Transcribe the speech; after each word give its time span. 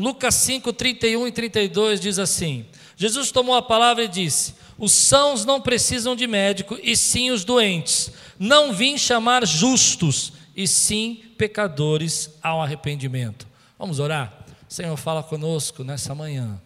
Lucas 0.00 0.36
5, 0.36 0.72
31 0.72 1.26
e 1.26 1.32
32 1.32 2.00
diz 2.00 2.20
assim: 2.20 2.64
Jesus 2.96 3.32
tomou 3.32 3.56
a 3.56 3.62
palavra 3.62 4.04
e 4.04 4.08
disse: 4.08 4.54
Os 4.78 4.92
sãos 4.92 5.44
não 5.44 5.60
precisam 5.60 6.14
de 6.14 6.24
médico, 6.24 6.78
e 6.80 6.96
sim 6.96 7.32
os 7.32 7.44
doentes. 7.44 8.12
Não 8.38 8.72
vim 8.72 8.96
chamar 8.96 9.44
justos, 9.44 10.32
e 10.54 10.68
sim 10.68 11.20
pecadores 11.36 12.30
ao 12.40 12.62
arrependimento. 12.62 13.48
Vamos 13.76 13.98
orar? 13.98 14.46
Senhor, 14.68 14.96
fala 14.96 15.20
conosco 15.20 15.82
nessa 15.82 16.14
manhã. 16.14 16.62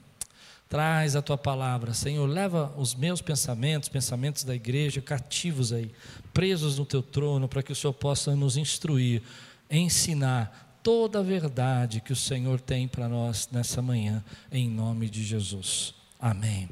Traz 0.68 1.16
a 1.16 1.22
tua 1.22 1.38
palavra, 1.38 1.94
Senhor. 1.94 2.26
Leva 2.28 2.70
os 2.76 2.94
meus 2.94 3.22
pensamentos, 3.22 3.88
pensamentos 3.88 4.44
da 4.44 4.54
igreja, 4.54 5.00
cativos 5.00 5.72
aí, 5.72 5.90
presos 6.34 6.78
no 6.78 6.84
teu 6.84 7.02
trono, 7.02 7.48
para 7.48 7.62
que 7.62 7.72
o 7.72 7.74
Senhor 7.74 7.94
possa 7.94 8.36
nos 8.36 8.58
instruir, 8.58 9.22
ensinar 9.70 10.71
toda 10.82 11.20
a 11.20 11.22
verdade 11.22 12.00
que 12.00 12.12
o 12.12 12.16
Senhor 12.16 12.60
tem 12.60 12.88
para 12.88 13.08
nós 13.08 13.48
nessa 13.52 13.80
manhã, 13.80 14.22
em 14.50 14.68
nome 14.68 15.08
de 15.08 15.22
Jesus. 15.24 15.94
Amém. 16.18 16.68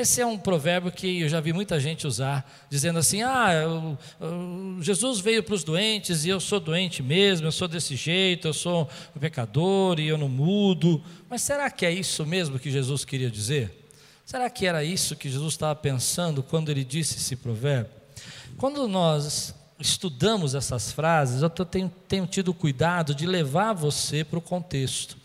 Esse 0.00 0.22
é 0.22 0.26
um 0.26 0.38
provérbio 0.38 0.90
que 0.90 1.20
eu 1.20 1.28
já 1.28 1.40
vi 1.40 1.52
muita 1.52 1.78
gente 1.78 2.06
usar, 2.06 2.50
dizendo 2.70 2.98
assim: 2.98 3.22
ah, 3.22 3.52
eu, 3.52 3.98
eu, 4.18 4.78
Jesus 4.80 5.20
veio 5.20 5.42
para 5.42 5.54
os 5.54 5.62
doentes 5.62 6.24
e 6.24 6.30
eu 6.30 6.40
sou 6.40 6.58
doente 6.58 7.02
mesmo, 7.02 7.46
eu 7.46 7.52
sou 7.52 7.68
desse 7.68 7.96
jeito, 7.96 8.48
eu 8.48 8.54
sou 8.54 8.88
um 9.14 9.20
pecador 9.20 10.00
e 10.00 10.08
eu 10.08 10.16
não 10.16 10.28
mudo. 10.28 11.02
Mas 11.28 11.42
será 11.42 11.70
que 11.70 11.84
é 11.84 11.92
isso 11.92 12.24
mesmo 12.24 12.58
que 12.58 12.70
Jesus 12.70 13.04
queria 13.04 13.30
dizer? 13.30 13.88
Será 14.24 14.48
que 14.48 14.64
era 14.64 14.82
isso 14.82 15.16
que 15.16 15.28
Jesus 15.28 15.52
estava 15.52 15.74
pensando 15.74 16.42
quando 16.42 16.70
ele 16.70 16.84
disse 16.84 17.18
esse 17.18 17.36
provérbio? 17.36 17.92
Quando 18.56 18.88
nós 18.88 19.54
estudamos 19.80 20.54
essas 20.54 20.92
frases, 20.92 21.42
eu 21.42 21.50
tenho, 21.50 21.90
tenho 22.06 22.26
tido 22.26 22.52
cuidado 22.52 23.14
de 23.14 23.26
levar 23.26 23.72
você 23.72 24.22
para 24.24 24.38
o 24.38 24.42
contexto, 24.42 25.16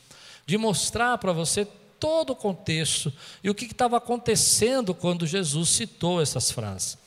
de 0.45 0.57
mostrar 0.57 1.17
para 1.17 1.33
você 1.33 1.67
todo 1.99 2.31
o 2.31 2.35
contexto 2.35 3.11
e 3.43 3.49
o 3.49 3.55
que 3.55 3.65
estava 3.65 3.97
acontecendo 3.97 4.93
quando 4.93 5.27
Jesus 5.27 5.69
citou 5.69 6.21
essas 6.21 6.51
frases. 6.51 6.97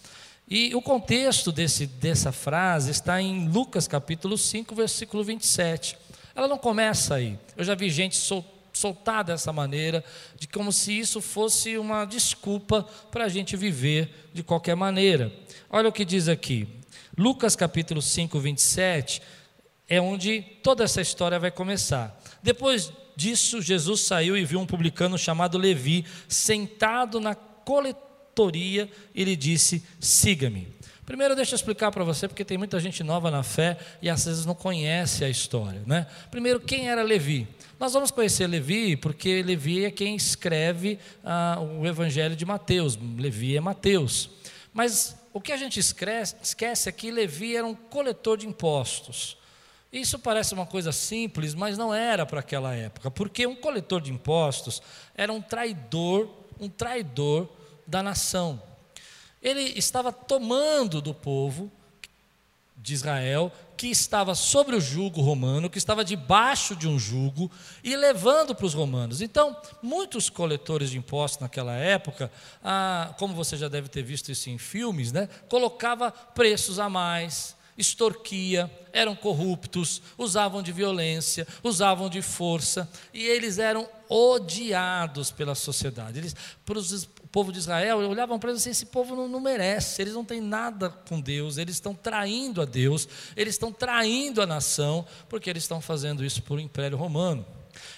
E 0.50 0.74
o 0.74 0.80
contexto 0.80 1.52
desse, 1.52 1.86
dessa 1.86 2.32
frase 2.32 2.90
está 2.90 3.20
em 3.20 3.48
Lucas 3.48 3.86
capítulo 3.86 4.38
5, 4.38 4.74
versículo 4.74 5.22
27. 5.22 5.96
Ela 6.34 6.48
não 6.48 6.56
começa 6.56 7.16
aí. 7.16 7.38
Eu 7.56 7.64
já 7.64 7.74
vi 7.74 7.90
gente 7.90 8.16
sol, 8.16 8.44
soltar 8.72 9.24
dessa 9.24 9.52
maneira, 9.52 10.02
de 10.38 10.48
como 10.48 10.72
se 10.72 10.98
isso 10.98 11.20
fosse 11.20 11.76
uma 11.76 12.04
desculpa 12.06 12.82
para 13.10 13.24
a 13.24 13.28
gente 13.28 13.56
viver 13.56 14.30
de 14.32 14.42
qualquer 14.42 14.74
maneira. 14.74 15.32
Olha 15.68 15.90
o 15.90 15.92
que 15.92 16.04
diz 16.04 16.28
aqui. 16.28 16.66
Lucas 17.18 17.56
capítulo 17.56 18.00
5, 18.00 18.38
27, 18.38 19.20
é 19.88 20.00
onde 20.00 20.40
toda 20.62 20.84
essa 20.84 21.00
história 21.00 21.36
vai 21.36 21.50
começar. 21.50 22.16
Depois 22.40 22.92
disso, 23.16 23.60
Jesus 23.60 24.02
saiu 24.02 24.36
e 24.36 24.44
viu 24.44 24.60
um 24.60 24.66
publicano 24.66 25.18
chamado 25.18 25.58
Levi 25.58 26.06
sentado 26.28 27.18
na 27.18 27.34
coletoria 27.34 28.88
e 29.12 29.24
lhe 29.24 29.34
disse: 29.34 29.82
Siga-me. 29.98 30.68
Primeiro, 31.04 31.34
deixa 31.34 31.54
eu 31.54 31.56
explicar 31.56 31.90
para 31.90 32.04
você, 32.04 32.28
porque 32.28 32.44
tem 32.44 32.56
muita 32.56 32.78
gente 32.78 33.02
nova 33.02 33.32
na 33.32 33.42
fé 33.42 33.78
e 34.00 34.08
às 34.08 34.24
vezes 34.24 34.46
não 34.46 34.54
conhece 34.54 35.24
a 35.24 35.28
história. 35.28 35.82
Né? 35.86 36.06
Primeiro, 36.30 36.60
quem 36.60 36.88
era 36.88 37.02
Levi? 37.02 37.48
Nós 37.80 37.94
vamos 37.94 38.12
conhecer 38.12 38.46
Levi 38.46 38.96
porque 38.96 39.42
Levi 39.42 39.86
é 39.86 39.90
quem 39.90 40.14
escreve 40.14 41.00
ah, 41.24 41.58
o 41.60 41.84
Evangelho 41.84 42.36
de 42.36 42.44
Mateus. 42.44 42.96
Levi 43.16 43.56
é 43.56 43.60
Mateus. 43.60 44.30
Mas 44.72 45.17
o 45.32 45.40
que 45.40 45.52
a 45.52 45.56
gente 45.56 45.78
esquece 45.78 46.88
é 46.88 46.92
que 46.92 47.10
Levi 47.10 47.56
era 47.56 47.66
um 47.66 47.74
coletor 47.74 48.38
de 48.38 48.46
impostos. 48.46 49.36
Isso 49.92 50.18
parece 50.18 50.52
uma 50.52 50.66
coisa 50.66 50.92
simples, 50.92 51.54
mas 51.54 51.78
não 51.78 51.94
era 51.94 52.26
para 52.26 52.40
aquela 52.40 52.74
época, 52.74 53.10
porque 53.10 53.46
um 53.46 53.56
coletor 53.56 54.00
de 54.00 54.12
impostos 54.12 54.82
era 55.14 55.32
um 55.32 55.40
traidor, 55.40 56.28
um 56.60 56.68
traidor 56.68 57.48
da 57.86 58.02
nação. 58.02 58.62
Ele 59.42 59.62
estava 59.78 60.12
tomando 60.12 61.00
do 61.00 61.14
povo 61.14 61.70
de 62.76 62.92
Israel, 62.92 63.50
que 63.78 63.86
estava 63.86 64.34
sobre 64.34 64.74
o 64.74 64.80
jugo 64.80 65.20
romano, 65.20 65.70
que 65.70 65.78
estava 65.78 66.04
debaixo 66.04 66.74
de 66.74 66.88
um 66.88 66.98
jugo, 66.98 67.48
e 67.84 67.94
levando 67.96 68.52
para 68.52 68.66
os 68.66 68.74
romanos. 68.74 69.22
Então, 69.22 69.56
muitos 69.80 70.28
coletores 70.28 70.90
de 70.90 70.98
impostos 70.98 71.40
naquela 71.40 71.74
época, 71.74 72.30
ah, 72.62 73.14
como 73.16 73.34
você 73.34 73.56
já 73.56 73.68
deve 73.68 73.88
ter 73.88 74.02
visto 74.02 74.32
isso 74.32 74.50
em 74.50 74.58
filmes, 74.58 75.12
né, 75.12 75.28
colocava 75.48 76.10
preços 76.10 76.80
a 76.80 76.88
mais, 76.90 77.56
extorquia, 77.78 78.68
eram 78.92 79.14
corruptos, 79.14 80.02
usavam 80.18 80.60
de 80.60 80.72
violência, 80.72 81.46
usavam 81.62 82.10
de 82.10 82.20
força, 82.20 82.90
e 83.14 83.24
eles 83.24 83.58
eram 83.58 83.88
odiados 84.08 85.30
pela 85.30 85.54
sociedade. 85.54 86.18
Eles, 86.18 86.34
para 86.66 86.76
os, 86.76 87.04
o 87.04 87.28
povo 87.30 87.52
de 87.52 87.58
Israel, 87.60 87.98
olhavam 87.98 88.38
para 88.38 88.50
eles 88.50 88.62
assim: 88.62 88.70
esse 88.70 88.86
povo 88.86 89.14
não, 89.14 89.28
não 89.28 89.40
merece, 89.40 90.02
eles 90.02 90.12
não 90.12 90.24
têm 90.24 90.40
nada 90.40 90.90
com 90.90 91.20
Deus, 91.20 91.56
eles 91.56 91.76
estão 91.76 91.94
traindo 91.94 92.60
a 92.60 92.64
Deus, 92.64 93.08
eles 93.36 93.54
estão 93.54 93.72
traindo 93.72 94.42
a 94.42 94.46
nação, 94.46 95.06
porque 95.28 95.48
eles 95.48 95.62
estão 95.62 95.80
fazendo 95.80 96.24
isso 96.24 96.42
por 96.42 96.58
o 96.58 96.60
Império 96.60 96.98
Romano. 96.98 97.46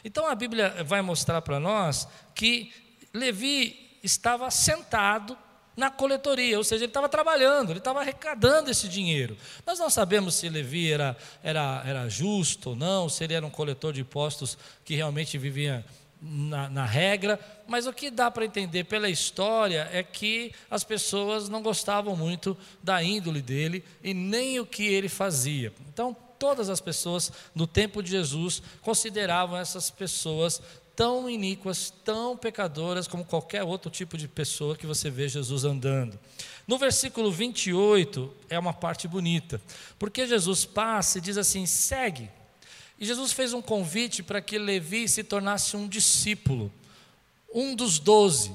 Então 0.05 0.27
a 0.27 0.35
Bíblia 0.35 0.85
vai 0.85 1.01
mostrar 1.01 1.41
para 1.41 1.59
nós 1.59 2.07
que 2.35 2.71
Levi 3.15 3.99
estava 4.03 4.51
sentado 4.51 5.37
na 5.77 5.91
coletoria, 5.91 6.59
ou 6.59 6.65
seja, 6.65 6.85
ele 6.85 6.91
estava 6.91 7.09
trabalhando, 7.09 7.71
ele 7.71 7.79
estava 7.79 8.01
arrecadando 8.01 8.71
esse 8.71 8.89
dinheiro. 8.89 9.37
Nós 9.67 9.79
não 9.79 9.89
sabemos 9.89 10.35
se 10.35 10.49
Levi 10.49 10.93
era, 10.93 11.17
era, 11.43 11.83
era 11.87 12.09
justo 12.09 12.71
ou 12.71 12.77
não, 12.77 13.09
se 13.09 13.25
ele 13.25 13.35
era 13.35 13.47
um 13.47 13.51
coletor 13.51 13.93
de 13.93 14.01
impostos 14.01 14.59
que 14.85 14.95
realmente 14.95 15.39
vivia 15.39 15.85
na, 16.21 16.69
na 16.69 16.85
regra, 16.85 17.41
mas 17.67 17.87
o 17.87 17.93
que 17.93 18.11
dá 18.11 18.31
para 18.31 18.45
entender 18.45 18.85
pela 18.85 19.09
história 19.09 19.89
é 19.93 20.03
que 20.03 20.53
as 20.71 20.85
pessoas 20.85 21.49
não 21.49 21.63
gostavam 21.63 22.15
muito 22.15 22.57
da 22.83 23.03
índole 23.03 23.41
dele 23.41 23.83
e 24.03 24.13
nem 24.13 24.61
o 24.61 24.67
que 24.67 24.87
ele 24.87 25.09
fazia. 25.09 25.73
Então, 25.89 26.15
todas 26.39 26.69
as 26.69 26.81
pessoas 26.81 27.33
no 27.55 27.67
tempo 27.67 28.03
de 28.03 28.11
Jesus 28.11 28.63
consideravam 28.83 29.57
essas 29.57 29.91
pessoas 29.91 30.61
tão 31.01 31.31
iníquas, 31.31 31.91
tão 32.05 32.37
pecadoras 32.37 33.09
como 33.09 33.25
qualquer 33.25 33.63
outro 33.63 33.91
tipo 33.91 34.19
de 34.19 34.29
pessoa 34.29 34.77
que 34.77 34.87
você 34.87 35.09
vê 35.09 35.31
Jesus 35.31 35.65
andando. 35.65 36.21
No 36.69 36.77
versículo 36.77 37.33
28 37.33 38.31
é 38.51 38.59
uma 38.59 38.75
parte 38.75 39.09
bonita, 39.09 39.63
porque 39.99 40.27
Jesus 40.27 40.67
passa 40.67 41.17
e 41.17 41.23
diz 41.23 41.39
assim: 41.39 41.65
segue. 41.65 42.29
E 42.99 43.07
Jesus 43.07 43.33
fez 43.33 43.55
um 43.55 43.63
convite 43.63 44.23
para 44.23 44.43
que 44.43 44.59
Levi 44.59 45.09
se 45.09 45.25
tornasse 45.25 45.75
um 45.75 45.89
discípulo, 45.89 46.71
um 47.51 47.75
dos 47.75 47.99
doze, 47.99 48.55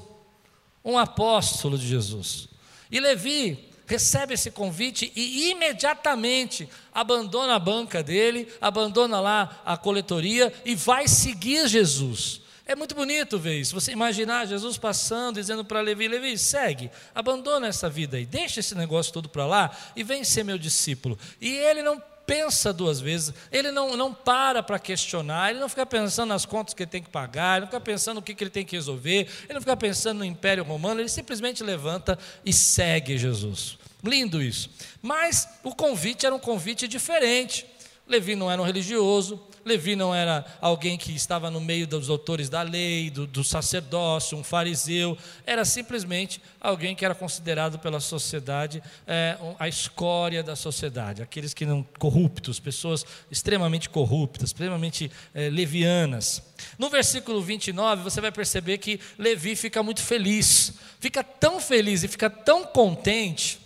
um 0.84 0.96
apóstolo 0.96 1.76
de 1.76 1.88
Jesus. 1.88 2.48
E 2.92 3.00
Levi 3.00 3.70
recebe 3.86 4.34
esse 4.34 4.50
convite 4.50 5.12
e 5.14 5.50
imediatamente 5.50 6.68
abandona 6.92 7.54
a 7.54 7.58
banca 7.58 8.02
dele, 8.02 8.48
abandona 8.60 9.20
lá 9.20 9.62
a 9.64 9.76
coletoria 9.76 10.52
e 10.64 10.74
vai 10.74 11.08
seguir 11.08 11.68
Jesus. 11.68 12.40
É 12.66 12.74
muito 12.74 12.96
bonito 12.96 13.38
ver 13.38 13.60
isso. 13.60 13.74
Você 13.74 13.92
imaginar 13.92 14.46
Jesus 14.46 14.76
passando, 14.76 15.36
dizendo 15.36 15.64
para 15.64 15.80
Levi: 15.80 16.08
Levi, 16.08 16.36
segue, 16.36 16.90
abandona 17.14 17.68
essa 17.68 17.88
vida 17.88 18.16
aí, 18.16 18.26
deixa 18.26 18.58
esse 18.58 18.74
negócio 18.74 19.12
todo 19.12 19.28
para 19.28 19.46
lá 19.46 19.76
e 19.94 20.02
vem 20.02 20.24
ser 20.24 20.42
meu 20.42 20.58
discípulo. 20.58 21.16
E 21.40 21.48
ele 21.48 21.80
não 21.82 22.02
pensa 22.26 22.72
duas 22.72 23.00
vezes, 23.00 23.32
ele 23.52 23.70
não, 23.70 23.96
não 23.96 24.12
para 24.12 24.62
para 24.62 24.78
questionar, 24.78 25.50
ele 25.50 25.60
não 25.60 25.68
fica 25.68 25.86
pensando 25.86 26.30
nas 26.30 26.44
contas 26.44 26.74
que 26.74 26.82
ele 26.82 26.90
tem 26.90 27.02
que 27.02 27.08
pagar, 27.08 27.56
ele 27.56 27.60
não 27.60 27.68
fica 27.68 27.80
pensando 27.80 28.16
no 28.16 28.22
que, 28.22 28.34
que 28.34 28.42
ele 28.42 28.50
tem 28.50 28.64
que 28.64 28.74
resolver, 28.74 29.28
ele 29.44 29.54
não 29.54 29.60
fica 29.60 29.76
pensando 29.76 30.18
no 30.18 30.24
Império 30.24 30.64
Romano, 30.64 31.00
ele 31.00 31.08
simplesmente 31.08 31.62
levanta 31.62 32.18
e 32.44 32.52
segue 32.52 33.16
Jesus. 33.16 33.78
Lindo 34.02 34.42
isso. 34.42 34.70
Mas 35.00 35.48
o 35.62 35.74
convite 35.74 36.26
era 36.26 36.34
um 36.34 36.38
convite 36.38 36.86
diferente. 36.88 37.66
Levi 38.06 38.36
não 38.36 38.50
era 38.50 38.60
um 38.60 38.64
religioso, 38.64 39.40
Levi 39.66 39.96
não 39.96 40.14
era 40.14 40.46
alguém 40.60 40.96
que 40.96 41.12
estava 41.12 41.50
no 41.50 41.60
meio 41.60 41.88
dos 41.88 42.08
autores 42.08 42.48
da 42.48 42.62
lei, 42.62 43.10
do, 43.10 43.26
do 43.26 43.42
sacerdócio, 43.42 44.38
um 44.38 44.44
fariseu, 44.44 45.18
era 45.44 45.64
simplesmente 45.64 46.40
alguém 46.60 46.94
que 46.94 47.04
era 47.04 47.16
considerado 47.16 47.76
pela 47.80 47.98
sociedade 47.98 48.80
é, 49.08 49.36
a 49.58 49.66
escória 49.66 50.40
da 50.40 50.54
sociedade, 50.54 51.20
aqueles 51.20 51.52
que 51.52 51.66
não 51.66 51.82
corruptos, 51.98 52.60
pessoas 52.60 53.04
extremamente 53.28 53.90
corruptas, 53.90 54.50
extremamente 54.50 55.10
é, 55.34 55.50
levianas. 55.50 56.40
No 56.78 56.88
versículo 56.88 57.42
29, 57.42 58.04
você 58.04 58.20
vai 58.20 58.30
perceber 58.30 58.78
que 58.78 59.00
Levi 59.18 59.56
fica 59.56 59.82
muito 59.82 60.00
feliz, 60.00 60.74
fica 61.00 61.24
tão 61.24 61.60
feliz 61.60 62.04
e 62.04 62.08
fica 62.08 62.30
tão 62.30 62.64
contente 62.64 63.58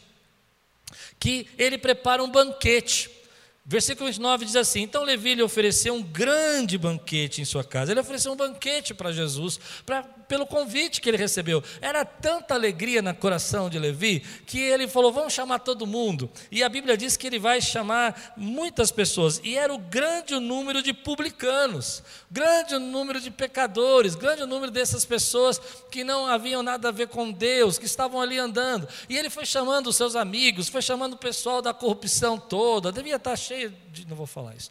que 1.18 1.46
ele 1.58 1.76
prepara 1.76 2.24
um 2.24 2.30
banquete 2.30 3.19
Versículo 3.64 4.06
29 4.06 4.44
diz 4.44 4.56
assim: 4.56 4.82
Então 4.82 5.04
Levi 5.04 5.34
lhe 5.34 5.42
ofereceu 5.42 5.94
um 5.94 6.02
grande 6.02 6.78
banquete 6.78 7.40
em 7.40 7.44
sua 7.44 7.62
casa. 7.62 7.92
Ele 7.92 8.00
ofereceu 8.00 8.32
um 8.32 8.36
banquete 8.36 8.94
para 8.94 9.12
Jesus, 9.12 9.60
pra, 9.84 10.02
pelo 10.30 10.46
convite 10.46 11.00
que 11.00 11.08
ele 11.08 11.16
recebeu. 11.16 11.60
Era 11.80 12.04
tanta 12.04 12.54
alegria 12.54 13.02
no 13.02 13.12
coração 13.12 13.68
de 13.68 13.80
Levi 13.80 14.20
que 14.46 14.60
ele 14.60 14.86
falou: 14.86 15.12
Vamos 15.12 15.32
chamar 15.32 15.58
todo 15.58 15.88
mundo. 15.88 16.30
E 16.52 16.62
a 16.62 16.68
Bíblia 16.68 16.96
diz 16.96 17.16
que 17.16 17.26
ele 17.26 17.40
vai 17.40 17.60
chamar 17.60 18.32
muitas 18.36 18.92
pessoas. 18.92 19.40
E 19.42 19.58
era 19.58 19.74
o 19.74 19.78
grande 19.78 20.38
número 20.38 20.84
de 20.84 20.92
publicanos, 20.94 22.00
grande 22.30 22.78
número 22.78 23.20
de 23.20 23.28
pecadores, 23.28 24.14
grande 24.14 24.46
número 24.46 24.70
dessas 24.70 25.04
pessoas 25.04 25.60
que 25.90 26.04
não 26.04 26.26
haviam 26.26 26.62
nada 26.62 26.90
a 26.90 26.92
ver 26.92 27.08
com 27.08 27.32
Deus, 27.32 27.76
que 27.76 27.86
estavam 27.86 28.20
ali 28.20 28.38
andando. 28.38 28.86
E 29.08 29.18
ele 29.18 29.30
foi 29.30 29.44
chamando 29.44 29.88
os 29.88 29.96
seus 29.96 30.14
amigos, 30.14 30.68
foi 30.68 30.80
chamando 30.80 31.14
o 31.14 31.18
pessoal 31.18 31.60
da 31.60 31.74
corrupção 31.74 32.38
toda. 32.38 32.92
Devia 32.92 33.16
estar 33.16 33.34
cheio 33.34 33.74
de. 33.90 34.06
Não 34.06 34.14
vou 34.14 34.28
falar 34.28 34.54
isso. 34.54 34.70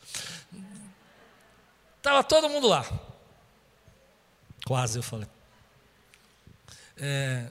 Estava 1.97 2.23
todo 2.23 2.47
mundo 2.47 2.65
lá. 2.65 2.85
Quase 4.65 4.99
eu 4.99 5.03
falei. 5.03 5.27
É, 6.99 7.45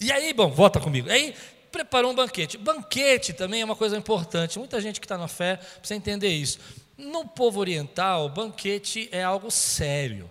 e 0.00 0.12
aí, 0.12 0.32
bom, 0.32 0.50
volta 0.50 0.80
comigo. 0.80 1.10
Aí 1.10 1.34
preparou 1.70 2.12
um 2.12 2.14
banquete. 2.14 2.56
Banquete 2.56 3.32
também 3.32 3.62
é 3.62 3.64
uma 3.64 3.76
coisa 3.76 3.96
importante. 3.96 4.58
Muita 4.58 4.80
gente 4.80 5.00
que 5.00 5.06
está 5.06 5.18
na 5.18 5.28
fé 5.28 5.56
precisa 5.56 5.96
entender 5.96 6.28
isso. 6.28 6.58
No 6.96 7.26
povo 7.26 7.60
oriental, 7.60 8.28
banquete 8.28 9.08
é 9.12 9.22
algo 9.22 9.50
sério. 9.50 10.28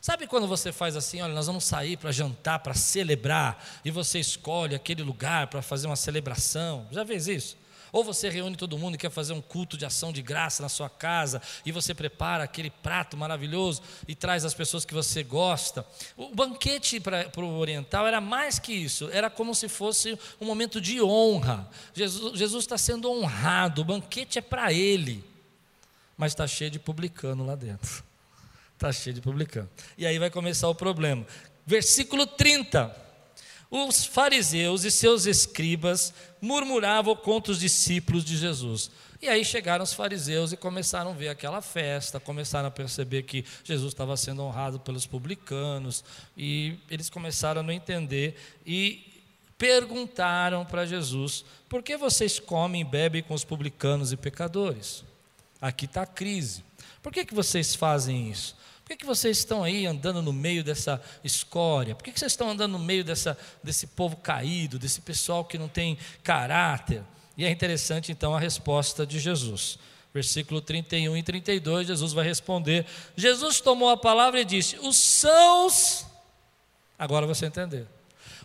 Sabe 0.00 0.26
quando 0.26 0.46
você 0.46 0.70
faz 0.70 0.94
assim, 0.94 1.20
olha, 1.20 1.34
nós 1.34 1.48
vamos 1.48 1.64
sair 1.64 1.96
para 1.96 2.12
jantar, 2.12 2.60
para 2.60 2.74
celebrar, 2.74 3.60
e 3.84 3.90
você 3.90 4.20
escolhe 4.20 4.74
aquele 4.74 5.02
lugar 5.02 5.48
para 5.48 5.60
fazer 5.60 5.88
uma 5.88 5.96
celebração? 5.96 6.86
Já 6.92 7.04
fez 7.04 7.26
isso? 7.26 7.56
Ou 7.96 8.04
você 8.04 8.28
reúne 8.28 8.56
todo 8.56 8.76
mundo 8.76 8.96
e 8.96 8.98
quer 8.98 9.08
fazer 9.10 9.32
um 9.32 9.40
culto 9.40 9.74
de 9.74 9.86
ação 9.86 10.12
de 10.12 10.20
graça 10.20 10.62
na 10.62 10.68
sua 10.68 10.90
casa 10.90 11.40
e 11.64 11.72
você 11.72 11.94
prepara 11.94 12.44
aquele 12.44 12.68
prato 12.68 13.16
maravilhoso 13.16 13.80
e 14.06 14.14
traz 14.14 14.44
as 14.44 14.52
pessoas 14.52 14.84
que 14.84 14.92
você 14.92 15.22
gosta. 15.22 15.82
O 16.14 16.28
banquete 16.34 17.00
para 17.00 17.30
o 17.38 17.56
oriental 17.58 18.06
era 18.06 18.20
mais 18.20 18.58
que 18.58 18.70
isso, 18.70 19.08
era 19.10 19.30
como 19.30 19.54
se 19.54 19.66
fosse 19.66 20.18
um 20.38 20.44
momento 20.44 20.78
de 20.78 21.00
honra. 21.00 21.70
Jesus, 21.94 22.38
Jesus 22.38 22.64
está 22.64 22.76
sendo 22.76 23.10
honrado, 23.10 23.80
o 23.80 23.84
banquete 23.86 24.38
é 24.38 24.42
para 24.42 24.70
ele, 24.70 25.24
mas 26.18 26.32
está 26.32 26.46
cheio 26.46 26.70
de 26.70 26.78
publicano 26.78 27.46
lá 27.46 27.54
dentro. 27.54 28.04
Está 28.74 28.92
cheio 28.92 29.14
de 29.14 29.22
publicano. 29.22 29.70
E 29.96 30.06
aí 30.06 30.18
vai 30.18 30.28
começar 30.28 30.68
o 30.68 30.74
problema. 30.74 31.26
Versículo 31.64 32.26
30. 32.26 33.05
Os 33.84 34.06
fariseus 34.06 34.84
e 34.84 34.90
seus 34.90 35.26
escribas 35.26 36.14
murmuravam 36.40 37.14
contra 37.14 37.52
os 37.52 37.60
discípulos 37.60 38.24
de 38.24 38.34
Jesus. 38.34 38.90
E 39.20 39.28
aí 39.28 39.44
chegaram 39.44 39.84
os 39.84 39.92
fariseus 39.92 40.50
e 40.50 40.56
começaram 40.56 41.10
a 41.10 41.14
ver 41.14 41.28
aquela 41.28 41.60
festa, 41.60 42.18
começaram 42.18 42.68
a 42.68 42.70
perceber 42.70 43.24
que 43.24 43.44
Jesus 43.62 43.92
estava 43.92 44.16
sendo 44.16 44.42
honrado 44.42 44.80
pelos 44.80 45.04
publicanos, 45.04 46.02
e 46.34 46.78
eles 46.90 47.10
começaram 47.10 47.60
a 47.60 47.64
não 47.64 47.70
entender 47.70 48.36
e 48.64 49.22
perguntaram 49.58 50.64
para 50.64 50.86
Jesus: 50.86 51.44
por 51.68 51.82
que 51.82 51.98
vocês 51.98 52.38
comem 52.38 52.80
e 52.80 52.84
bebem 52.84 53.22
com 53.22 53.34
os 53.34 53.44
publicanos 53.44 54.10
e 54.10 54.16
pecadores? 54.16 55.04
Aqui 55.60 55.84
está 55.84 56.00
a 56.00 56.06
crise. 56.06 56.64
Por 57.02 57.12
que, 57.12 57.26
que 57.26 57.34
vocês 57.34 57.74
fazem 57.74 58.30
isso? 58.30 58.56
Por 58.86 58.90
que, 58.90 58.98
que 58.98 59.06
vocês 59.06 59.38
estão 59.38 59.64
aí 59.64 59.84
andando 59.84 60.22
no 60.22 60.32
meio 60.32 60.62
dessa 60.62 61.02
escória? 61.24 61.96
Por 61.96 62.04
que, 62.04 62.12
que 62.12 62.20
vocês 62.20 62.30
estão 62.30 62.50
andando 62.50 62.70
no 62.70 62.78
meio 62.78 63.02
dessa, 63.02 63.36
desse 63.60 63.88
povo 63.88 64.14
caído, 64.14 64.78
desse 64.78 65.00
pessoal 65.00 65.44
que 65.44 65.58
não 65.58 65.66
tem 65.66 65.98
caráter? 66.22 67.02
E 67.36 67.44
é 67.44 67.50
interessante 67.50 68.12
então 68.12 68.32
a 68.32 68.38
resposta 68.38 69.04
de 69.04 69.18
Jesus. 69.18 69.76
Versículo 70.14 70.60
31 70.60 71.16
e 71.16 71.22
32, 71.24 71.88
Jesus 71.88 72.12
vai 72.12 72.24
responder. 72.24 72.86
Jesus 73.16 73.60
tomou 73.60 73.90
a 73.90 73.96
palavra 73.96 74.40
e 74.40 74.44
disse: 74.44 74.78
Os 74.78 74.96
sãos. 74.96 76.06
Agora 76.96 77.26
você 77.26 77.46
entender. 77.46 77.88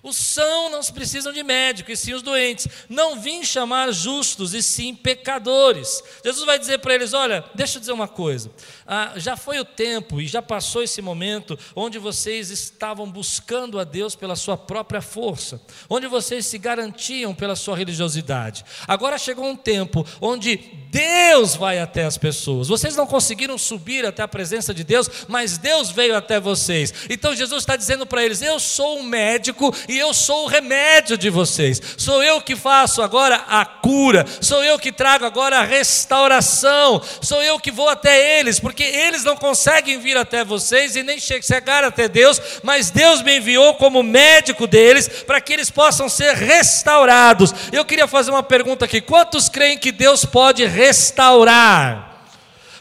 Os 0.04 0.16
são 0.16 0.70
não 0.72 0.82
precisam 0.92 1.32
de 1.32 1.44
médico, 1.44 1.92
e 1.92 1.98
sim 1.98 2.14
os 2.14 2.24
doentes. 2.24 2.68
Não 2.90 3.20
vim 3.20 3.44
chamar 3.44 3.92
justos, 3.92 4.54
e 4.54 4.64
sim 4.64 4.96
pecadores. 4.96 6.04
Jesus 6.24 6.44
vai 6.46 6.58
dizer 6.58 6.80
para 6.80 6.96
eles: 6.96 7.14
olha, 7.14 7.44
deixa 7.54 7.78
eu 7.78 7.80
dizer 7.80 7.92
uma 7.92 8.08
coisa. 8.08 8.52
Ah, 8.88 9.14
já 9.18 9.38
foi 9.38 9.60
o 9.60 9.66
tempo 9.66 10.20
e 10.20 10.28
já 10.28 10.42
passou 10.42 10.82
esse 10.82 11.02
momento 11.02 11.58
onde 11.76 12.00
vocês 12.00 12.50
estavam 12.50 13.10
buscando 13.10 13.80
a 13.80 13.84
Deus 13.84 14.16
pela 14.16 14.36
sua 14.36 14.58
própria 14.58 15.02
força, 15.02 15.62
onde 15.88 16.08
vocês 16.08 16.46
se 16.48 16.58
garantiam 16.58 17.34
pela 17.36 17.56
sua 17.56 17.78
religiosidade. 17.78 18.66
Agora 18.88 19.18
chegou 19.18 19.46
um 19.46 19.56
tempo 19.56 20.06
onde 20.20 20.58
Deus 20.90 21.56
vai 21.56 21.80
até 21.80 22.06
as 22.06 22.18
pessoas. 22.18 22.68
Vocês 22.68 22.96
não 22.96 23.06
conseguiram 23.06 23.58
subir 23.58 24.06
até 24.06 24.24
a 24.24 24.28
presença 24.28 24.74
de 24.74 24.84
Deus, 24.84 25.10
mas 25.28 25.58
Deus 25.58 25.92
veio 25.92 26.16
até 26.16 26.40
vocês. 26.40 26.94
Então 27.10 27.36
Jesus 27.36 27.62
está 27.62 27.76
dizendo 27.76 28.06
para 28.06 28.26
eles: 28.26 28.42
eu 28.42 28.60
sou 28.60 28.98
um 28.98 29.04
médico 29.04 29.72
e 29.92 30.00
eu 30.00 30.14
sou 30.14 30.46
o 30.46 30.48
remédio 30.48 31.18
de 31.18 31.30
vocês. 31.30 31.82
Sou 31.98 32.24
eu 32.24 32.40
que 32.40 32.56
faço 32.56 33.02
agora 33.02 33.44
a 33.48 33.66
cura, 33.66 34.26
sou 34.40 34.64
eu 34.64 34.80
que 34.80 34.92
trago 34.92 35.26
agora 35.26 35.60
a 35.60 35.64
restauração, 35.64 37.02
sou 37.22 37.44
eu 37.44 37.60
que 37.60 37.72
vou 37.72 37.90
até 37.90 38.40
eles, 38.40 38.58
porque 38.58 38.84
eles 38.84 39.26
não 39.26 39.36
conseguem 39.36 40.00
vir 40.00 40.16
até 40.16 40.46
vocês 40.46 40.96
e 40.96 41.04
nem 41.04 41.20
chegar 41.20 41.84
até 41.84 42.08
Deus, 42.08 42.42
mas 42.64 42.90
Deus 42.90 43.22
me 43.22 43.38
enviou 43.38 43.74
como 43.74 44.02
médico 44.02 44.66
deles 44.66 45.10
para 45.28 45.42
que 45.42 45.52
eles 45.52 45.70
possam 45.70 46.08
ser 46.08 46.36
restaurados. 46.36 47.54
Eu 47.72 47.84
queria 47.84 48.08
fazer 48.08 48.32
uma 48.32 48.44
pergunta 48.44 48.86
aqui: 48.86 49.02
quantos 49.02 49.50
creem 49.50 49.78
que 49.78 49.92
Deus 49.92 50.24
pode 50.24 50.66
restaurar? 50.66 52.11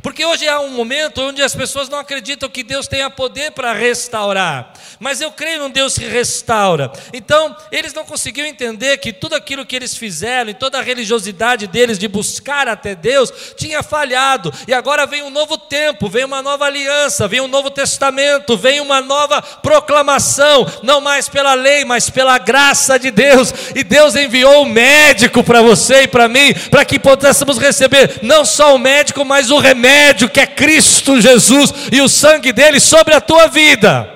Porque 0.02 0.25
hoje 0.25 0.49
há 0.49 0.61
um 0.61 0.70
momento 0.70 1.20
onde 1.20 1.43
as 1.43 1.55
pessoas 1.55 1.88
não 1.88 1.99
acreditam 1.99 2.49
que 2.49 2.62
Deus 2.62 2.87
tenha 2.87 3.11
poder 3.11 3.52
para 3.52 3.73
restaurar. 3.73 4.73
Mas 4.99 5.20
eu 5.20 5.31
creio 5.31 5.61
num 5.61 5.70
Deus 5.70 5.99
que 5.99 6.06
restaura. 6.06 6.91
Então, 7.12 7.55
eles 7.70 7.93
não 7.93 8.05
conseguiam 8.05 8.47
entender 8.47 8.97
que 8.99 9.12
tudo 9.12 9.35
aquilo 9.35 9.67
que 9.67 9.76
eles 9.76 9.97
fizeram 9.97 10.50
e 10.50 10.55
toda 10.55 10.79
a 10.79 10.82
religiosidade 10.82 11.67
deles 11.67 11.99
de 11.99 12.08
buscar 12.08 12.69
até 12.69 12.94
Deus 12.94 13.32
tinha 13.56 13.82
falhado. 13.82 14.52
E 14.67 14.73
agora 14.73 15.06
vem 15.06 15.23
um 15.23 15.31
novo 15.31 15.58
tempo, 15.58 16.08
vem 16.08 16.25
uma 16.25 16.41
nova 16.41 16.64
aliança, 16.64 17.29
vem 17.29 17.41
um 17.41 17.49
novo 17.49 17.70
testamento, 17.70 18.56
vem 18.56 18.81
uma 18.81 19.00
nova 19.00 19.43
proclamação, 19.43 20.67
não 20.82 21.00
mais 21.00 21.29
pela 21.29 21.55
lei, 21.55 21.85
mas 21.85 22.08
pela 22.08 22.38
graça 22.38 22.99
de 22.99 23.11
Deus. 23.11 23.52
E 23.75 23.85
Deus 23.85 24.17
enviou 24.17 24.61
o 24.61 24.62
um 24.62 24.69
médico 24.69 25.44
para 25.44 25.61
você 25.61 26.02
e 26.02 26.08
para 26.08 26.29
mim, 26.29 26.55
para 26.70 26.85
que 26.85 26.99
pudéssemos 26.99 27.58
receber 27.58 28.20
não 28.23 28.44
só 28.44 28.75
o 28.75 28.79
médico, 28.79 29.25
mas 29.25 29.50
o 29.50 29.58
remédio 29.58 29.90
remédio 29.91 30.29
que 30.29 30.41
é 30.41 30.47
Cristo 30.47 31.21
Jesus 31.21 31.73
e 31.93 32.01
o 32.01 32.09
sangue 32.09 32.53
dele 32.53 32.79
sobre 32.79 33.15
a 33.15 33.21
tua 33.21 33.49
vida. 33.49 34.09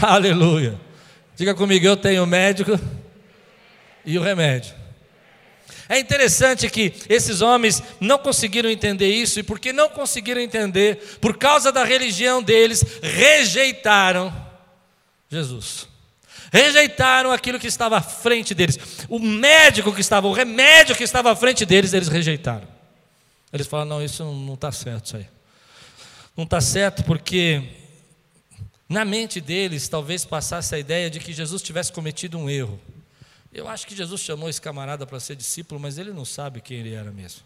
Aleluia. 0.00 0.78
Diga 1.36 1.54
comigo, 1.54 1.86
eu 1.86 1.96
tenho 1.96 2.24
o 2.24 2.26
médico 2.26 2.78
e 4.04 4.18
o 4.18 4.22
remédio. 4.22 4.74
É 5.88 5.98
interessante 5.98 6.68
que 6.70 6.92
esses 7.08 7.40
homens 7.40 7.82
não 8.00 8.18
conseguiram 8.18 8.70
entender 8.70 9.08
isso, 9.08 9.40
e 9.40 9.42
porque 9.42 9.72
não 9.72 9.88
conseguiram 9.88 10.40
entender, 10.40 11.18
por 11.20 11.36
causa 11.36 11.72
da 11.72 11.82
religião 11.82 12.40
deles, 12.40 12.84
rejeitaram 13.02 14.32
Jesus. 15.28 15.88
Rejeitaram 16.52 17.32
aquilo 17.32 17.58
que 17.58 17.66
estava 17.66 17.98
à 17.98 18.00
frente 18.00 18.54
deles. 18.54 18.78
O 19.08 19.18
médico 19.18 19.92
que 19.92 20.00
estava, 20.00 20.28
o 20.28 20.32
remédio 20.32 20.94
que 20.94 21.04
estava 21.04 21.32
à 21.32 21.36
frente 21.36 21.66
deles, 21.66 21.92
eles 21.92 22.08
rejeitaram. 22.08 22.79
Eles 23.52 23.66
falam: 23.66 23.86
não, 23.86 24.02
isso 24.02 24.24
não 24.24 24.54
está 24.54 24.70
certo, 24.70 25.06
isso 25.06 25.16
aí. 25.16 25.28
Não 26.36 26.44
está 26.44 26.60
certo 26.60 27.04
porque 27.04 27.62
na 28.88 29.04
mente 29.04 29.40
deles 29.40 29.88
talvez 29.88 30.24
passasse 30.24 30.74
a 30.74 30.78
ideia 30.78 31.10
de 31.10 31.20
que 31.20 31.32
Jesus 31.32 31.62
tivesse 31.62 31.92
cometido 31.92 32.38
um 32.38 32.48
erro. 32.48 32.80
Eu 33.52 33.68
acho 33.68 33.86
que 33.86 33.96
Jesus 33.96 34.20
chamou 34.20 34.48
esse 34.48 34.60
camarada 34.60 35.06
para 35.06 35.18
ser 35.18 35.34
discípulo, 35.34 35.80
mas 35.80 35.98
ele 35.98 36.12
não 36.12 36.24
sabe 36.24 36.60
quem 36.60 36.78
ele 36.78 36.94
era 36.94 37.10
mesmo. 37.10 37.42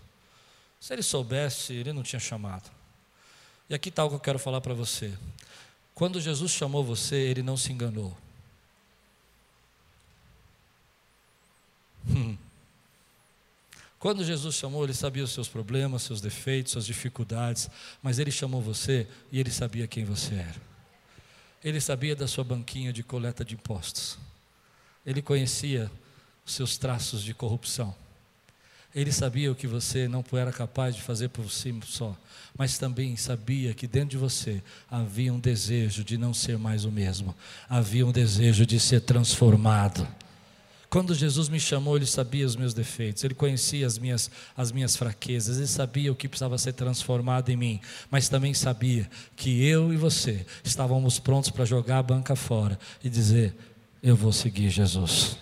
Se 0.79 0.93
ele 0.93 1.03
soubesse, 1.03 1.73
ele 1.73 1.93
não 1.93 2.03
tinha 2.03 2.21
chamado. 2.21 2.71
E 3.71 3.75
aqui 3.75 3.89
está 3.89 4.03
algo 4.03 4.17
que 4.17 4.21
eu 4.21 4.25
quero 4.25 4.39
falar 4.39 4.61
para 4.61 4.75
você. 4.75 5.13
Quando 5.95 6.21
Jesus 6.21 6.53
chamou 6.53 6.85
você, 6.85 7.17
ele 7.17 7.43
não 7.43 7.57
se 7.57 7.73
enganou. 7.73 8.15
Hum. 12.07 12.37
Quando 14.05 14.23
Jesus 14.23 14.57
chamou, 14.57 14.85
ele 14.85 14.93
sabia 14.93 15.25
os 15.25 15.33
seus 15.33 15.49
problemas, 15.49 16.03
seus 16.03 16.21
defeitos, 16.21 16.73
suas 16.73 16.85
dificuldades, 16.85 17.71
mas 18.03 18.19
ele 18.19 18.31
chamou 18.31 18.61
você 18.61 19.09
e 19.33 19.41
ele 19.41 19.51
sabia 19.51 19.87
quem 19.87 20.05
você 20.05 20.35
era. 20.35 20.61
Ele 21.65 21.81
sabia 21.81 22.15
da 22.15 22.29
sua 22.29 22.45
banquinha 22.45 22.93
de 22.93 23.03
coleta 23.03 23.43
de 23.43 23.55
impostos. 23.55 24.19
Ele 25.07 25.23
conhecia 25.23 25.91
os 26.45 26.53
seus 26.53 26.77
traços 26.77 27.23
de 27.23 27.33
corrupção. 27.33 27.97
Ele 28.95 29.11
sabia 29.11 29.51
o 29.51 29.55
que 29.55 29.67
você 29.67 30.07
não 30.07 30.23
era 30.35 30.53
capaz 30.53 30.95
de 30.95 31.01
fazer 31.01 31.31
por 31.31 31.51
si 31.51 31.75
só, 31.87 32.15
mas 32.59 32.77
também 32.77 33.17
sabia 33.17 33.73
que 33.73 33.87
dentro 33.87 34.11
de 34.11 34.19
você 34.19 34.63
havia 34.91 35.33
um 35.33 35.41
desejo 35.41 36.05
de 36.05 36.19
não 36.19 36.35
ser 36.35 36.59
mais 36.59 36.85
o 36.85 36.93
mesmo, 36.93 37.35
havia 37.67 38.05
um 38.07 38.13
desejo 38.13 38.67
de 38.67 38.79
ser 38.79 39.01
transformado. 39.01 40.07
Quando 40.95 41.13
Jesus 41.13 41.49
me 41.49 41.59
chamou, 41.59 41.97
Ele 41.97 42.07
sabia 42.07 42.47
os 42.47 42.55
meus 42.55 42.73
defeitos, 42.73 43.25
Ele 43.25 43.35
conhecia 43.35 43.85
as 43.85 43.99
minhas, 43.99 44.31
as 44.57 44.71
minhas 44.71 44.95
fraquezas, 44.95 45.57
Ele 45.57 45.67
sabia 45.67 46.13
o 46.13 46.15
que 46.15 46.29
precisava 46.29 46.57
ser 46.57 46.73
transformado 46.73 47.51
em 47.51 47.57
mim, 47.57 47.81
mas 48.09 48.29
também 48.29 48.55
sabia 48.55 49.11
que 49.35 49.67
eu 49.67 49.93
e 49.93 49.97
você 49.97 50.47
estávamos 50.63 51.19
prontos 51.19 51.51
para 51.51 51.65
jogar 51.65 51.99
a 51.99 52.03
banca 52.05 52.37
fora 52.37 52.79
e 53.03 53.11
dizer: 53.11 53.57
Eu 54.01 54.15
vou 54.15 54.31
seguir 54.31 54.71
Jesus. 54.71 55.37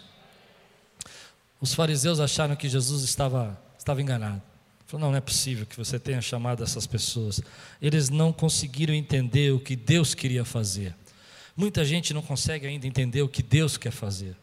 Os 1.61 1.75
fariseus 1.75 2.19
acharam 2.19 2.57
que 2.57 2.67
Jesus 2.67 3.03
estava, 3.03 3.61
estava 3.79 4.01
enganado. 4.01 4.41
Falou, 4.87 5.05
não, 5.05 5.11
não 5.11 5.19
é 5.19 5.21
possível 5.21 5.67
que 5.67 5.77
você 5.77 5.99
tenha 5.99 6.23
chamado 6.23 6.65
essas 6.65 6.87
pessoas. 6.87 7.43
Eles 7.79 8.09
não 8.09 8.33
conseguiram 8.33 8.95
entender 8.95 9.53
o 9.53 9.61
que 9.61 9.77
Deus 9.77 10.15
queria 10.15 10.47
fazer. 10.47 10.97
Muita 11.55 11.85
gente 11.85 12.15
não 12.15 12.23
consegue 12.23 12.67
ainda 12.67 12.87
entender 12.87 13.21
o 13.21 13.29
que 13.29 13.43
Deus 13.43 13.77
quer 13.77 13.93
fazer. 13.93 14.35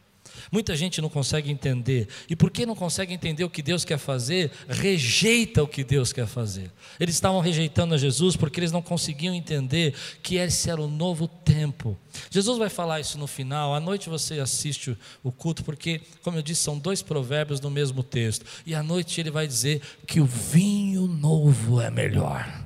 Muita 0.51 0.75
gente 0.75 1.01
não 1.01 1.09
consegue 1.09 1.51
entender. 1.51 2.07
E 2.29 2.36
porque 2.36 2.65
não 2.65 2.75
consegue 2.75 3.13
entender 3.13 3.43
o 3.43 3.50
que 3.50 3.62
Deus 3.62 3.86
quer 3.86 3.98
fazer, 3.98 4.51
rejeita 4.67 5.63
o 5.63 5.67
que 5.67 5.83
Deus 5.83 6.12
quer 6.12 6.27
fazer. 6.27 6.71
Eles 7.00 7.15
estavam 7.15 7.39
rejeitando 7.39 7.93
a 7.93 7.98
Jesus 7.98 8.36
porque 8.36 8.59
eles 8.59 8.71
não 8.71 8.81
conseguiam 8.81 9.33
entender 9.33 9.93
que 10.21 10.36
esse 10.36 10.69
era 10.69 10.81
o 10.81 10.88
novo 10.88 11.27
tempo. 11.27 11.98
Jesus 12.29 12.57
vai 12.57 12.69
falar 12.69 13.00
isso 13.00 13.17
no 13.17 13.27
final. 13.27 13.74
À 13.74 13.79
noite 13.79 14.09
você 14.09 14.39
assiste 14.39 14.98
o 15.24 15.31
culto, 15.31 15.63
porque, 15.63 16.01
como 16.21 16.38
eu 16.38 16.41
disse, 16.41 16.62
são 16.62 16.77
dois 16.77 17.01
provérbios 17.01 17.62
no 17.62 17.69
mesmo 17.69 18.03
texto. 18.03 18.45
E 18.65 18.74
à 18.74 18.83
noite 18.83 19.19
ele 19.19 19.31
vai 19.31 19.48
dizer 19.48 19.81
que 20.05 20.19
o 20.19 20.25
vinho 20.25 21.07
novo 21.07 21.81
é 21.81 21.89
melhor. 21.89 22.58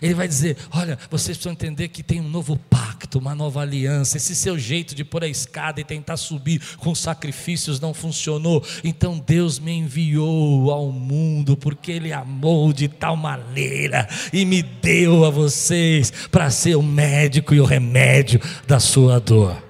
Ele 0.00 0.14
vai 0.14 0.28
dizer: 0.28 0.56
Olha, 0.70 0.98
vocês 1.10 1.36
precisam 1.36 1.52
entender 1.52 1.88
que 1.88 2.02
tem 2.02 2.20
um 2.20 2.28
novo 2.28 2.56
pacto, 2.68 3.18
uma 3.18 3.34
nova 3.34 3.60
aliança. 3.60 4.16
Esse 4.16 4.34
seu 4.34 4.58
jeito 4.58 4.94
de 4.94 5.04
pôr 5.04 5.24
a 5.24 5.28
escada 5.28 5.80
e 5.80 5.84
tentar 5.84 6.16
subir 6.16 6.60
com 6.78 6.94
sacrifícios 6.94 7.80
não 7.80 7.94
funcionou. 7.94 8.64
Então 8.82 9.22
Deus 9.24 9.58
me 9.58 9.72
enviou 9.72 10.70
ao 10.70 10.90
mundo 10.90 11.56
porque 11.56 11.92
Ele 11.92 12.12
amou 12.12 12.72
de 12.72 12.88
tal 12.88 13.16
maneira 13.16 14.08
e 14.32 14.44
me 14.44 14.62
deu 14.62 15.24
a 15.24 15.30
vocês 15.30 16.12
para 16.30 16.50
ser 16.50 16.76
o 16.76 16.82
médico 16.82 17.54
e 17.54 17.60
o 17.60 17.64
remédio 17.64 18.40
da 18.66 18.80
sua 18.80 19.18
dor. 19.18 19.67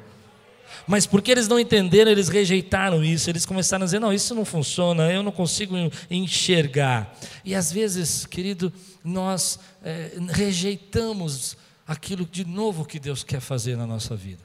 Mas 0.88 1.07
porque 1.07 1.30
eles 1.30 1.47
não 1.47 1.61
entenderam, 1.61 2.11
eles 2.11 2.30
rejeitaram 2.30 3.04
isso, 3.04 3.28
eles 3.28 3.45
começaram 3.45 3.83
a 3.83 3.85
dizer: 3.85 4.00
não, 4.00 4.11
isso 4.11 4.35
não 4.35 4.45
funciona, 4.45 5.12
eu 5.12 5.23
não 5.23 5.30
consigo 5.30 5.75
enxergar. 6.11 7.14
E 7.45 7.54
às 7.54 7.71
vezes, 7.71 8.25
querido, 8.25 8.73
nós 9.04 9.61
é, 9.85 10.12
rejeitamos 10.30 11.59
aquilo 11.87 12.25
de 12.25 12.42
novo 12.47 12.87
que 12.87 12.99
Deus 12.99 13.23
quer 13.23 13.40
fazer 13.40 13.76
na 13.76 13.87
nossa 13.87 14.16
vida. 14.16 14.42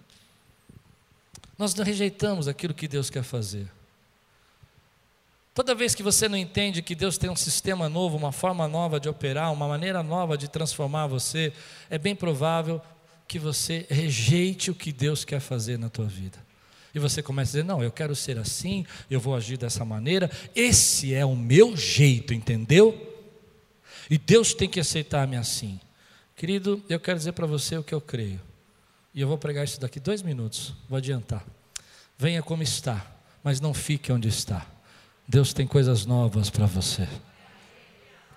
Nós 1.57 1.73
rejeitamos 1.75 2.49
aquilo 2.49 2.73
que 2.73 2.89
Deus 2.89 3.09
quer 3.09 3.23
fazer. 3.23 3.67
Toda 5.53 5.75
vez 5.75 5.95
que 5.95 6.03
você 6.03 6.27
não 6.27 6.35
entende 6.35 6.81
que 6.81 6.95
Deus 6.95 7.17
tem 7.17 7.29
um 7.29 7.35
sistema 7.35 7.87
novo, 7.87 8.17
uma 8.17 8.31
forma 8.31 8.67
nova 8.67 8.99
de 8.99 9.07
operar, 9.07 9.53
uma 9.53 9.67
maneira 9.67 10.01
nova 10.03 10.37
de 10.37 10.49
transformar 10.49 11.07
você, 11.07 11.53
é 11.89 11.97
bem 11.97 12.15
provável 12.15 12.81
que 13.27 13.39
você 13.39 13.85
rejeite 13.89 14.69
o 14.69 14.75
que 14.75 14.91
Deus 14.91 15.25
quer 15.25 15.39
fazer 15.39 15.77
na 15.77 15.89
tua 15.89 16.05
vida. 16.05 16.37
E 16.93 16.99
você 16.99 17.23
começa 17.23 17.49
a 17.49 17.53
dizer: 17.53 17.63
Não, 17.63 17.83
eu 17.83 17.91
quero 17.91 18.15
ser 18.15 18.37
assim, 18.37 18.85
eu 19.09 19.19
vou 19.19 19.35
agir 19.35 19.57
dessa 19.57 19.83
maneira, 19.83 20.29
esse 20.55 21.13
é 21.13 21.25
o 21.25 21.35
meu 21.35 21.75
jeito, 21.75 22.33
entendeu? 22.33 23.09
E 24.09 24.17
Deus 24.17 24.53
tem 24.53 24.69
que 24.69 24.79
aceitar-me 24.79 25.35
assim. 25.35 25.79
Querido, 26.35 26.83
eu 26.89 26.99
quero 26.99 27.17
dizer 27.17 27.31
para 27.31 27.47
você 27.47 27.77
o 27.77 27.83
que 27.83 27.93
eu 27.93 28.01
creio. 28.01 28.39
E 29.13 29.21
eu 29.21 29.27
vou 29.27 29.37
pregar 29.37 29.63
isso 29.63 29.79
daqui 29.79 29.99
dois 29.99 30.21
minutos, 30.21 30.73
vou 30.89 30.97
adiantar. 30.97 31.45
Venha 32.17 32.41
como 32.41 32.63
está, 32.63 33.05
mas 33.43 33.59
não 33.59 33.73
fique 33.73 34.11
onde 34.11 34.27
está. 34.27 34.65
Deus 35.27 35.53
tem 35.53 35.65
coisas 35.65 36.05
novas 36.05 36.49
para 36.49 36.65
você. 36.65 37.07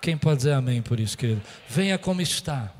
Quem 0.01 0.17
pode 0.17 0.37
dizer 0.37 0.53
amém 0.53 0.81
por 0.81 0.99
isso, 0.99 1.17
querido? 1.17 1.41
Venha 1.67 1.97
como 1.97 2.21
está, 2.21 2.73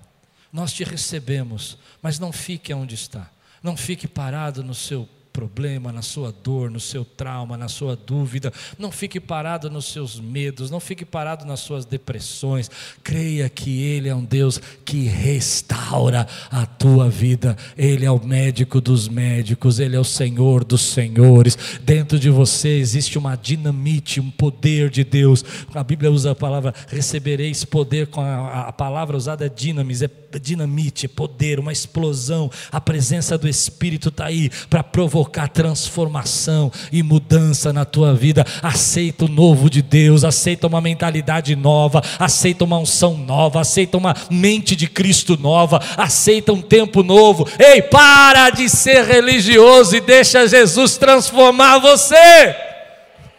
nós 0.51 0.74
te 0.74 0.84
recebemos, 0.84 1.77
mas 2.01 2.20
não 2.20 2.32
fique 2.32 2.74
onde 2.74 2.96
está. 2.96 3.30
Não 3.62 3.75
fique 3.75 4.08
parado 4.08 4.63
no 4.63 4.74
seu 4.74 5.08
problema, 5.38 5.91
na 5.91 6.01
sua 6.01 6.32
dor, 6.32 6.72
no 6.72 6.79
seu 6.79 7.06
trauma, 7.06 7.56
na 7.56 7.67
sua 7.67 7.96
dúvida. 7.96 8.51
Não 8.75 8.91
fique 8.91 9.20
parado 9.20 9.70
nos 9.70 9.86
seus 9.86 10.20
medos, 10.20 10.72
não 10.72 10.79
fique 10.79 11.06
parado 11.06 11.46
nas 11.46 11.60
suas 11.60 11.86
depressões. 11.86 12.72
Creia 13.03 13.48
que 13.48 13.84
Ele 13.84 14.10
é 14.10 14.15
um 14.15 14.24
Deus 14.24 14.60
que 14.84 15.03
restaura 15.03 16.27
a 16.50 16.65
tua 16.65 17.08
vida. 17.08 17.56
Ele 17.77 18.03
é 18.03 18.10
o 18.10 18.17
médico 18.17 18.82
dos 18.82 19.08
médicos, 19.08 19.79
Ele 19.79 19.96
é 19.96 20.00
o 20.00 20.03
Senhor 20.03 20.63
dos 20.63 20.82
senhores. 20.82 21.56
Dentro 21.84 22.17
de 22.17 22.32
você 22.32 22.70
existe 22.70 23.20
uma 23.20 23.36
dinamite, 23.36 24.20
um 24.20 24.32
poder 24.32 24.89
de 24.89 25.03
Deus. 25.03 25.46
A 25.72 25.84
Bíblia 25.84 26.12
usa 26.12 26.32
a 26.32 26.36
palavra 26.36 26.74
recebereis 26.88 27.63
poder, 27.63 28.08
com 28.08 28.22
a, 28.22 28.70
a 28.70 28.74
palavra 28.74 29.15
usada 29.15 29.46
é 29.46 29.50
dinamis, 29.50 30.01
é 30.01 30.10
dinamite, 30.41 31.06
é 31.06 31.10
poder, 31.10 31.60
uma 31.60 31.72
explosão. 31.72 32.50
A 32.72 32.82
presença 32.82 33.38
do 33.38 33.48
Espírito 33.48 34.10
está 34.10 34.25
aí 34.25 34.50
para 34.67 34.84
provocar 34.84 35.26
provocar 35.27 35.48
transformação 35.50 36.72
e 36.91 37.03
mudança 37.03 37.74
na 37.74 37.84
tua 37.84 38.13
vida. 38.13 38.46
Aceita 38.63 39.25
o 39.25 39.27
novo 39.27 39.69
de 39.69 39.81
Deus, 39.81 40.24
aceita 40.24 40.67
uma 40.67 40.79
mentalidade 40.79 41.55
nova, 41.55 42.01
aceita 42.17 42.63
uma 42.63 42.77
unção 42.79 43.17
nova, 43.17 43.60
aceita 43.62 43.98
uma 43.98 44.15
mente 44.31 44.75
de 44.75 44.88
Cristo 44.88 45.38
nova, 45.38 45.81
aceita 45.98 46.53
um 46.53 46.62
tempo 46.62 47.03
novo. 47.03 47.48
Ei, 47.60 47.81
para 47.81 48.50
de 48.50 48.69
ser 48.69 49.03
religioso 49.05 49.96
e 49.96 50.01
deixa 50.01 50.48
Jesus 50.48 50.98
transformar 50.98 51.79
você. 51.79 52.55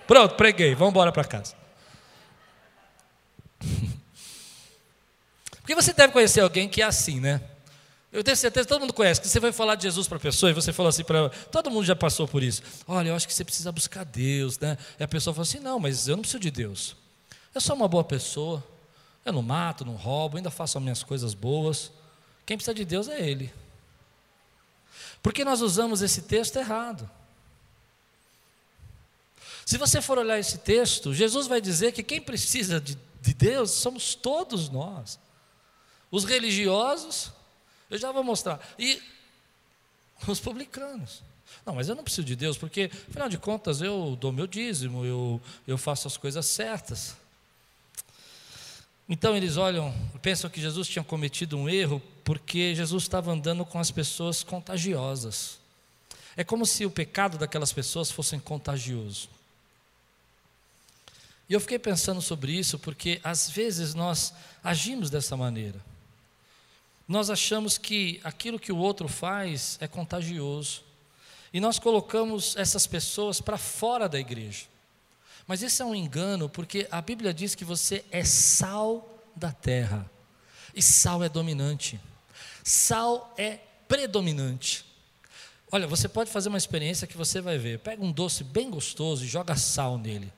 Pronto, 0.07 0.35
preguei, 0.35 0.75
vamos 0.75 0.93
embora 0.93 1.11
para 1.11 1.25
casa. 1.25 1.55
Porque 5.61 5.75
você 5.75 5.93
deve 5.93 6.13
conhecer 6.13 6.41
alguém 6.41 6.69
que 6.69 6.81
é 6.81 6.85
assim, 6.85 7.21
né? 7.21 7.41
Eu 8.11 8.25
tenho 8.25 8.37
certeza, 8.37 8.67
todo 8.67 8.81
mundo 8.81 8.95
conhece, 8.95 9.21
que 9.21 9.29
você 9.29 9.39
vai 9.39 9.53
falar 9.53 9.75
de 9.75 9.83
Jesus 9.83 10.09
para 10.09 10.17
a 10.17 10.21
pessoa 10.21 10.51
e 10.51 10.55
você 10.55 10.73
falou 10.73 10.89
assim 10.89 11.05
para 11.05 11.19
ela, 11.19 11.29
todo 11.29 11.71
mundo 11.71 11.85
já 11.85 11.95
passou 11.95 12.27
por 12.27 12.43
isso. 12.43 12.63
Olha, 12.87 13.11
eu 13.11 13.15
acho 13.15 13.29
que 13.29 13.35
você 13.35 13.45
precisa 13.45 13.71
buscar 13.71 14.05
Deus, 14.05 14.59
né? 14.59 14.79
E 14.99 15.03
a 15.03 15.09
pessoa 15.09 15.35
fala 15.35 15.43
assim: 15.43 15.61
não, 15.61 15.79
mas 15.79 16.09
eu 16.09 16.17
não 16.17 16.23
preciso 16.23 16.41
de 16.41 16.51
Deus. 16.51 16.97
Eu 17.55 17.61
sou 17.61 17.77
uma 17.77 17.87
boa 17.87 18.05
pessoa, 18.05 18.65
eu 19.25 19.33
não 19.33 19.43
mato, 19.43 19.85
não 19.85 19.95
roubo, 19.95 20.39
ainda 20.39 20.51
faço 20.51 20.79
as 20.79 20.83
minhas 20.83 21.03
coisas 21.03 21.35
boas. 21.35 21.93
Quem 22.47 22.57
precisa 22.57 22.75
de 22.75 22.85
Deus 22.85 23.09
é 23.09 23.21
Ele. 23.21 23.53
Porque 25.23 25.45
nós 25.45 25.61
usamos 25.61 26.01
esse 26.01 26.23
texto 26.23 26.57
errado. 26.57 27.09
Se 29.67 29.77
você 29.77 30.01
for 30.01 30.17
olhar 30.17 30.39
esse 30.39 30.57
texto, 30.59 31.13
Jesus 31.13 31.47
vai 31.47 31.61
dizer 31.61 31.93
que 31.93 32.03
quem 32.03 32.23
precisa 32.23 32.81
de, 32.81 32.97
de 33.21 33.35
Deus 33.35 33.73
somos 33.73 34.15
todos 34.15 34.71
nós. 34.71 35.19
Os 36.11 36.25
religiosos, 36.25 37.31
eu 37.91 37.99
já 37.99 38.13
vou 38.13 38.23
mostrar. 38.23 38.61
E 38.79 39.01
os 40.27 40.41
publicanos. 40.41 41.23
Não, 41.65 41.75
mas 41.75 41.89
eu 41.89 41.95
não 41.95 42.03
preciso 42.03 42.27
de 42.27 42.37
Deus, 42.37 42.57
porque, 42.57 42.91
afinal 43.09 43.29
de 43.29 43.39
contas, 43.39 43.81
eu 43.81 44.17
dou 44.21 44.33
meu 44.33 44.47
dízimo, 44.47 45.05
eu, 45.05 45.41
eu 45.67 45.79
faço 45.79 46.07
as 46.07 46.17
coisas 46.17 46.47
certas. 46.47 47.17
Então 49.09 49.35
eles 49.35 49.57
olham, 49.57 49.95
pensam 50.21 50.51
que 50.51 50.61
Jesus 50.61 50.87
tinha 50.87 51.03
cometido 51.03 51.57
um 51.57 51.69
erro 51.69 52.03
porque 52.23 52.75
Jesus 52.75 53.05
estava 53.05 53.33
andando 53.33 53.65
com 53.65 53.79
as 53.79 53.91
pessoas 53.91 54.43
contagiosas. 54.43 55.59
É 56.37 56.45
como 56.45 56.67
se 56.67 56.85
o 56.85 56.91
pecado 56.91 57.39
daquelas 57.39 57.73
pessoas 57.73 58.11
fosse 58.11 58.39
contagioso. 58.39 59.31
E 61.49 61.55
eu 61.55 61.61
fiquei 61.61 61.79
pensando 61.79 62.21
sobre 62.21 62.53
isso 62.53 62.79
porque 62.79 63.19
às 63.25 63.49
vezes 63.49 63.95
nós 63.95 64.35
agimos 64.63 65.09
dessa 65.09 65.35
maneira 65.39 65.81
nós 67.09 67.31
achamos 67.31 67.79
que 67.79 68.21
aquilo 68.23 68.61
que 68.61 68.71
o 68.71 68.77
outro 68.77 69.09
faz 69.09 69.79
é 69.81 69.89
contagioso. 69.89 70.85
E 71.51 71.59
nós 71.59 71.79
colocamos 71.79 72.55
essas 72.55 72.87
pessoas 72.87 73.41
para 73.41 73.57
fora 73.57 74.07
da 74.07 74.21
igreja. 74.21 74.67
Mas 75.47 75.63
isso 75.63 75.83
é 75.83 75.87
um 75.87 75.95
engano, 75.95 76.51
porque 76.51 76.87
a 76.91 77.01
Bíblia 77.01 77.33
diz 77.33 77.55
que 77.55 77.65
você 77.65 78.05
é 78.11 78.23
sal 78.23 79.19
da 79.35 79.51
terra. 79.51 80.09
E 80.75 80.83
sal 80.83 81.25
é 81.25 81.29
dominante. 81.31 81.99
Sal 82.63 83.33
é 83.39 83.59
predominante. 83.89 84.85
Olha, 85.73 85.87
você 85.87 86.07
pode 86.07 86.31
fazer 86.31 86.51
uma 86.51 86.59
experiência 86.59 87.07
que 87.07 87.17
você 87.17 87.41
vai 87.41 87.57
ver. 87.57 87.79
Pega 87.79 88.05
um 88.05 88.13
doce 88.13 88.45
bem 88.45 88.71
gostoso 88.71 89.25
e 89.25 89.29
joga 89.29 89.57
sal 89.57 89.97
nele. 89.97 90.31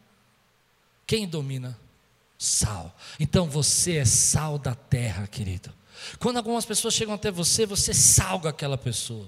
Quem 1.04 1.26
domina? 1.26 1.76
Sal. 2.38 2.96
Então 3.18 3.50
você 3.50 3.96
é 3.96 4.04
sal 4.04 4.56
da 4.56 4.76
terra, 4.76 5.26
querido. 5.26 5.79
Quando 6.18 6.36
algumas 6.36 6.64
pessoas 6.64 6.94
chegam 6.94 7.14
até 7.14 7.30
você, 7.30 7.66
você 7.66 7.92
salga 7.94 8.50
aquela 8.50 8.78
pessoa. 8.78 9.26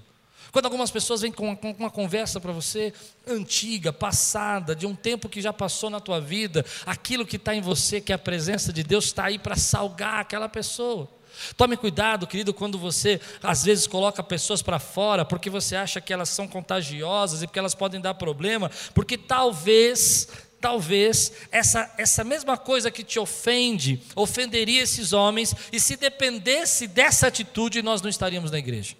Quando 0.53 0.67
algumas 0.67 0.91
pessoas 0.91 1.23
vêm 1.23 1.33
com 1.33 1.57
uma, 1.79 1.91
conversa 1.91 2.39
para 2.39 2.53
você 2.53 2.93
antiga, 3.27 3.91
passada, 3.91 4.77
de 4.77 4.87
um 4.87 4.95
tempo 4.95 5.27
que 5.27 5.41
já 5.41 5.51
passou 5.51 5.89
na 5.89 5.99
tua 5.99 6.21
vida, 6.21 6.63
aquilo 6.85 7.25
que 7.25 7.37
está 7.37 7.55
em 7.55 7.63
você, 7.63 8.03
que 8.03 8.13
é 8.13 8.15
a 8.15 8.19
presença 8.19 8.71
de 8.71 8.83
Deus, 8.83 9.07
está 9.07 9.25
aí 9.25 9.39
para 9.39 9.57
salgar 9.57 10.21
aquela 10.21 10.51
pessoa. 10.51 11.09
Tome 11.57 11.77
cuidado, 11.79 12.27
querido, 12.27 12.53
quando 12.53 12.79
você 12.79 13.19
às 13.43 13.65
vezes 13.65 13.87
coloca 13.87 14.23
pessoas 14.23 14.61
para 14.61 14.79
fora 14.79 15.25
porque 15.25 15.49
você 15.49 15.75
acha 15.75 15.99
que 16.01 16.13
elas 16.13 16.29
são 16.29 16.47
contagiosas 16.47 17.43
e 17.43 17.47
porque 17.47 17.59
elas 17.59 17.75
podem 17.75 17.99
dar 17.99 18.13
problema, 18.13 18.71
porque 18.95 19.17
talvez, 19.17 20.29
talvez 20.63 21.33
essa, 21.51 21.93
essa 21.99 22.25
mesma 22.25 22.57
coisa 22.57 22.91
que 22.91 23.05
te 23.05 23.19
ofende, 23.19 24.03
ofenderia 24.17 24.81
esses 24.81 25.13
homens, 25.13 25.55
e 25.71 25.79
se 25.79 25.97
dependesse 25.97 26.87
dessa 26.87 27.27
atitude, 27.27 27.83
nós 27.83 28.01
não 28.01 28.09
estaríamos 28.09 28.51
na 28.51 28.59
igreja. 28.59 28.97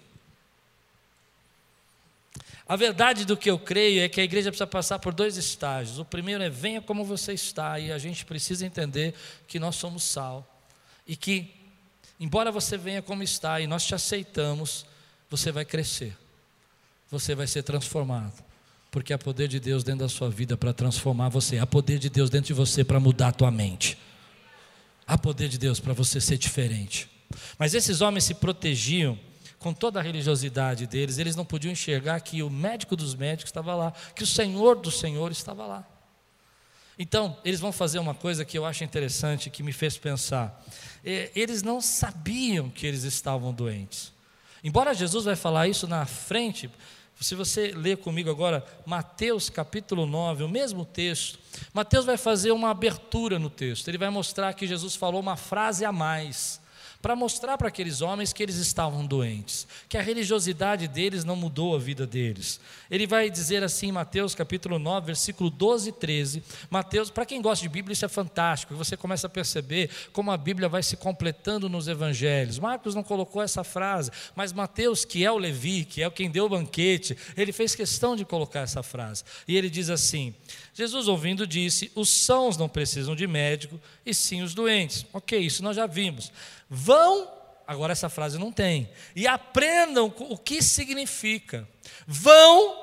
A 2.67 2.75
verdade 2.75 3.25
do 3.25 3.35
que 3.35 3.49
eu 3.49 3.57
creio 3.57 4.03
é 4.03 4.09
que 4.09 4.21
a 4.21 4.23
igreja 4.23 4.51
precisa 4.51 4.67
passar 4.67 4.99
por 4.99 5.13
dois 5.13 5.37
estágios. 5.37 5.97
O 5.97 6.05
primeiro 6.05 6.43
é 6.43 6.49
venha 6.49 6.81
como 6.81 7.03
você 7.03 7.33
está, 7.33 7.79
e 7.79 7.91
a 7.91 7.97
gente 7.97 8.25
precisa 8.25 8.65
entender 8.65 9.15
que 9.47 9.59
nós 9.59 9.75
somos 9.75 10.03
sal 10.03 10.47
e 11.07 11.15
que 11.15 11.63
Embora 12.23 12.53
você 12.53 12.77
venha 12.77 13.01
como 13.01 13.21
está 13.21 13.59
e 13.59 13.67
nós 13.67 13.85
te 13.85 13.93
aceitamos, 13.93 14.85
você 15.29 15.51
vai 15.51 15.65
crescer, 15.65 16.15
você 17.09 17.35
vai 17.35 17.47
ser 17.47 17.63
transformado, 17.63 18.41
porque 18.93 19.11
há 19.11 19.17
poder 19.17 19.47
de 19.47 19.59
Deus 19.59 19.83
dentro 19.83 20.01
da 20.01 20.07
sua 20.07 20.29
vida 20.29 20.55
para 20.55 20.71
transformar 20.71 21.27
você, 21.27 21.57
há 21.57 21.65
poder 21.65 21.97
de 21.97 22.11
Deus 22.11 22.29
dentro 22.29 22.49
de 22.49 22.53
você 22.53 22.83
para 22.83 22.99
mudar 22.99 23.29
a 23.29 23.31
tua 23.31 23.49
mente, 23.49 23.97
há 25.07 25.17
poder 25.17 25.49
de 25.49 25.57
Deus 25.57 25.79
para 25.79 25.93
você 25.93 26.21
ser 26.21 26.37
diferente. 26.37 27.09
Mas 27.57 27.73
esses 27.73 28.01
homens 28.01 28.23
se 28.23 28.35
protegiam 28.35 29.19
com 29.57 29.73
toda 29.73 29.99
a 29.99 30.03
religiosidade 30.03 30.85
deles, 30.85 31.17
eles 31.17 31.35
não 31.35 31.43
podiam 31.43 31.71
enxergar 31.71 32.19
que 32.21 32.43
o 32.43 32.51
médico 32.51 32.95
dos 32.95 33.15
médicos 33.15 33.49
estava 33.49 33.73
lá, 33.73 33.91
que 34.15 34.21
o 34.21 34.27
Senhor 34.27 34.75
do 34.75 34.91
Senhor 34.91 35.31
estava 35.31 35.65
lá. 35.65 35.87
Então, 36.99 37.35
eles 37.43 37.59
vão 37.59 37.71
fazer 37.71 37.97
uma 37.97 38.13
coisa 38.13 38.45
que 38.45 38.55
eu 38.55 38.63
acho 38.63 38.83
interessante, 38.83 39.49
que 39.49 39.63
me 39.63 39.73
fez 39.73 39.97
pensar. 39.97 40.63
É, 41.03 41.31
eles 41.35 41.63
não 41.63 41.81
sabiam 41.81 42.69
que 42.69 42.85
eles 42.85 43.01
estavam 43.01 43.51
doentes. 43.51 44.13
Embora 44.63 44.93
Jesus 44.93 45.25
vai 45.25 45.35
falar 45.35 45.67
isso 45.67 45.87
na 45.87 46.05
frente, 46.05 46.69
se 47.19 47.35
você 47.35 47.71
ler 47.71 47.97
comigo 47.97 48.29
agora 48.29 48.65
Mateus 48.85 49.49
capítulo 49.49 50.05
9, 50.05 50.43
o 50.43 50.49
mesmo 50.49 50.85
texto, 50.85 51.39
Mateus 51.73 52.05
vai 52.05 52.17
fazer 52.17 52.51
uma 52.51 52.69
abertura 52.69 53.39
no 53.39 53.49
texto. 53.49 53.87
Ele 53.87 53.97
vai 53.97 54.09
mostrar 54.09 54.53
que 54.53 54.67
Jesus 54.67 54.95
falou 54.95 55.21
uma 55.21 55.37
frase 55.37 55.85
a 55.85 55.91
mais 55.91 56.62
para 57.03 57.17
mostrar 57.17 57.57
para 57.57 57.67
aqueles 57.67 57.99
homens 57.99 58.31
que 58.31 58.41
eles 58.41 58.55
estavam 58.55 59.05
doentes, 59.05 59.67
que 59.89 59.97
a 59.97 60.01
religiosidade 60.01 60.87
deles 60.87 61.25
não 61.25 61.35
mudou 61.35 61.75
a 61.75 61.77
vida 61.77 62.07
deles. 62.07 62.61
Ele 62.89 63.05
vai 63.05 63.29
dizer 63.29 63.61
assim 63.61 63.89
em 63.89 63.91
Mateus 63.91 64.33
capítulo 64.33 64.79
9, 64.79 65.07
versículo 65.07 65.49
12 65.49 65.89
e 65.89 65.91
13. 65.91 66.43
Mateus, 66.69 67.09
para 67.09 67.25
quem 67.25 67.41
gosta 67.41 67.61
de 67.61 67.67
Bíblia, 67.67 67.91
isso 67.91 68.05
é 68.05 68.07
fantástico, 68.07 68.73
você 68.73 68.95
começa 68.95 69.27
a 69.27 69.29
perceber 69.29 69.89
como 70.13 70.31
a 70.31 70.37
Bíblia 70.37 70.69
vai 70.69 70.81
se 70.81 70.95
completando 70.95 71.67
nos 71.67 71.89
evangelhos. 71.89 72.57
Marcos 72.57 72.95
não 72.95 73.03
colocou 73.03 73.41
essa 73.41 73.65
frase, 73.65 74.09
mas 74.33 74.53
Mateus, 74.53 75.03
que 75.03 75.25
é 75.25 75.31
o 75.31 75.37
Levi, 75.37 75.83
que 75.83 76.01
é 76.01 76.09
quem 76.09 76.31
deu 76.31 76.45
o 76.45 76.49
banquete, 76.49 77.17
ele 77.35 77.51
fez 77.51 77.75
questão 77.75 78.15
de 78.15 78.23
colocar 78.23 78.61
essa 78.61 78.81
frase. 78.81 79.25
E 79.45 79.57
ele 79.57 79.69
diz 79.69 79.89
assim: 79.89 80.33
Jesus, 80.73 81.09
ouvindo, 81.09 81.45
disse: 81.45 81.91
Os 81.95 82.09
sãos 82.09 82.55
não 82.55 82.69
precisam 82.69 83.13
de 83.13 83.27
médico, 83.27 83.77
e 84.05 84.13
sim 84.13 84.41
os 84.41 84.53
doentes. 84.53 85.05
Ok, 85.11 85.37
isso 85.37 85.61
nós 85.61 85.75
já 85.75 85.85
vimos. 85.85 86.31
Vão, 86.75 87.31
agora 87.67 87.91
essa 87.93 88.09
frase 88.09 88.39
não 88.39 88.51
tem, 88.51 88.89
e 89.15 89.27
aprendam 89.27 90.11
o 90.17 90.35
que 90.35 90.59
significa. 90.59 91.69
Vão 92.07 92.75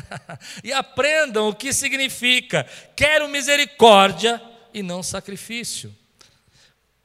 e 0.64 0.72
aprendam 0.72 1.50
o 1.50 1.54
que 1.54 1.70
significa. 1.70 2.66
Quero 2.96 3.28
misericórdia 3.28 4.42
e 4.72 4.82
não 4.82 5.02
sacrifício. 5.02 5.94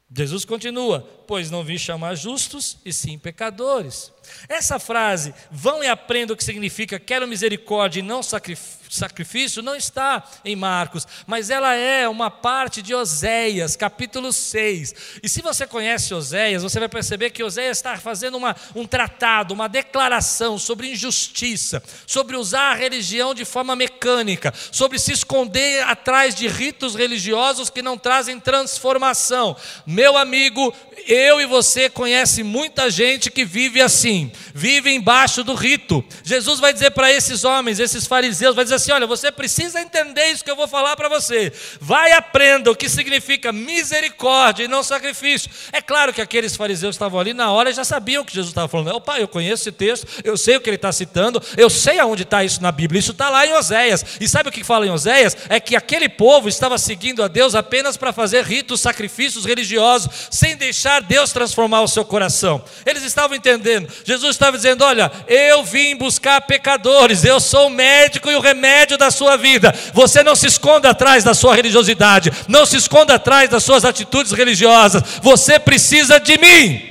Jesus 0.10 0.46
continua: 0.46 1.02
Pois 1.32 1.50
não 1.50 1.64
vim 1.64 1.78
chamar 1.78 2.16
justos 2.16 2.78
e 2.84 2.92
sim 2.92 3.18
pecadores. 3.18 4.12
Essa 4.50 4.78
frase, 4.78 5.34
vão 5.50 5.82
e 5.82 5.88
aprendam 5.88 6.34
o 6.34 6.38
que 6.38 6.44
significa 6.44 7.00
quero 7.00 7.26
misericórdia 7.26 8.02
e 8.02 8.04
não 8.04 8.22
sacrifício 8.22 9.62
não 9.62 9.74
está 9.74 10.22
em 10.44 10.56
Marcos, 10.56 11.08
mas 11.26 11.50
ela 11.50 11.74
é 11.74 12.08
uma 12.10 12.30
parte 12.30 12.82
de 12.82 12.94
Oséias, 12.94 13.78
capítulo 13.78 14.34
6. 14.34 14.94
E 15.24 15.30
se 15.30 15.42
você 15.42 15.66
conhece 15.66 16.14
Oséias, 16.14 16.64
você 16.64 16.80
vai 16.80 16.90
perceber 16.90 17.30
que 17.30 17.44
Oséias 17.44 17.78
está 17.78 17.96
fazendo 17.98 18.36
uma, 18.36 18.54
um 18.76 18.86
tratado, 18.86 19.54
uma 19.54 19.70
declaração 19.70 20.60
sobre 20.60 20.92
injustiça, 20.92 21.82
sobre 22.06 22.36
usar 22.36 22.72
a 22.72 22.76
religião 22.76 23.34
de 23.34 23.46
forma 23.46 23.76
mecânica, 23.76 24.54
sobre 24.72 25.00
se 25.00 25.14
esconder 25.14 25.84
atrás 25.84 26.36
de 26.36 26.48
ritos 26.50 26.94
religiosos 26.94 27.70
que 27.70 27.82
não 27.82 27.98
trazem 27.98 28.40
transformação. 28.40 29.56
Meu 29.86 30.18
amigo, 30.18 30.74
eu 31.08 31.21
e 31.22 31.46
você 31.46 31.90
conhece 31.90 32.42
muita 32.42 32.90
gente 32.90 33.30
que 33.30 33.46
vive 33.46 33.82
assim, 33.82 34.32
vive 34.54 34.92
embaixo 34.92 35.44
do 35.44 35.54
rito. 35.54 36.04
Jesus 36.24 36.60
vai 36.60 36.74
dizer 36.74 36.92
para 36.92 37.12
esses 37.12 37.44
homens, 37.44 37.80
esses 37.80 38.08
fariseus, 38.08 38.56
vai 38.56 38.64
dizer 38.64 38.76
assim: 38.76 38.92
olha, 38.92 39.06
você 39.06 39.32
precisa 39.32 39.80
entender 39.80 40.26
isso 40.32 40.44
que 40.44 40.50
eu 40.50 40.56
vou 40.56 40.68
falar 40.68 40.96
para 40.96 41.10
você. 41.10 41.52
Vai 41.80 42.12
aprenda 42.12 42.72
o 42.72 42.76
que 42.76 42.90
significa 42.90 43.52
misericórdia 43.52 44.64
e 44.64 44.68
não 44.68 44.84
sacrifício. 44.84 45.50
É 45.72 45.82
claro 45.82 46.14
que 46.14 46.22
aqueles 46.22 46.56
fariseus 46.56 46.96
estavam 46.96 47.20
ali 47.20 47.34
na 47.34 47.52
hora 47.52 47.70
e 47.70 47.74
já 47.74 47.84
sabiam 47.84 48.24
o 48.24 48.26
que 48.26 48.34
Jesus 48.34 48.52
estava 48.52 48.68
falando. 48.68 48.96
Opa, 48.96 49.20
eu 49.20 49.28
conheço 49.28 49.64
esse 49.64 49.72
texto, 49.72 50.08
eu 50.24 50.38
sei 50.38 50.58
o 50.58 50.62
que 50.62 50.70
ele 50.70 50.76
está 50.76 50.92
citando, 50.92 51.42
eu 51.58 51.70
sei 51.70 52.00
aonde 52.00 52.24
está 52.24 52.44
isso 52.44 52.62
na 52.62 52.72
Bíblia. 52.72 53.00
Isso 53.00 53.12
está 53.12 53.30
lá 53.30 53.46
em 53.46 53.54
Oséias. 53.54 54.06
E 54.20 54.28
sabe 54.28 54.50
o 54.50 54.52
que 54.52 54.64
fala 54.64 54.86
em 54.86 54.90
Oséias? 54.90 55.36
É 55.50 55.60
que 55.60 55.76
aquele 55.76 56.10
povo 56.10 56.50
estava 56.50 56.78
seguindo 56.78 57.24
a 57.24 57.28
Deus 57.28 57.56
apenas 57.56 57.98
para 57.98 58.14
fazer 58.14 58.44
ritos, 58.44 58.82
sacrifícios 58.82 59.46
religiosos, 59.46 60.30
sem 60.30 60.56
deixar 60.56 61.02
Deus 61.12 61.34
transformar 61.34 61.82
o 61.82 61.90
seu 61.90 62.06
coração. 62.06 62.64
Eles 62.86 63.04
estavam 63.04 63.36
entendendo. 63.36 63.92
Jesus 64.06 64.34
estava 64.34 64.56
dizendo: 64.56 64.86
Olha, 64.86 65.12
eu 65.28 65.62
vim 65.62 65.94
buscar 65.94 66.40
pecadores, 66.40 67.26
eu 67.26 67.38
sou 67.38 67.68
o 67.68 67.70
médico 67.70 68.32
e 68.32 68.36
o 68.38 68.40
remédio 68.40 68.98
da 68.98 69.12
sua 69.12 69.36
vida. 69.36 69.74
Você 69.94 70.24
não 70.24 70.38
se 70.38 70.48
esconda 70.48 70.90
atrás 70.90 71.22
da 71.22 71.34
sua 71.34 71.54
religiosidade, 71.54 72.32
não 72.48 72.66
se 72.66 72.78
esconda 72.78 73.16
atrás 73.16 73.50
das 73.50 73.62
suas 73.62 73.84
atitudes 73.84 74.32
religiosas. 74.32 75.04
Você 75.22 75.60
precisa 75.60 76.18
de 76.18 76.38
mim. 76.38 76.82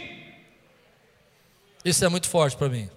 Isso 1.83 2.05
é 2.05 2.09
muito 2.11 2.29
forte 2.29 2.59
para 2.59 2.69
mim. 2.69 2.91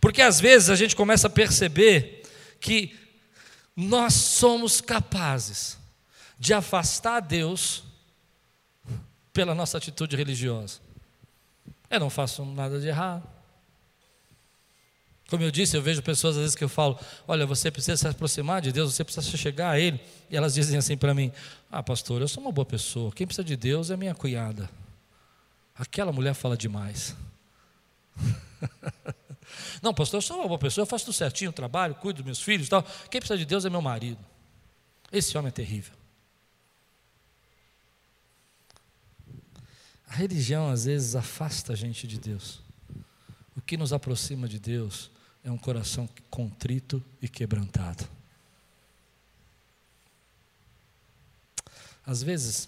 Porque 0.00 0.22
às 0.22 0.40
vezes 0.40 0.70
a 0.70 0.74
gente 0.74 0.96
começa 0.96 1.26
a 1.26 1.30
perceber 1.30 2.22
que 2.58 2.96
nós 3.76 4.14
somos 4.14 4.80
capazes 4.80 5.76
de 6.38 6.54
afastar 6.54 7.20
Deus 7.20 7.85
pela 9.36 9.54
nossa 9.54 9.76
atitude 9.76 10.16
religiosa. 10.16 10.80
Eu 11.90 12.00
não 12.00 12.08
faço 12.08 12.42
nada 12.42 12.80
de 12.80 12.88
errado. 12.88 13.22
Como 15.28 15.42
eu 15.42 15.50
disse, 15.50 15.76
eu 15.76 15.82
vejo 15.82 16.02
pessoas 16.02 16.36
às 16.36 16.40
vezes 16.40 16.56
que 16.56 16.64
eu 16.64 16.70
falo: 16.70 16.98
Olha, 17.28 17.44
você 17.44 17.70
precisa 17.70 17.98
se 17.98 18.08
aproximar 18.08 18.62
de 18.62 18.72
Deus, 18.72 18.94
você 18.94 19.04
precisa 19.04 19.36
chegar 19.36 19.72
a 19.72 19.78
Ele. 19.78 20.00
E 20.30 20.36
elas 20.36 20.54
dizem 20.54 20.78
assim 20.78 20.96
para 20.96 21.12
mim: 21.12 21.30
Ah, 21.70 21.82
pastor, 21.82 22.22
eu 22.22 22.28
sou 22.28 22.42
uma 22.42 22.50
boa 22.50 22.64
pessoa. 22.64 23.12
Quem 23.12 23.26
precisa 23.26 23.44
de 23.44 23.56
Deus 23.56 23.90
é 23.90 23.96
minha 23.96 24.14
cunhada. 24.14 24.70
Aquela 25.78 26.12
mulher 26.12 26.32
fala 26.32 26.56
demais. 26.56 27.14
Não, 29.82 29.92
pastor, 29.92 30.16
eu 30.16 30.22
sou 30.22 30.38
uma 30.38 30.48
boa 30.48 30.58
pessoa, 30.58 30.82
eu 30.82 30.86
faço 30.86 31.04
tudo 31.04 31.14
certinho, 31.14 31.52
trabalho, 31.52 31.94
cuido 31.96 32.22
dos 32.22 32.24
meus 32.24 32.40
filhos 32.40 32.68
e 32.68 32.70
tal. 32.70 32.82
Quem 33.10 33.20
precisa 33.20 33.36
de 33.36 33.44
Deus 33.44 33.66
é 33.66 33.70
meu 33.70 33.82
marido. 33.82 34.24
Esse 35.12 35.36
homem 35.36 35.48
é 35.48 35.52
terrível. 35.52 35.92
A 40.16 40.18
religião 40.18 40.70
às 40.70 40.86
vezes 40.86 41.14
afasta 41.14 41.74
a 41.74 41.76
gente 41.76 42.06
de 42.06 42.18
Deus. 42.18 42.62
O 43.54 43.60
que 43.60 43.76
nos 43.76 43.92
aproxima 43.92 44.48
de 44.48 44.58
Deus 44.58 45.10
é 45.44 45.50
um 45.50 45.58
coração 45.58 46.08
contrito 46.30 47.04
e 47.20 47.28
quebrantado. 47.28 48.08
Às 52.06 52.22
vezes, 52.22 52.66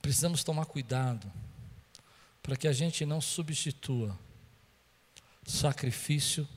precisamos 0.00 0.44
tomar 0.44 0.66
cuidado 0.66 1.28
para 2.40 2.54
que 2.54 2.68
a 2.68 2.72
gente 2.72 3.04
não 3.04 3.20
substitua 3.20 4.16
sacrifício 5.44 6.48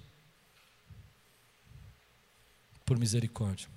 por 2.86 3.00
misericórdia. 3.00 3.68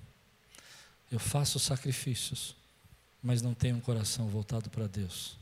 Eu 1.11 1.17
faço 1.17 1.57
sacrifícios 1.57 2.55
mas 3.25 3.41
não 3.41 3.55
tenho 3.55 3.75
um 3.75 3.81
coração 3.81 4.27
voltado 4.27 4.69
para 4.69 4.85
Deus. 4.85 5.35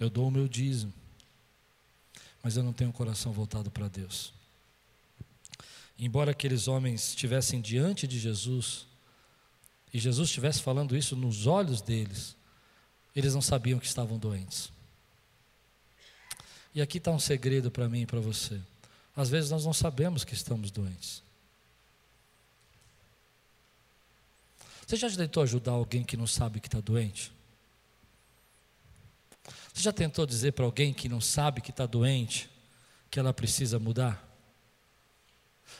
Eu 0.00 0.10
dou 0.10 0.26
o 0.26 0.32
meu 0.32 0.48
dízimo, 0.48 0.92
mas 2.42 2.56
eu 2.56 2.64
não 2.64 2.72
tenho 2.72 2.90
um 2.90 2.92
coração 2.92 3.32
voltado 3.32 3.70
para 3.70 3.86
Deus. 3.86 4.34
Embora 5.96 6.32
aqueles 6.32 6.66
homens 6.66 7.10
estivessem 7.10 7.60
diante 7.60 8.08
de 8.08 8.18
Jesus, 8.18 8.84
e 9.94 10.00
Jesus 10.00 10.28
estivesse 10.28 10.60
falando 10.60 10.96
isso 10.96 11.14
nos 11.14 11.46
olhos 11.46 11.80
deles, 11.80 12.34
eles 13.14 13.32
não 13.32 13.40
sabiam 13.40 13.78
que 13.78 13.86
estavam 13.86 14.18
doentes. 14.18 14.72
E 16.74 16.82
aqui 16.82 16.98
está 16.98 17.12
um 17.12 17.20
segredo 17.20 17.70
para 17.70 17.88
mim 17.88 18.00
e 18.00 18.06
para 18.06 18.18
você. 18.18 18.60
Às 19.14 19.30
vezes 19.30 19.52
nós 19.52 19.64
não 19.64 19.72
sabemos 19.72 20.24
que 20.24 20.34
estamos 20.34 20.72
doentes. 20.72 21.21
Você 24.86 24.96
já 24.96 25.10
tentou 25.10 25.42
ajudar 25.42 25.72
alguém 25.72 26.02
que 26.04 26.16
não 26.16 26.26
sabe 26.26 26.60
que 26.60 26.68
está 26.68 26.80
doente? 26.80 27.32
Você 29.72 29.82
já 29.82 29.92
tentou 29.92 30.26
dizer 30.26 30.52
para 30.52 30.64
alguém 30.64 30.92
que 30.92 31.08
não 31.08 31.20
sabe 31.20 31.60
que 31.60 31.70
está 31.70 31.86
doente 31.86 32.50
que 33.10 33.18
ela 33.18 33.32
precisa 33.32 33.78
mudar? 33.78 34.28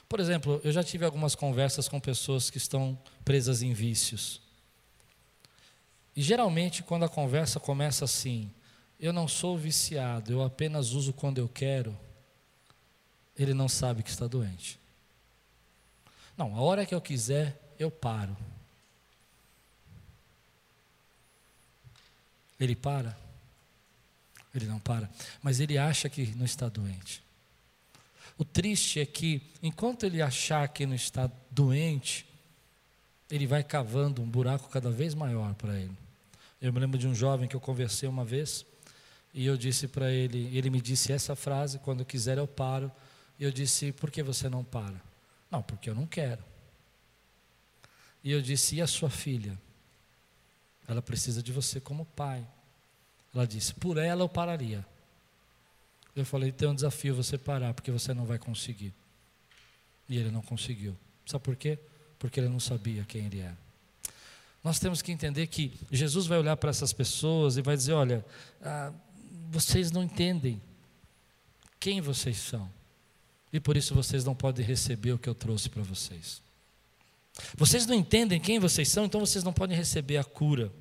Por 0.08 0.20
exemplo, 0.20 0.60
eu 0.64 0.72
já 0.72 0.82
tive 0.82 1.04
algumas 1.04 1.34
conversas 1.34 1.88
com 1.88 2.00
pessoas 2.00 2.50
que 2.50 2.58
estão 2.58 2.98
presas 3.24 3.62
em 3.62 3.72
vícios. 3.72 4.40
E 6.14 6.22
geralmente, 6.22 6.82
quando 6.82 7.04
a 7.04 7.08
conversa 7.08 7.58
começa 7.58 8.04
assim, 8.04 8.50
eu 9.00 9.12
não 9.12 9.26
sou 9.26 9.56
viciado, 9.56 10.32
eu 10.32 10.42
apenas 10.42 10.92
uso 10.92 11.12
quando 11.12 11.38
eu 11.38 11.48
quero, 11.48 11.98
ele 13.36 13.54
não 13.54 13.68
sabe 13.68 14.02
que 14.02 14.10
está 14.10 14.26
doente. 14.26 14.78
Não, 16.36 16.54
a 16.56 16.60
hora 16.60 16.86
que 16.86 16.94
eu 16.94 17.00
quiser, 17.00 17.74
eu 17.78 17.90
paro. 17.90 18.36
Ele 22.62 22.76
para? 22.76 23.18
Ele 24.54 24.66
não 24.66 24.78
para, 24.78 25.10
mas 25.42 25.58
ele 25.58 25.76
acha 25.76 26.08
que 26.08 26.26
não 26.36 26.44
está 26.44 26.68
doente. 26.68 27.20
O 28.38 28.44
triste 28.44 29.00
é 29.00 29.06
que, 29.06 29.42
enquanto 29.60 30.04
ele 30.04 30.22
achar 30.22 30.68
que 30.68 30.86
não 30.86 30.94
está 30.94 31.28
doente, 31.50 32.24
ele 33.28 33.48
vai 33.48 33.64
cavando 33.64 34.22
um 34.22 34.28
buraco 34.28 34.68
cada 34.68 34.90
vez 34.90 35.12
maior 35.12 35.54
para 35.54 35.76
ele. 35.76 35.96
Eu 36.60 36.72
me 36.72 36.78
lembro 36.78 36.98
de 36.98 37.08
um 37.08 37.14
jovem 37.14 37.48
que 37.48 37.56
eu 37.56 37.60
conversei 37.60 38.08
uma 38.08 38.24
vez, 38.24 38.64
e 39.34 39.44
eu 39.44 39.56
disse 39.56 39.88
para 39.88 40.12
ele, 40.12 40.56
ele 40.56 40.70
me 40.70 40.80
disse 40.80 41.12
essa 41.12 41.34
frase: 41.34 41.80
quando 41.80 42.04
quiser 42.04 42.38
eu 42.38 42.46
paro. 42.46 42.92
E 43.40 43.44
eu 43.44 43.50
disse: 43.50 43.90
por 43.90 44.08
que 44.08 44.22
você 44.22 44.48
não 44.48 44.62
para? 44.62 45.00
Não, 45.50 45.62
porque 45.62 45.90
eu 45.90 45.94
não 45.96 46.06
quero. 46.06 46.44
E 48.22 48.30
eu 48.30 48.40
disse: 48.40 48.76
e 48.76 48.82
a 48.82 48.86
sua 48.86 49.10
filha? 49.10 49.58
Ela 50.86 51.00
precisa 51.00 51.42
de 51.42 51.52
você 51.52 51.80
como 51.80 52.04
pai. 52.04 52.46
Ela 53.34 53.46
disse: 53.46 53.74
por 53.74 53.96
ela 53.98 54.22
eu 54.22 54.28
pararia. 54.28 54.84
Eu 56.14 56.24
falei: 56.24 56.52
tem 56.52 56.68
um 56.68 56.74
desafio 56.74 57.14
você 57.14 57.38
parar, 57.38 57.72
porque 57.74 57.90
você 57.90 58.12
não 58.12 58.24
vai 58.24 58.38
conseguir. 58.38 58.92
E 60.08 60.16
ele 60.16 60.30
não 60.30 60.42
conseguiu. 60.42 60.96
Sabe 61.26 61.44
por 61.44 61.56
quê? 61.56 61.78
Porque 62.18 62.40
ele 62.40 62.48
não 62.48 62.60
sabia 62.60 63.04
quem 63.04 63.26
ele 63.26 63.40
era. 63.40 63.56
Nós 64.62 64.78
temos 64.78 65.02
que 65.02 65.10
entender 65.10 65.46
que 65.48 65.72
Jesus 65.90 66.26
vai 66.26 66.38
olhar 66.38 66.56
para 66.56 66.70
essas 66.70 66.92
pessoas 66.92 67.56
e 67.56 67.62
vai 67.62 67.76
dizer: 67.76 67.92
olha, 67.92 68.24
ah, 68.60 68.92
vocês 69.50 69.90
não 69.90 70.02
entendem 70.02 70.60
quem 71.80 72.00
vocês 72.00 72.36
são, 72.36 72.70
e 73.52 73.58
por 73.58 73.76
isso 73.76 73.94
vocês 73.94 74.24
não 74.24 74.34
podem 74.34 74.64
receber 74.64 75.12
o 75.12 75.18
que 75.18 75.28
eu 75.28 75.34
trouxe 75.34 75.68
para 75.68 75.82
vocês. 75.82 76.40
Vocês 77.56 77.86
não 77.86 77.94
entendem 77.94 78.40
quem 78.40 78.58
vocês 78.58 78.88
são, 78.88 79.04
então 79.04 79.20
vocês 79.20 79.42
não 79.42 79.52
podem 79.52 79.76
receber 79.76 80.16
a 80.18 80.24
cura. 80.24 80.72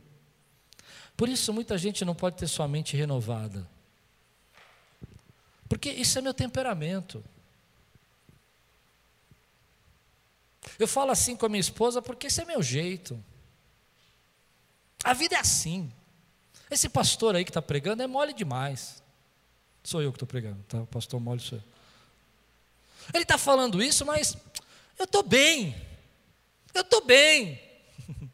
Por 1.15 1.29
isso, 1.29 1.53
muita 1.53 1.77
gente 1.77 2.03
não 2.03 2.15
pode 2.15 2.37
ter 2.37 2.47
sua 2.47 2.67
mente 2.67 2.95
renovada. 2.95 3.67
Porque 5.69 5.89
isso 5.89 6.17
é 6.17 6.21
meu 6.21 6.33
temperamento. 6.33 7.23
Eu 10.77 10.87
falo 10.87 11.11
assim 11.11 11.35
com 11.35 11.45
a 11.45 11.49
minha 11.49 11.61
esposa 11.61 12.01
porque 12.01 12.27
esse 12.27 12.41
é 12.41 12.45
meu 12.45 12.61
jeito. 12.61 13.23
A 15.03 15.13
vida 15.13 15.35
é 15.35 15.39
assim. 15.39 15.91
Esse 16.69 16.89
pastor 16.89 17.35
aí 17.35 17.43
que 17.43 17.49
está 17.49 17.61
pregando 17.61 18.01
é 18.01 18.07
mole 18.07 18.33
demais. 18.33 19.01
Sou 19.83 20.01
eu 20.01 20.11
que 20.11 20.17
estou 20.17 20.27
pregando, 20.27 20.63
tá? 20.63 20.79
O 20.79 20.87
pastor 20.87 21.19
mole 21.19 21.39
sou 21.39 21.57
eu. 21.57 21.63
Ele 23.13 23.23
está 23.23 23.37
falando 23.37 23.81
isso, 23.81 24.05
mas 24.05 24.37
eu 24.97 25.05
estou 25.05 25.23
bem. 25.23 25.75
Eu 26.73 26.81
estou 26.81 27.05
bem. 27.05 27.59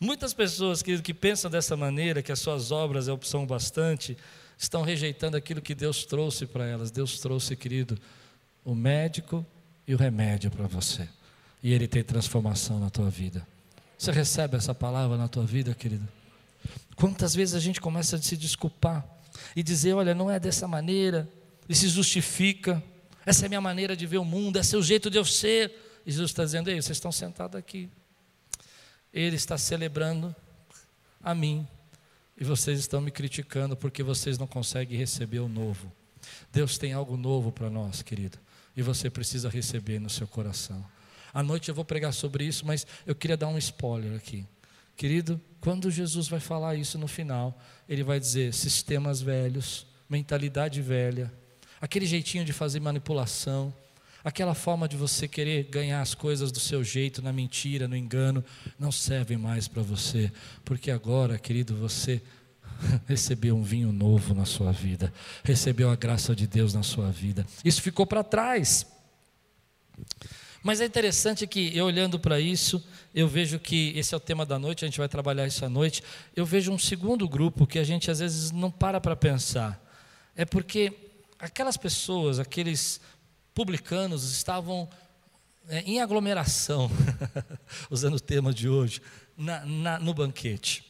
Muitas 0.00 0.32
pessoas 0.32 0.82
que, 0.82 1.00
que 1.02 1.12
pensam 1.12 1.50
dessa 1.50 1.76
maneira, 1.76 2.22
que 2.22 2.32
as 2.32 2.38
suas 2.38 2.70
obras 2.70 3.08
é 3.08 3.12
opção 3.12 3.46
bastante, 3.46 4.16
estão 4.56 4.82
rejeitando 4.82 5.36
aquilo 5.36 5.60
que 5.60 5.74
Deus 5.74 6.04
trouxe 6.04 6.46
para 6.46 6.66
elas. 6.66 6.90
Deus 6.90 7.18
trouxe, 7.20 7.56
querido, 7.56 7.98
o 8.64 8.74
médico 8.74 9.44
e 9.86 9.94
o 9.94 9.98
remédio 9.98 10.50
para 10.50 10.66
você. 10.66 11.08
E 11.62 11.72
Ele 11.72 11.88
tem 11.88 12.02
transformação 12.04 12.78
na 12.78 12.90
tua 12.90 13.10
vida. 13.10 13.46
Você 13.96 14.12
recebe 14.12 14.56
essa 14.56 14.74
palavra 14.74 15.16
na 15.16 15.26
tua 15.26 15.44
vida, 15.44 15.74
querido? 15.74 16.06
Quantas 16.94 17.34
vezes 17.34 17.54
a 17.54 17.60
gente 17.60 17.80
começa 17.80 18.16
a 18.16 18.22
se 18.22 18.36
desculpar 18.36 19.04
e 19.56 19.62
dizer: 19.62 19.94
olha, 19.94 20.14
não 20.14 20.30
é 20.30 20.38
dessa 20.38 20.68
maneira, 20.68 21.28
e 21.68 21.74
se 21.74 21.88
justifica, 21.88 22.82
essa 23.26 23.44
é 23.44 23.46
a 23.46 23.48
minha 23.48 23.60
maneira 23.60 23.96
de 23.96 24.06
ver 24.06 24.18
o 24.18 24.24
mundo, 24.24 24.58
esse 24.58 24.74
é 24.74 24.78
o 24.78 24.82
jeito 24.82 25.10
de 25.10 25.18
eu 25.18 25.24
ser. 25.24 25.87
Jesus 26.10 26.30
está 26.30 26.44
dizendo: 26.44 26.70
ei, 26.70 26.80
vocês 26.80 26.96
estão 26.96 27.12
sentados 27.12 27.58
aqui, 27.58 27.90
Ele 29.12 29.36
está 29.36 29.58
celebrando 29.58 30.34
a 31.22 31.34
mim, 31.34 31.66
e 32.36 32.44
vocês 32.44 32.78
estão 32.78 33.00
me 33.00 33.10
criticando 33.10 33.76
porque 33.76 34.02
vocês 34.02 34.38
não 34.38 34.46
conseguem 34.46 34.98
receber 34.98 35.40
o 35.40 35.48
novo. 35.48 35.92
Deus 36.52 36.78
tem 36.78 36.92
algo 36.92 37.16
novo 37.16 37.52
para 37.52 37.68
nós, 37.68 38.02
querido, 38.02 38.38
e 38.76 38.82
você 38.82 39.10
precisa 39.10 39.48
receber 39.48 39.98
no 39.98 40.08
seu 40.08 40.26
coração. 40.26 40.84
À 41.32 41.42
noite 41.42 41.68
eu 41.68 41.74
vou 41.74 41.84
pregar 41.84 42.12
sobre 42.12 42.44
isso, 42.44 42.66
mas 42.66 42.86
eu 43.06 43.14
queria 43.14 43.36
dar 43.36 43.48
um 43.48 43.58
spoiler 43.58 44.16
aqui. 44.16 44.46
Querido, 44.96 45.40
quando 45.60 45.90
Jesus 45.90 46.26
vai 46.26 46.40
falar 46.40 46.74
isso 46.74 46.98
no 46.98 47.06
final, 47.06 47.60
ele 47.88 48.02
vai 48.02 48.18
dizer: 48.18 48.54
sistemas 48.54 49.20
velhos, 49.20 49.86
mentalidade 50.08 50.80
velha, 50.80 51.32
aquele 51.80 52.06
jeitinho 52.06 52.44
de 52.44 52.52
fazer 52.52 52.80
manipulação, 52.80 53.74
aquela 54.24 54.54
forma 54.54 54.88
de 54.88 54.96
você 54.96 55.28
querer 55.28 55.64
ganhar 55.64 56.00
as 56.00 56.14
coisas 56.14 56.50
do 56.50 56.60
seu 56.60 56.82
jeito, 56.82 57.22
na 57.22 57.32
mentira, 57.32 57.86
no 57.86 57.96
engano, 57.96 58.44
não 58.78 58.90
serve 58.90 59.36
mais 59.36 59.68
para 59.68 59.82
você, 59.82 60.30
porque 60.64 60.90
agora, 60.90 61.38
querido, 61.38 61.76
você 61.76 62.20
recebeu 63.06 63.56
um 63.56 63.62
vinho 63.62 63.92
novo 63.92 64.34
na 64.34 64.44
sua 64.44 64.72
vida, 64.72 65.12
recebeu 65.44 65.90
a 65.90 65.96
graça 65.96 66.34
de 66.34 66.46
Deus 66.46 66.74
na 66.74 66.82
sua 66.82 67.10
vida. 67.10 67.46
Isso 67.64 67.82
ficou 67.82 68.06
para 68.06 68.24
trás. 68.24 68.86
Mas 70.62 70.80
é 70.80 70.84
interessante 70.84 71.46
que 71.46 71.76
eu 71.76 71.86
olhando 71.86 72.18
para 72.18 72.40
isso, 72.40 72.84
eu 73.14 73.28
vejo 73.28 73.58
que 73.58 73.92
esse 73.96 74.12
é 74.12 74.16
o 74.16 74.20
tema 74.20 74.44
da 74.44 74.58
noite, 74.58 74.84
a 74.84 74.88
gente 74.88 74.98
vai 74.98 75.08
trabalhar 75.08 75.46
isso 75.46 75.64
à 75.64 75.68
noite. 75.68 76.02
Eu 76.34 76.44
vejo 76.44 76.72
um 76.72 76.78
segundo 76.78 77.28
grupo 77.28 77.66
que 77.66 77.78
a 77.78 77.84
gente 77.84 78.10
às 78.10 78.18
vezes 78.18 78.50
não 78.50 78.70
para 78.70 79.00
para 79.00 79.14
pensar. 79.14 79.80
É 80.36 80.44
porque 80.44 80.92
aquelas 81.38 81.76
pessoas, 81.76 82.38
aqueles 82.38 83.00
publicanos 83.58 84.22
estavam 84.22 84.88
é, 85.68 85.80
em 85.80 86.00
aglomeração, 86.00 86.88
usando 87.90 88.14
o 88.14 88.20
tema 88.20 88.54
de 88.54 88.68
hoje, 88.68 89.02
na, 89.36 89.66
na, 89.66 89.98
no 89.98 90.14
banquete. 90.14 90.84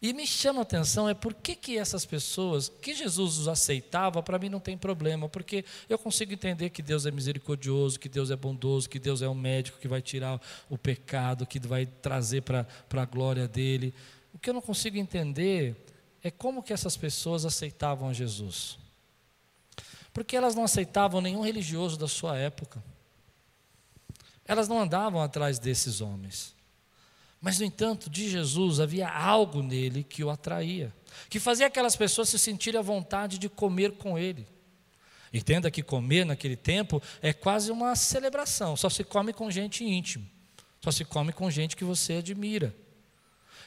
E 0.00 0.14
me 0.14 0.26
chama 0.26 0.60
a 0.60 0.62
atenção 0.62 1.06
é 1.06 1.12
por 1.12 1.34
que, 1.34 1.54
que 1.54 1.76
essas 1.76 2.06
pessoas, 2.06 2.70
que 2.80 2.94
Jesus 2.94 3.36
os 3.36 3.48
aceitava, 3.48 4.22
para 4.22 4.38
mim 4.38 4.48
não 4.48 4.60
tem 4.60 4.78
problema, 4.78 5.28
porque 5.28 5.62
eu 5.90 5.98
consigo 5.98 6.32
entender 6.32 6.70
que 6.70 6.80
Deus 6.80 7.04
é 7.04 7.10
misericordioso, 7.10 8.00
que 8.00 8.08
Deus 8.08 8.30
é 8.30 8.36
bondoso, 8.36 8.88
que 8.88 8.98
Deus 8.98 9.20
é 9.20 9.28
um 9.28 9.34
médico 9.34 9.78
que 9.78 9.86
vai 9.86 10.00
tirar 10.00 10.40
o 10.70 10.78
pecado, 10.78 11.44
que 11.44 11.60
vai 11.60 11.84
trazer 11.84 12.40
para 12.40 12.66
a 12.90 13.04
glória 13.04 13.46
dele. 13.46 13.92
O 14.32 14.38
que 14.38 14.48
eu 14.48 14.54
não 14.54 14.62
consigo 14.62 14.96
entender 14.96 15.76
é 16.24 16.30
como 16.30 16.62
que 16.62 16.72
essas 16.72 16.96
pessoas 16.96 17.44
aceitavam 17.44 18.14
Jesus. 18.14 18.80
Porque 20.12 20.36
elas 20.36 20.54
não 20.54 20.64
aceitavam 20.64 21.20
nenhum 21.20 21.40
religioso 21.40 21.98
da 21.98 22.08
sua 22.08 22.36
época. 22.36 22.82
Elas 24.46 24.68
não 24.68 24.80
andavam 24.80 25.20
atrás 25.20 25.58
desses 25.58 26.00
homens. 26.00 26.54
Mas, 27.40 27.58
no 27.58 27.64
entanto, 27.64 28.08
de 28.08 28.28
Jesus 28.28 28.78
havia 28.78 29.08
algo 29.08 29.62
nele 29.62 30.04
que 30.04 30.22
o 30.22 30.30
atraía, 30.30 30.94
que 31.28 31.40
fazia 31.40 31.66
aquelas 31.66 31.96
pessoas 31.96 32.28
se 32.28 32.38
sentirem 32.38 32.78
à 32.78 32.82
vontade 32.82 33.36
de 33.36 33.48
comer 33.48 33.92
com 33.92 34.16
ele. 34.16 34.46
Entenda 35.32 35.70
que 35.70 35.82
comer 35.82 36.24
naquele 36.24 36.56
tempo 36.56 37.02
é 37.20 37.32
quase 37.32 37.72
uma 37.72 37.96
celebração, 37.96 38.76
só 38.76 38.90
se 38.90 39.02
come 39.02 39.32
com 39.32 39.50
gente 39.50 39.82
íntima, 39.82 40.24
só 40.80 40.92
se 40.92 41.04
come 41.04 41.32
com 41.32 41.50
gente 41.50 41.74
que 41.74 41.84
você 41.84 42.14
admira. 42.14 42.74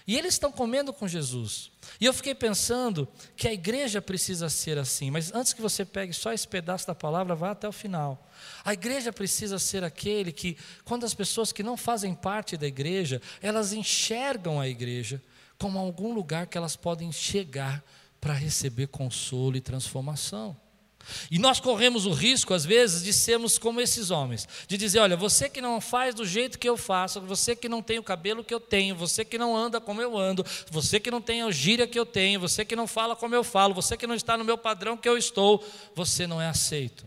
E 0.08 0.16
eles 0.16 0.36
estão 0.36 0.52
comendo 0.52 0.94
com 0.94 1.08
Jesus. 1.08 1.72
E 2.00 2.06
eu 2.06 2.14
fiquei 2.14 2.36
pensando 2.36 3.08
que 3.36 3.48
a 3.48 3.54
igreja 3.54 4.02
precisa 4.02 4.50
ser 4.50 4.78
assim, 4.78 5.10
mas 5.10 5.34
antes 5.34 5.52
que 5.52 5.62
você 5.62 5.84
pegue 5.84 6.14
só 6.14 6.32
esse 6.32 6.48
pedaço 6.48 6.86
da 6.86 6.94
palavra, 6.94 7.34
vá 7.34 7.52
até 7.52 7.68
o 7.68 7.72
final. 7.72 8.30
A 8.64 8.74
igreja 8.74 9.12
precisa 9.12 9.58
ser 9.58 9.84
aquele 9.84 10.32
que, 10.32 10.58
quando 10.84 11.06
as 11.06 11.14
pessoas 11.14 11.52
que 11.52 11.64
não 11.64 11.76
fazem 11.76 12.14
parte 12.14 12.56
da 12.56 12.68
igreja, 12.68 13.20
elas 13.42 13.74
enxergam 13.74 14.60
a 14.60 14.68
igreja 14.68 15.22
como 15.58 15.80
algum 15.80 16.14
lugar 16.14 16.46
que 16.46 16.58
elas 16.58 16.76
podem 16.76 17.12
chegar 17.12 17.84
para 18.22 18.34
receber 18.34 18.88
consolo 18.88 19.56
e 19.56 19.62
transformação. 19.62 20.56
E 21.30 21.38
nós 21.38 21.60
corremos 21.60 22.06
o 22.06 22.12
risco, 22.12 22.54
às 22.54 22.66
vezes, 22.66 23.04
de 23.04 23.14
sermos 23.14 23.58
como 23.58 23.82
esses 23.82 24.12
homens, 24.12 24.48
de 24.68 24.78
dizer: 24.78 25.00
olha, 25.00 25.16
você 25.16 25.50
que 25.50 25.62
não 25.62 25.80
faz 25.80 26.16
do 26.16 26.26
jeito 26.26 26.58
que 26.58 26.68
eu 26.68 26.78
faço, 26.78 27.22
você 27.22 27.56
que 27.56 27.70
não 27.70 27.82
tem 27.82 28.00
o 28.00 28.04
cabelo 28.04 28.44
que 28.44 28.54
eu 28.54 28.60
tenho, 28.60 28.96
você 28.96 29.24
que 29.24 29.38
não 29.38 29.56
anda 29.56 29.80
como 29.80 30.02
eu 30.02 30.18
ando, 30.18 30.46
você 30.70 31.00
que 31.00 31.12
não 31.12 31.22
tem 31.22 31.42
a 31.42 31.52
gíria 31.52 31.88
que 31.88 32.00
eu 32.00 32.06
tenho, 32.06 32.40
você 32.40 32.66
que 32.66 32.76
não 32.76 32.88
fala 32.88 33.16
como 33.16 33.36
eu 33.36 33.44
falo, 33.44 33.74
você 33.74 33.96
que 33.98 34.08
não 34.08 34.16
está 34.16 34.38
no 34.38 34.44
meu 34.44 34.58
padrão 34.58 34.98
que 34.98 35.08
eu 35.08 35.18
estou, 35.18 35.64
você 35.94 36.26
não 36.28 36.42
é 36.42 36.48
aceito. 36.48 37.06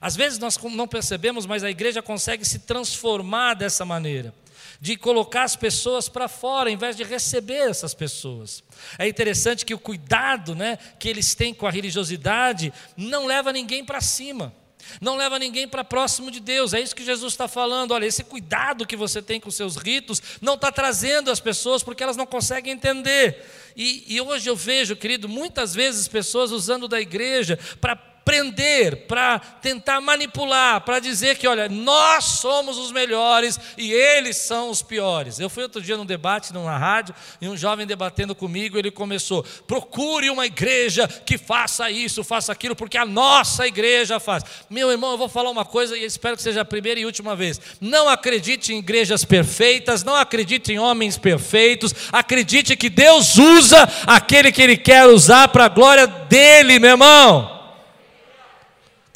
Às 0.00 0.14
vezes 0.14 0.38
nós 0.38 0.58
não 0.58 0.86
percebemos, 0.86 1.46
mas 1.46 1.64
a 1.64 1.70
igreja 1.70 2.02
consegue 2.02 2.44
se 2.44 2.60
transformar 2.60 3.54
dessa 3.54 3.84
maneira. 3.84 4.34
De 4.80 4.96
colocar 4.96 5.44
as 5.44 5.56
pessoas 5.56 6.08
para 6.08 6.28
fora, 6.28 6.70
em 6.70 6.76
vez 6.76 6.96
de 6.96 7.04
receber 7.04 7.68
essas 7.70 7.94
pessoas. 7.94 8.62
É 8.98 9.08
interessante 9.08 9.64
que 9.64 9.74
o 9.74 9.78
cuidado 9.78 10.54
né, 10.54 10.78
que 10.98 11.08
eles 11.08 11.34
têm 11.34 11.54
com 11.54 11.66
a 11.66 11.70
religiosidade 11.70 12.72
não 12.96 13.26
leva 13.26 13.52
ninguém 13.52 13.84
para 13.84 14.00
cima. 14.00 14.52
Não 15.00 15.16
leva 15.16 15.38
ninguém 15.38 15.66
para 15.66 15.82
próximo 15.82 16.30
de 16.30 16.40
Deus, 16.40 16.72
é 16.72 16.80
isso 16.80 16.94
que 16.94 17.04
Jesus 17.04 17.32
está 17.32 17.48
falando. 17.48 17.92
Olha, 17.92 18.06
esse 18.06 18.22
cuidado 18.22 18.86
que 18.86 18.96
você 18.96 19.20
tem 19.20 19.40
com 19.40 19.50
seus 19.50 19.76
ritos 19.76 20.22
não 20.40 20.54
está 20.54 20.70
trazendo 20.70 21.30
as 21.30 21.40
pessoas 21.40 21.82
porque 21.82 22.02
elas 22.02 22.16
não 22.16 22.26
conseguem 22.26 22.72
entender. 22.72 23.44
E, 23.76 24.04
e 24.14 24.20
hoje 24.20 24.48
eu 24.48 24.56
vejo, 24.56 24.96
querido, 24.96 25.28
muitas 25.28 25.74
vezes 25.74 26.08
pessoas 26.08 26.50
usando 26.50 26.88
da 26.88 27.00
igreja 27.00 27.58
para 27.80 27.96
prender, 28.26 29.06
para 29.06 29.38
tentar 29.38 30.00
manipular, 30.00 30.80
para 30.80 30.98
dizer 30.98 31.38
que, 31.38 31.46
olha, 31.46 31.68
nós 31.68 32.24
somos 32.24 32.76
os 32.76 32.90
melhores 32.90 33.56
e 33.78 33.92
eles 33.92 34.36
são 34.36 34.68
os 34.68 34.82
piores. 34.82 35.38
Eu 35.38 35.48
fui 35.48 35.62
outro 35.62 35.80
dia 35.80 35.96
num 35.96 36.04
debate 36.04 36.52
numa 36.52 36.76
rádio 36.76 37.14
e 37.40 37.48
um 37.48 37.56
jovem 37.56 37.86
debatendo 37.86 38.34
comigo, 38.34 38.76
ele 38.76 38.90
começou: 38.90 39.44
procure 39.68 40.28
uma 40.28 40.44
igreja 40.44 41.06
que 41.06 41.38
faça 41.38 41.88
isso, 41.88 42.24
faça 42.24 42.50
aquilo, 42.50 42.74
porque 42.74 42.98
a 42.98 43.06
nossa 43.06 43.64
igreja 43.64 44.18
faz. 44.18 44.42
Meu 44.68 44.90
irmão, 44.90 45.12
eu 45.12 45.18
vou 45.18 45.28
falar 45.28 45.50
uma 45.50 45.64
coisa 45.64 45.96
e 45.96 46.04
espero 46.04 46.36
que 46.36 46.42
seja 46.42 46.62
a 46.62 46.64
primeira 46.64 46.98
e 46.98 47.06
última 47.06 47.36
vez. 47.36 47.60
Não 47.80 48.08
acredite 48.08 48.74
em 48.74 48.78
igrejas 48.80 49.24
perfeitas, 49.24 50.02
não 50.02 50.16
acredite 50.16 50.72
em 50.72 50.80
homens 50.80 51.16
perfeitos, 51.16 51.94
acredite 52.10 52.74
que 52.74 52.90
Deus 52.90 53.36
usa 53.36 53.88
aquele 54.04 54.50
que 54.50 54.62
Ele 54.62 54.76
quer 54.76 55.06
usar 55.06 55.46
para 55.46 55.66
a 55.66 55.68
glória 55.68 56.08
dele, 56.08 56.80
meu 56.80 56.90
irmão. 56.90 57.55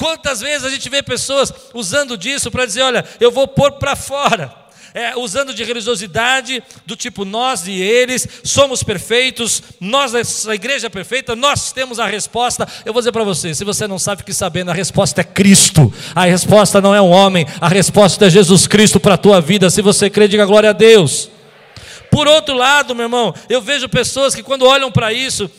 Quantas 0.01 0.41
vezes 0.41 0.65
a 0.65 0.69
gente 0.71 0.89
vê 0.89 1.03
pessoas 1.03 1.53
usando 1.75 2.17
disso 2.17 2.49
para 2.49 2.65
dizer: 2.65 2.81
olha, 2.81 3.05
eu 3.19 3.29
vou 3.31 3.47
pôr 3.47 3.73
para 3.73 3.95
fora. 3.95 4.51
É, 4.95 5.15
usando 5.15 5.53
de 5.53 5.63
religiosidade, 5.63 6.61
do 6.85 6.97
tipo 6.97 7.23
nós 7.23 7.65
e 7.65 7.71
eles, 7.71 8.27
somos 8.43 8.83
perfeitos, 8.83 9.63
nós, 9.79 10.13
a 10.47 10.55
igreja 10.55 10.87
é 10.87 10.89
perfeita, 10.89 11.33
nós 11.33 11.71
temos 11.71 11.97
a 11.97 12.07
resposta. 12.07 12.67
Eu 12.83 12.91
vou 12.91 12.99
dizer 12.99 13.11
para 13.11 13.23
você: 13.23 13.53
se 13.53 13.63
você 13.63 13.87
não 13.87 13.99
sabe, 13.99 14.21
fique 14.21 14.33
sabendo, 14.33 14.71
a 14.71 14.73
resposta 14.73 15.21
é 15.21 15.23
Cristo, 15.23 15.93
a 16.15 16.25
resposta 16.25 16.81
não 16.81 16.95
é 16.95 17.01
um 17.01 17.11
homem, 17.11 17.45
a 17.61 17.67
resposta 17.67 18.25
é 18.25 18.29
Jesus 18.31 18.65
Cristo 18.65 18.99
para 18.99 19.13
a 19.13 19.17
tua 19.19 19.39
vida. 19.39 19.69
Se 19.69 19.83
você 19.83 20.09
crê, 20.09 20.27
diga 20.27 20.47
glória 20.47 20.71
a 20.71 20.73
Deus. 20.73 21.29
Por 22.11 22.27
outro 22.27 22.53
lado, 22.53 22.93
meu 22.93 23.05
irmão, 23.05 23.33
eu 23.47 23.61
vejo 23.61 23.87
pessoas 23.87 24.35
que 24.35 24.43
quando 24.43 24.65
olham 24.65 24.91
para 24.91 25.13
isso, 25.13 25.49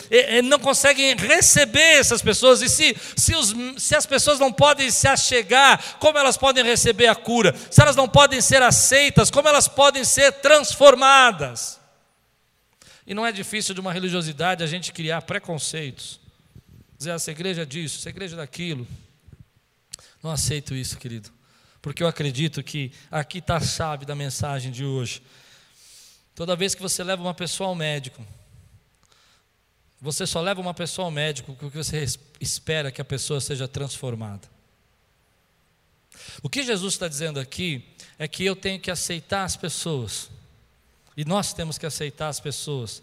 não 0.44 0.58
conseguem 0.58 1.16
receber 1.16 1.98
essas 1.98 2.20
pessoas. 2.20 2.60
E 2.60 2.68
se, 2.68 2.94
se, 3.16 3.34
os, 3.34 3.54
se 3.78 3.96
as 3.96 4.04
pessoas 4.04 4.38
não 4.38 4.52
podem 4.52 4.90
se 4.90 5.08
achegar, 5.08 5.96
como 5.98 6.18
elas 6.18 6.36
podem 6.36 6.62
receber 6.62 7.06
a 7.06 7.14
cura? 7.14 7.56
Se 7.70 7.80
elas 7.80 7.96
não 7.96 8.06
podem 8.06 8.42
ser 8.42 8.62
aceitas, 8.62 9.30
como 9.30 9.48
elas 9.48 9.66
podem 9.66 10.04
ser 10.04 10.30
transformadas? 10.30 11.80
E 13.06 13.14
não 13.14 13.24
é 13.24 13.32
difícil 13.32 13.74
de 13.74 13.80
uma 13.80 13.92
religiosidade 13.92 14.62
a 14.62 14.66
gente 14.66 14.92
criar 14.92 15.22
preconceitos. 15.22 16.20
Dizer, 16.98 17.12
essa 17.12 17.30
igreja 17.30 17.62
é 17.62 17.64
disso, 17.64 17.98
essa 17.98 18.10
igreja 18.10 18.36
é 18.36 18.38
daquilo. 18.38 18.86
Não 20.22 20.30
aceito 20.30 20.74
isso, 20.74 20.98
querido. 20.98 21.30
Porque 21.80 22.02
eu 22.02 22.06
acredito 22.06 22.62
que 22.62 22.92
aqui 23.10 23.38
está 23.38 23.56
a 23.56 23.60
chave 23.60 24.04
da 24.04 24.14
mensagem 24.14 24.70
de 24.70 24.84
hoje. 24.84 25.22
Toda 26.34 26.56
vez 26.56 26.74
que 26.74 26.82
você 26.82 27.04
leva 27.04 27.22
uma 27.22 27.34
pessoa 27.34 27.68
ao 27.68 27.74
médico, 27.74 28.26
você 30.00 30.26
só 30.26 30.40
leva 30.40 30.60
uma 30.60 30.74
pessoa 30.74 31.06
ao 31.06 31.10
médico 31.10 31.54
porque 31.54 31.78
você 31.78 32.04
espera 32.40 32.90
que 32.90 33.00
a 33.00 33.04
pessoa 33.04 33.40
seja 33.40 33.68
transformada. 33.68 34.48
O 36.42 36.48
que 36.48 36.62
Jesus 36.62 36.94
está 36.94 37.06
dizendo 37.06 37.38
aqui 37.38 37.88
é 38.18 38.26
que 38.26 38.44
eu 38.44 38.56
tenho 38.56 38.80
que 38.80 38.90
aceitar 38.90 39.44
as 39.44 39.56
pessoas, 39.56 40.30
e 41.16 41.24
nós 41.24 41.52
temos 41.52 41.78
que 41.78 41.86
aceitar 41.86 42.28
as 42.28 42.40
pessoas, 42.40 43.02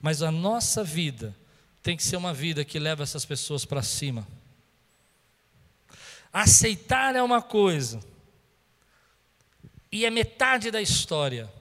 mas 0.00 0.22
a 0.22 0.30
nossa 0.30 0.84
vida 0.84 1.34
tem 1.82 1.96
que 1.96 2.04
ser 2.04 2.16
uma 2.16 2.34
vida 2.34 2.64
que 2.64 2.78
leva 2.78 3.02
essas 3.02 3.24
pessoas 3.24 3.64
para 3.64 3.82
cima. 3.82 4.26
Aceitar 6.32 7.16
é 7.16 7.22
uma 7.22 7.40
coisa, 7.40 8.00
e 9.90 10.04
é 10.04 10.10
metade 10.10 10.70
da 10.70 10.80
história. 10.80 11.57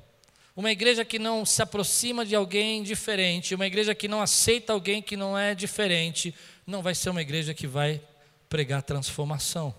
Uma 0.58 0.72
igreja 0.72 1.06
que 1.06 1.20
não 1.20 1.46
se 1.46 1.62
aproxima 1.62 2.26
de 2.26 2.36
alguém 2.36 2.82
diferente, 2.82 3.54
uma 3.54 3.68
igreja 3.68 3.94
que 3.94 4.08
não 4.08 4.20
aceita 4.20 4.74
alguém 4.74 5.04
que 5.04 5.16
não 5.16 5.38
é 5.38 5.54
diferente, 5.54 6.34
não 6.66 6.82
vai 6.82 6.96
ser 6.96 7.12
uma 7.12 7.22
igreja 7.22 7.54
que 7.54 7.68
vai 7.68 8.02
pregar 8.50 8.82
transformação. 8.82 9.72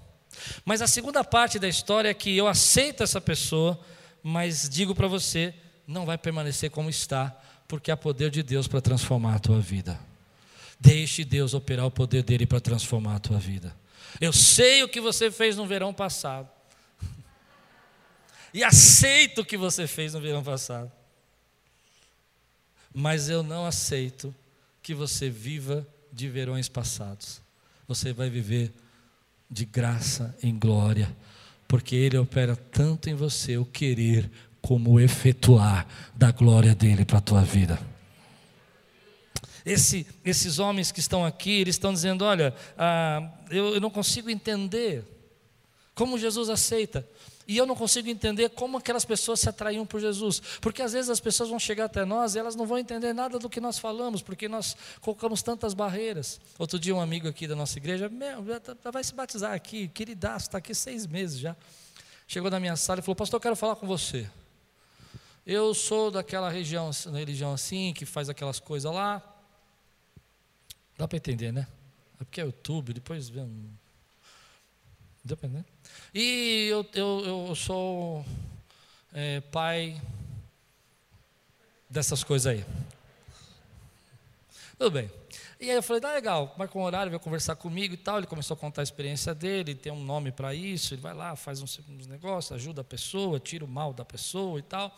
Mas 0.65 0.81
a 0.81 0.87
segunda 0.87 1.25
parte 1.25 1.59
da 1.59 1.69
história 1.69 2.11
é 2.11 2.15
que 2.15 2.37
eu 2.37 2.47
aceito 2.47 3.03
essa 3.03 3.21
pessoa, 3.21 3.77
mas 4.23 4.69
digo 4.69 4.95
para 4.95 5.09
você, 5.09 5.53
não 5.85 6.07
vai 6.07 6.17
permanecer 6.17 6.71
como 6.71 6.89
está, 6.89 7.37
porque 7.67 7.91
há 7.91 7.97
poder 7.97 8.31
de 8.31 8.45
Deus 8.45 8.69
para 8.69 8.81
transformar 8.81 9.35
a 9.35 9.41
tua 9.41 9.59
vida. 9.59 9.99
Deixe 10.79 11.25
Deus 11.25 11.55
operar 11.55 11.87
o 11.87 11.91
poder 11.91 12.23
dele 12.23 12.47
para 12.47 12.61
transformar 12.61 13.17
a 13.17 13.19
tua 13.19 13.39
vida. 13.39 13.75
Eu 14.21 14.33
sei 14.33 14.85
o 14.85 14.89
que 14.89 15.01
você 15.01 15.29
fez 15.29 15.57
no 15.57 15.67
verão 15.67 15.93
passado 15.93 16.49
e 18.53 18.65
aceito 18.65 19.41
o 19.41 19.45
que 19.45 19.57
você 19.57 19.87
fez 19.87 20.15
no 20.15 20.21
verão 20.21 20.43
passado. 20.43 20.91
Mas 22.93 23.29
eu 23.29 23.43
não 23.43 23.67
aceito 23.67 24.35
que 24.83 24.95
você 24.95 25.29
viva 25.29 25.87
de 26.13 26.29
verões 26.29 26.69
passados. 26.69 27.41
Você 27.87 28.13
vai 28.13 28.31
viver 28.31 28.73
de 29.51 29.65
graça 29.65 30.37
em 30.43 30.59
glória, 30.59 31.15
porque 31.67 31.95
Ele 31.95 32.19
opera 32.19 32.57
tanto 32.57 33.09
em 33.09 33.15
você 33.15 33.57
o 33.57 33.65
querer 33.65 34.31
como 34.61 34.93
o 34.93 35.01
efetuar 35.01 35.87
da 36.15 36.31
glória 36.31 36.75
dele 36.75 37.05
para 37.05 37.19
a 37.19 37.23
tua 37.23 37.43
vida. 37.43 37.79
Esse, 39.65 40.07
esses 40.25 40.59
homens 40.59 40.91
que 40.91 41.01
estão 41.01 41.25
aqui, 41.25 41.61
eles 41.61 41.75
estão 41.75 41.93
dizendo: 41.93 42.25
olha, 42.25 42.55
ah, 42.77 43.31
eu, 43.51 43.75
eu 43.75 43.81
não 43.81 43.91
consigo 43.91 44.31
entender 44.31 45.05
como 45.95 46.19
Jesus 46.19 46.49
aceita. 46.49 47.07
E 47.49 47.57
eu 47.57 47.65
não 47.65 47.75
consigo 47.75 48.11
entender 48.11 48.51
como 48.51 48.77
aquelas 48.77 49.07
pessoas 49.07 49.41
se 49.41 49.49
atraíam 49.49 49.87
por 49.87 49.99
Jesus. 49.99 50.39
Porque 50.61 50.83
às 50.83 50.93
vezes 50.93 51.09
as 51.09 51.19
pessoas 51.19 51.49
vão 51.49 51.59
chegar 51.59 51.87
até 51.87 52.05
nós 52.05 52.35
e 52.35 52.39
elas 52.39 52.55
não 52.55 52.67
vão 52.67 52.77
entender 52.77 53.15
nada 53.15 53.39
do 53.39 53.49
que 53.49 53.59
nós 53.59 53.79
falamos, 53.79 54.21
porque 54.21 54.47
nós 54.47 54.77
colocamos 55.01 55.41
tantas 55.41 55.73
barreiras. 55.73 56.39
Outro 56.59 56.79
dia, 56.79 56.95
um 56.95 57.01
amigo 57.01 57.27
aqui 57.27 57.49
da 57.49 57.57
nossa 57.57 57.79
igreja, 57.79 58.07
meu, 58.11 58.45
vai 58.93 59.03
se 59.03 59.15
batizar 59.15 59.55
aqui, 59.55 59.89
queridaço, 59.89 60.49
está 60.49 60.59
aqui 60.59 60.75
seis 60.75 61.07
meses 61.07 61.39
já. 61.39 61.57
Chegou 62.27 62.51
na 62.51 62.61
minha 62.61 62.77
sala 62.77 63.01
e 63.01 63.03
falou: 63.03 63.17
Pastor, 63.17 63.39
eu 63.39 63.43
quero 63.43 63.57
falar 63.57 63.77
com 63.77 63.87
você. 63.87 64.31
Eu 65.47 65.73
sou 65.73 66.11
daquela 66.11 66.51
região, 66.51 66.91
religião 67.15 67.55
assim, 67.55 67.95
que 67.95 68.05
faz 68.05 68.29
aquelas 68.29 68.61
coisas 68.61 68.93
lá. 68.93 69.23
Dá 70.99 71.09
para 71.09 71.17
entender, 71.17 71.51
né? 71.51 71.67
É 72.21 72.25
porque 72.25 72.43
é 72.43 72.45
YouTube, 72.45 72.93
depois 72.93 73.31
vê 73.31 73.41
um. 73.41 73.71
Deu 75.25 75.35
para 75.35 75.49
entender? 75.49 75.65
E 76.15 76.69
eu, 76.71 76.87
eu, 76.95 77.47
eu 77.49 77.55
sou 77.55 78.25
é, 79.13 79.41
pai 79.41 80.01
dessas 81.89 82.23
coisas 82.25 82.47
aí. 82.47 82.65
Tudo 84.79 84.91
bem. 84.91 85.11
E 85.61 85.69
aí 85.69 85.77
eu 85.77 85.83
falei, 85.83 86.01
tá 86.01 86.13
legal, 86.13 86.55
marca 86.57 86.79
um 86.79 86.83
horário, 86.83 87.11
vai 87.11 87.19
conversar 87.19 87.57
comigo 87.57 87.93
e 87.93 87.97
tal. 87.97 88.19
Ele 88.19 88.29
começou 88.29 88.55
a 88.55 88.57
contar 88.57 88.83
a 88.83 88.85
experiência 88.85 89.35
dele, 89.35 89.75
tem 89.75 89.91
um 89.91 90.05
nome 90.05 90.31
para 90.31 90.55
isso, 90.55 90.95
ele 90.95 91.01
vai 91.01 91.13
lá, 91.13 91.35
faz 91.35 91.61
uns, 91.61 91.81
uns 91.89 92.07
negócios, 92.07 92.53
ajuda 92.53 92.83
a 92.83 92.85
pessoa, 92.85 93.41
tira 93.41 93.65
o 93.65 93.69
mal 93.69 93.93
da 93.93 94.05
pessoa 94.05 94.59
e 94.59 94.63
tal. 94.63 94.97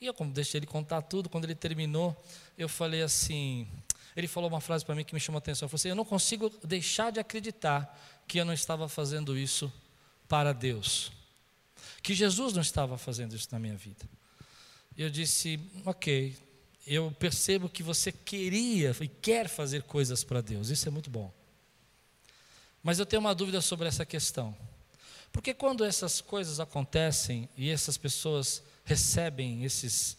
E 0.00 0.06
eu 0.06 0.14
como 0.14 0.32
deixei 0.32 0.58
ele 0.58 0.66
contar 0.66 1.02
tudo, 1.02 1.28
quando 1.28 1.44
ele 1.44 1.54
terminou, 1.54 2.16
eu 2.56 2.66
falei 2.66 3.02
assim, 3.02 3.68
ele 4.16 4.26
falou 4.26 4.48
uma 4.48 4.60
frase 4.60 4.86
para 4.86 4.94
mim 4.94 5.04
que 5.04 5.12
me 5.12 5.20
chamou 5.20 5.36
a 5.36 5.40
atenção. 5.40 5.66
Eu 5.66 5.68
falei 5.68 5.80
assim, 5.80 5.88
eu 5.90 5.94
não 5.94 6.04
consigo 6.06 6.50
deixar 6.64 7.12
de 7.12 7.20
acreditar 7.20 7.94
que 8.26 8.38
eu 8.38 8.44
não 8.46 8.54
estava 8.54 8.88
fazendo 8.88 9.36
isso 9.36 9.70
para 10.30 10.52
Deus. 10.52 11.10
Que 12.00 12.14
Jesus 12.14 12.54
não 12.54 12.62
estava 12.62 12.96
fazendo 12.96 13.34
isso 13.34 13.48
na 13.50 13.58
minha 13.58 13.76
vida. 13.76 14.08
Eu 14.96 15.10
disse, 15.10 15.58
ok, 15.84 16.36
eu 16.86 17.10
percebo 17.18 17.68
que 17.68 17.82
você 17.82 18.12
queria 18.12 18.96
e 19.00 19.08
quer 19.08 19.48
fazer 19.48 19.82
coisas 19.82 20.22
para 20.22 20.40
Deus, 20.40 20.68
isso 20.68 20.86
é 20.86 20.90
muito 20.90 21.10
bom. 21.10 21.34
Mas 22.80 22.98
eu 22.98 23.04
tenho 23.04 23.20
uma 23.20 23.34
dúvida 23.34 23.60
sobre 23.60 23.88
essa 23.88 24.06
questão. 24.06 24.56
Porque 25.32 25.52
quando 25.52 25.84
essas 25.84 26.20
coisas 26.20 26.60
acontecem 26.60 27.48
e 27.56 27.68
essas 27.68 27.98
pessoas 27.98 28.62
recebem 28.84 29.64
esses 29.64 30.16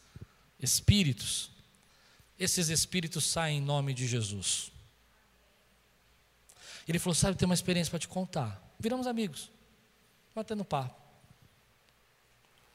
espíritos, 0.60 1.50
esses 2.38 2.70
espíritos 2.70 3.26
saem 3.26 3.60
em 3.60 3.62
nome 3.62 3.94
de 3.94 4.08
Jesus. 4.08 4.72
Ele 6.88 7.00
falou: 7.00 7.16
Sabe, 7.16 7.38
tem 7.38 7.46
uma 7.46 7.56
experiência 7.56 7.90
para 7.90 8.00
te 8.00 8.08
contar. 8.08 8.62
Viramos 8.80 9.08
amigos 9.08 9.50
batendo 10.36 10.64
papo. 10.66 11.00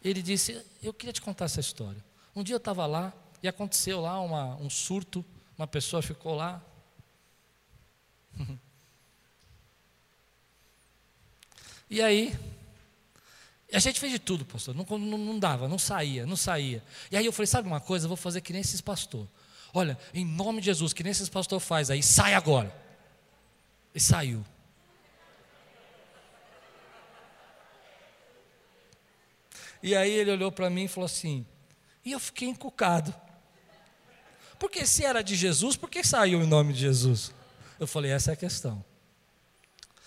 Ele 0.02 0.22
disse: 0.22 0.64
Eu 0.82 0.92
queria 0.94 1.12
te 1.12 1.20
contar 1.20 1.46
essa 1.46 1.60
história. 1.60 2.04
Um 2.34 2.42
dia 2.42 2.54
eu 2.54 2.58
estava 2.58 2.86
lá 2.86 3.12
e 3.42 3.48
aconteceu 3.48 4.00
lá 4.00 4.20
uma, 4.20 4.56
um 4.56 4.70
surto, 4.70 5.24
uma 5.56 5.66
pessoa 5.66 6.02
ficou 6.02 6.34
lá. 6.34 6.62
e 11.90 12.02
aí, 12.02 12.38
A 13.72 13.78
gente 13.78 13.98
fez 13.98 14.12
de 14.12 14.18
tudo, 14.18 14.44
pastor. 14.44 14.74
Não, 14.74 14.84
não, 14.98 15.18
não, 15.18 15.38
dava, 15.38 15.66
não 15.66 15.78
saía, 15.78 16.24
não 16.24 16.36
saía. 16.36 16.82
E 17.10 17.16
aí 17.16 17.26
eu 17.26 17.32
falei: 17.32 17.46
sabe 17.46 17.66
uma 17.66 17.80
coisa? 17.80 18.04
Eu 18.04 18.08
vou 18.08 18.16
fazer 18.16 18.40
que 18.40 18.52
nem 18.52 18.60
esses 18.60 18.80
pastores. 18.80 19.28
Olha, 19.74 19.98
em 20.14 20.24
nome 20.24 20.60
de 20.60 20.66
Jesus, 20.66 20.92
que 20.92 21.02
nem 21.02 21.10
esses 21.10 21.28
pastores 21.28 21.66
faz 21.66 21.90
aí, 21.90 22.02
sai 22.02 22.34
agora. 22.34 22.74
E 23.94 24.00
saiu. 24.00 24.44
E 29.82 29.94
aí 29.94 30.10
ele 30.10 30.30
olhou 30.30 30.50
para 30.50 30.68
mim 30.70 30.84
e 30.84 30.88
falou 30.88 31.06
assim: 31.06 31.46
e 32.06 32.12
eu 32.12 32.20
fiquei 32.20 32.48
encucado. 32.48 33.12
Porque 34.60 34.86
se 34.86 35.04
era 35.04 35.22
de 35.22 35.34
Jesus, 35.34 35.76
por 35.76 35.90
que 35.90 36.04
saiu 36.04 36.40
em 36.40 36.46
nome 36.46 36.72
de 36.72 36.78
Jesus? 36.78 37.32
Eu 37.80 37.86
falei: 37.86 38.12
essa 38.12 38.30
é 38.30 38.34
a 38.34 38.36
questão. 38.36 38.84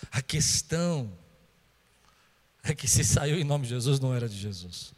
A 0.10 0.22
questão 0.22 1.12
é 2.64 2.74
que 2.74 2.88
se 2.88 3.04
saiu 3.04 3.38
em 3.38 3.44
nome 3.44 3.66
de 3.66 3.72
Jesus, 3.72 4.00
não 4.00 4.16
era 4.16 4.30
de 4.30 4.38
Jesus. 4.38 4.94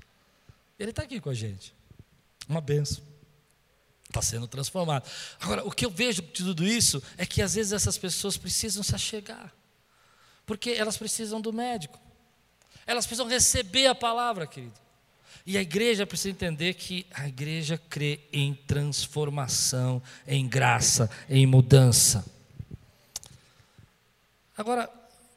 Ele 0.78 0.92
está 0.92 1.02
aqui 1.02 1.20
com 1.20 1.30
a 1.30 1.34
gente. 1.34 1.74
Uma 2.48 2.62
benção. 2.62 3.04
Está 4.08 4.22
sendo 4.22 4.48
transformado. 4.48 5.10
Agora, 5.40 5.66
o 5.66 5.72
que 5.72 5.86
eu 5.86 5.90
vejo 5.90 6.22
de 6.22 6.28
tudo 6.28 6.68
isso 6.68 7.02
é 7.18 7.26
que 7.26 7.42
às 7.42 7.56
vezes 7.56 7.72
essas 7.72 7.98
pessoas 7.98 8.38
precisam 8.38 8.84
se 8.84 8.94
achegar. 8.94 9.52
Porque 10.46 10.72
elas 10.72 10.98
precisam 10.98 11.42
do 11.42 11.52
médico. 11.52 12.00
Elas 12.86 13.06
precisam 13.06 13.28
receber 13.28 13.88
a 13.88 13.96
palavra, 13.96 14.48
querido. 14.48 14.80
E 15.46 15.58
a 15.58 15.62
igreja 15.62 16.06
precisa 16.06 16.30
entender 16.30 16.76
que 16.76 17.06
a 17.12 17.28
igreja 17.28 17.78
crê 17.90 18.20
em 18.32 18.54
transformação, 18.54 20.02
em 20.28 20.48
graça, 20.48 21.10
em 21.30 21.46
mudança. 21.48 22.26
Agora, 24.56 24.90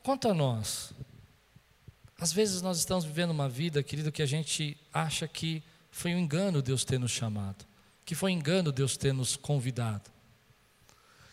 quanto 0.03 0.29
a 0.29 0.35
nós, 0.35 0.93
às 2.19 2.33
vezes 2.33 2.61
nós 2.61 2.79
estamos 2.79 3.05
vivendo 3.05 3.31
uma 3.31 3.49
vida, 3.49 3.83
querido, 3.83 4.13
que 4.13 4.23
a 4.23 4.27
gente 4.27 4.77
acha 4.93 5.27
que 5.27 5.63
foi 5.91 6.15
um 6.15 6.19
engano 6.19 6.61
Deus 6.61 6.85
ter 6.85 6.99
nos 6.99 7.13
chamado, 7.13 7.65
que 8.05 8.15
foi 8.15 8.33
um 8.33 8.35
engano 8.35 8.71
Deus 8.71 8.97
ter 8.97 9.15
nos 9.15 9.37
convidado 9.37 10.13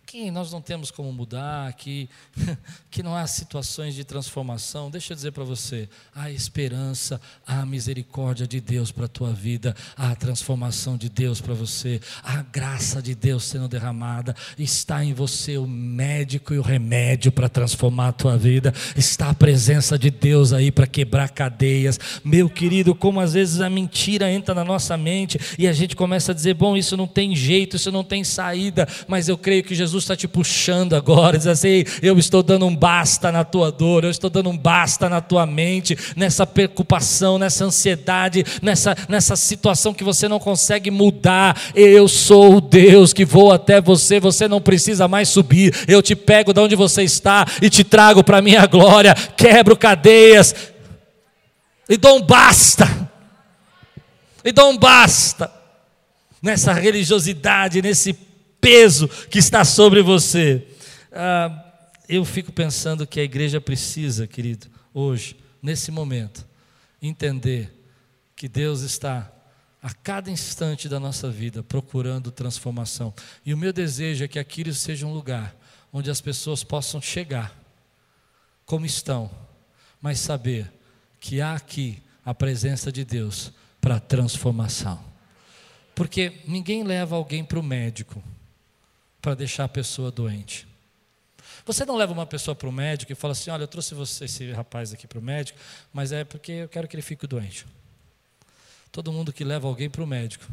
que 0.05 0.29
nós 0.29 0.51
não 0.51 0.61
temos 0.61 0.91
como 0.91 1.11
mudar, 1.13 1.71
que, 1.73 2.09
que 2.91 3.01
não 3.01 3.15
há 3.15 3.25
situações 3.27 3.95
de 3.95 4.03
transformação, 4.03 4.91
deixa 4.91 5.13
eu 5.13 5.15
dizer 5.15 5.31
para 5.31 5.43
você: 5.43 5.87
há 6.13 6.29
esperança, 6.29 7.21
há 7.47 7.65
misericórdia 7.65 8.45
de 8.45 8.59
Deus 8.59 8.91
para 8.91 9.05
a 9.05 9.09
tua 9.09 9.31
vida, 9.31 9.75
há 9.95 10.13
transformação 10.15 10.97
de 10.97 11.07
Deus 11.07 11.39
para 11.39 11.53
você, 11.53 12.01
há 12.23 12.41
graça 12.41 13.01
de 13.01 13.15
Deus 13.15 13.45
sendo 13.45 13.67
derramada, 13.67 14.35
está 14.59 15.03
em 15.03 15.13
você 15.13 15.57
o 15.57 15.65
médico 15.65 16.53
e 16.53 16.59
o 16.59 16.61
remédio 16.61 17.31
para 17.31 17.47
transformar 17.47 18.09
a 18.09 18.13
tua 18.13 18.37
vida, 18.37 18.73
está 18.97 19.29
a 19.29 19.33
presença 19.33 19.97
de 19.97 20.11
Deus 20.11 20.51
aí 20.51 20.71
para 20.71 20.87
quebrar 20.87 21.29
cadeias. 21.29 21.97
Meu 22.23 22.49
querido, 22.49 22.93
como 22.93 23.21
às 23.21 23.33
vezes 23.33 23.61
a 23.61 23.69
mentira 23.69 24.29
entra 24.29 24.53
na 24.53 24.65
nossa 24.65 24.97
mente 24.97 25.39
e 25.57 25.67
a 25.67 25.73
gente 25.73 25.95
começa 25.95 26.33
a 26.33 26.35
dizer: 26.35 26.53
bom, 26.53 26.75
isso 26.75 26.97
não 26.97 27.07
tem 27.07 27.33
jeito, 27.33 27.77
isso 27.77 27.91
não 27.91 28.03
tem 28.03 28.25
saída, 28.25 28.85
mas 29.07 29.29
eu 29.29 29.37
creio 29.37 29.63
que 29.63 29.73
Jesus 29.73 29.90
Jesus 29.91 30.05
está 30.05 30.15
te 30.15 30.25
puxando 30.25 30.93
agora, 30.93 31.37
diz 31.37 31.47
assim: 31.47 31.83
eu 32.01 32.17
estou 32.17 32.41
dando 32.41 32.65
um 32.65 32.73
basta 32.73 33.29
na 33.29 33.43
tua 33.43 33.69
dor, 33.69 34.05
eu 34.05 34.09
estou 34.09 34.29
dando 34.29 34.49
um 34.49 34.57
basta 34.57 35.09
na 35.09 35.19
tua 35.19 35.45
mente, 35.45 35.97
nessa 36.15 36.47
preocupação, 36.47 37.37
nessa 37.37 37.65
ansiedade, 37.65 38.45
nessa, 38.61 38.95
nessa 39.09 39.35
situação 39.35 39.93
que 39.93 40.03
você 40.03 40.29
não 40.29 40.39
consegue 40.39 40.89
mudar. 40.89 41.59
Eu 41.75 42.07
sou 42.07 42.55
o 42.55 42.61
Deus 42.61 43.11
que 43.11 43.25
vou 43.25 43.51
até 43.51 43.81
você, 43.81 44.17
você 44.17 44.47
não 44.47 44.61
precisa 44.61 45.09
mais 45.09 45.27
subir. 45.27 45.75
Eu 45.87 46.01
te 46.01 46.15
pego 46.15 46.53
de 46.53 46.61
onde 46.61 46.75
você 46.75 47.03
está 47.03 47.45
e 47.61 47.69
te 47.69 47.83
trago 47.83 48.23
para 48.23 48.37
a 48.37 48.41
minha 48.41 48.65
glória, 48.65 49.13
quebro 49.35 49.75
cadeias 49.75 50.55
e 51.89 51.97
dou 51.97 52.17
um 52.17 52.21
basta. 52.21 52.87
E 54.43 54.53
dou 54.53 54.71
um 54.71 54.77
basta 54.77 55.51
nessa 56.41 56.71
religiosidade, 56.73 57.81
nesse 57.81 58.30
peso 58.61 59.07
que 59.07 59.39
está 59.39 59.65
sobre 59.65 60.01
você. 60.01 60.65
Ah, 61.11 61.65
eu 62.07 62.23
fico 62.23 62.51
pensando 62.51 63.07
que 63.07 63.19
a 63.19 63.23
igreja 63.23 63.59
precisa, 63.59 64.27
querido, 64.27 64.67
hoje, 64.93 65.35
nesse 65.61 65.91
momento, 65.91 66.45
entender 67.01 67.73
que 68.35 68.47
Deus 68.47 68.81
está 68.81 69.31
a 69.81 69.93
cada 69.93 70.29
instante 70.29 70.87
da 70.87 70.99
nossa 70.99 71.29
vida 71.29 71.63
procurando 71.63 72.31
transformação. 72.31 73.13
E 73.45 73.53
o 73.53 73.57
meu 73.57 73.73
desejo 73.73 74.23
é 74.23 74.27
que 74.27 74.37
aquilo 74.37 74.73
seja 74.73 75.07
um 75.07 75.13
lugar 75.13 75.55
onde 75.91 76.11
as 76.11 76.21
pessoas 76.21 76.63
possam 76.63 77.01
chegar 77.01 77.57
como 78.65 78.85
estão, 78.85 79.29
mas 79.99 80.19
saber 80.19 80.71
que 81.19 81.41
há 81.41 81.55
aqui 81.55 82.01
a 82.23 82.33
presença 82.33 82.91
de 82.91 83.03
Deus 83.03 83.51
para 83.81 83.99
transformação. 83.99 84.99
Porque 85.95 86.41
ninguém 86.47 86.83
leva 86.83 87.15
alguém 87.15 87.43
para 87.43 87.59
o 87.59 87.63
médico 87.63 88.23
para 89.21 89.35
deixar 89.35 89.65
a 89.65 89.69
pessoa 89.69 90.11
doente. 90.11 90.67
Você 91.65 91.85
não 91.85 91.95
leva 91.95 92.11
uma 92.11 92.25
pessoa 92.25 92.55
para 92.55 92.67
o 92.67 92.71
médico 92.71 93.11
e 93.11 93.15
fala 93.15 93.33
assim: 93.33 93.51
Olha, 93.51 93.63
eu 93.63 93.67
trouxe 93.67 93.93
você, 93.93 94.25
esse 94.25 94.51
rapaz 94.51 94.93
aqui 94.93 95.05
para 95.05 95.19
o 95.19 95.21
médico, 95.21 95.59
mas 95.93 96.11
é 96.11 96.23
porque 96.23 96.51
eu 96.51 96.69
quero 96.69 96.87
que 96.87 96.95
ele 96.95 97.01
fique 97.01 97.27
doente. 97.27 97.65
Todo 98.91 99.11
mundo 99.11 99.31
que 99.31 99.43
leva 99.43 99.67
alguém 99.67 99.89
para 99.89 100.03
o 100.03 100.07
médico 100.07 100.45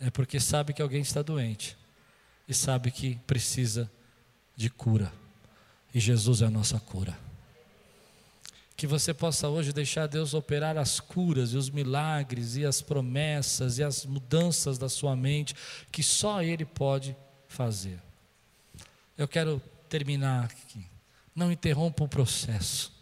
é 0.00 0.10
porque 0.10 0.38
sabe 0.38 0.72
que 0.72 0.82
alguém 0.82 1.00
está 1.00 1.22
doente 1.22 1.76
e 2.46 2.54
sabe 2.54 2.90
que 2.90 3.16
precisa 3.26 3.90
de 4.54 4.70
cura. 4.70 5.12
E 5.92 5.98
Jesus 5.98 6.42
é 6.42 6.46
a 6.46 6.50
nossa 6.50 6.78
cura. 6.78 7.27
Que 8.78 8.86
você 8.86 9.12
possa 9.12 9.48
hoje 9.48 9.72
deixar 9.72 10.06
Deus 10.06 10.34
operar 10.34 10.78
as 10.78 11.00
curas 11.00 11.52
e 11.52 11.56
os 11.56 11.68
milagres 11.68 12.54
e 12.54 12.64
as 12.64 12.80
promessas 12.80 13.78
e 13.78 13.82
as 13.82 14.06
mudanças 14.06 14.78
da 14.78 14.88
sua 14.88 15.16
mente 15.16 15.52
que 15.90 16.00
só 16.00 16.44
Ele 16.44 16.64
pode 16.64 17.16
fazer. 17.48 18.00
Eu 19.16 19.26
quero 19.26 19.60
terminar 19.88 20.44
aqui. 20.44 20.86
Não 21.34 21.50
interrompa 21.50 22.04
o 22.04 22.08
processo. 22.08 22.92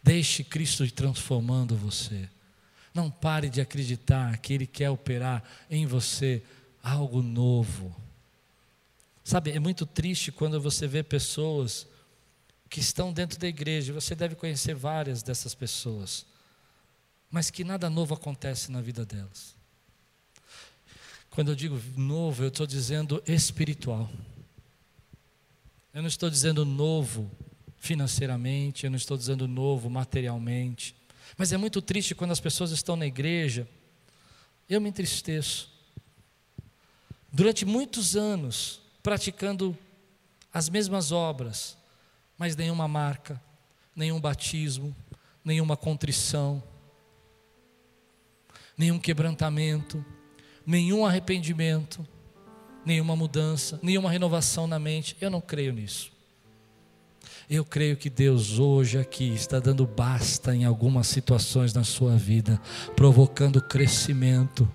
Deixe 0.00 0.44
Cristo 0.44 0.88
transformando 0.92 1.76
você. 1.76 2.28
Não 2.94 3.10
pare 3.10 3.50
de 3.50 3.60
acreditar 3.60 4.38
que 4.38 4.54
Ele 4.54 4.68
quer 4.68 4.88
operar 4.88 5.42
em 5.68 5.84
você 5.84 6.44
algo 6.80 7.22
novo. 7.22 7.92
Sabe, 9.24 9.50
é 9.50 9.58
muito 9.58 9.84
triste 9.84 10.30
quando 10.30 10.60
você 10.60 10.86
vê 10.86 11.02
pessoas 11.02 11.88
que 12.68 12.80
estão 12.80 13.12
dentro 13.12 13.38
da 13.38 13.48
igreja, 13.48 13.92
você 13.92 14.14
deve 14.14 14.34
conhecer 14.34 14.74
várias 14.74 15.22
dessas 15.22 15.54
pessoas, 15.54 16.26
mas 17.30 17.50
que 17.50 17.64
nada 17.64 17.88
novo 17.88 18.14
acontece 18.14 18.70
na 18.70 18.80
vida 18.80 19.04
delas. 19.04 19.56
Quando 21.30 21.50
eu 21.50 21.54
digo 21.54 21.80
novo, 21.96 22.42
eu 22.42 22.48
estou 22.48 22.66
dizendo 22.66 23.22
espiritual. 23.26 24.10
Eu 25.94 26.02
não 26.02 26.08
estou 26.08 26.28
dizendo 26.28 26.64
novo 26.64 27.30
financeiramente, 27.78 28.84
eu 28.84 28.90
não 28.90 28.96
estou 28.96 29.16
dizendo 29.16 29.46
novo 29.46 29.88
materialmente. 29.88 30.94
Mas 31.36 31.52
é 31.52 31.56
muito 31.56 31.80
triste 31.80 32.14
quando 32.14 32.32
as 32.32 32.40
pessoas 32.40 32.70
estão 32.70 32.96
na 32.96 33.06
igreja. 33.06 33.68
Eu 34.68 34.80
me 34.80 34.88
entristeço. 34.88 35.70
Durante 37.32 37.64
muitos 37.64 38.16
anos, 38.16 38.80
praticando 39.02 39.76
as 40.52 40.68
mesmas 40.68 41.12
obras, 41.12 41.76
mas 42.38 42.54
nenhuma 42.54 42.86
marca, 42.86 43.42
nenhum 43.94 44.20
batismo, 44.20 44.94
nenhuma 45.44 45.76
contrição, 45.76 46.62
nenhum 48.76 48.98
quebrantamento, 48.98 50.04
nenhum 50.64 51.04
arrependimento, 51.04 52.06
nenhuma 52.86 53.16
mudança, 53.16 53.80
nenhuma 53.82 54.10
renovação 54.10 54.68
na 54.68 54.78
mente. 54.78 55.16
Eu 55.20 55.30
não 55.30 55.40
creio 55.40 55.72
nisso. 55.72 56.12
Eu 57.50 57.64
creio 57.64 57.96
que 57.96 58.10
Deus 58.10 58.58
hoje 58.58 58.98
aqui 58.98 59.32
está 59.32 59.58
dando 59.58 59.86
basta 59.86 60.54
em 60.54 60.64
algumas 60.64 61.06
situações 61.06 61.72
na 61.72 61.82
sua 61.82 62.14
vida, 62.14 62.60
provocando 62.94 63.60
crescimento. 63.60 64.70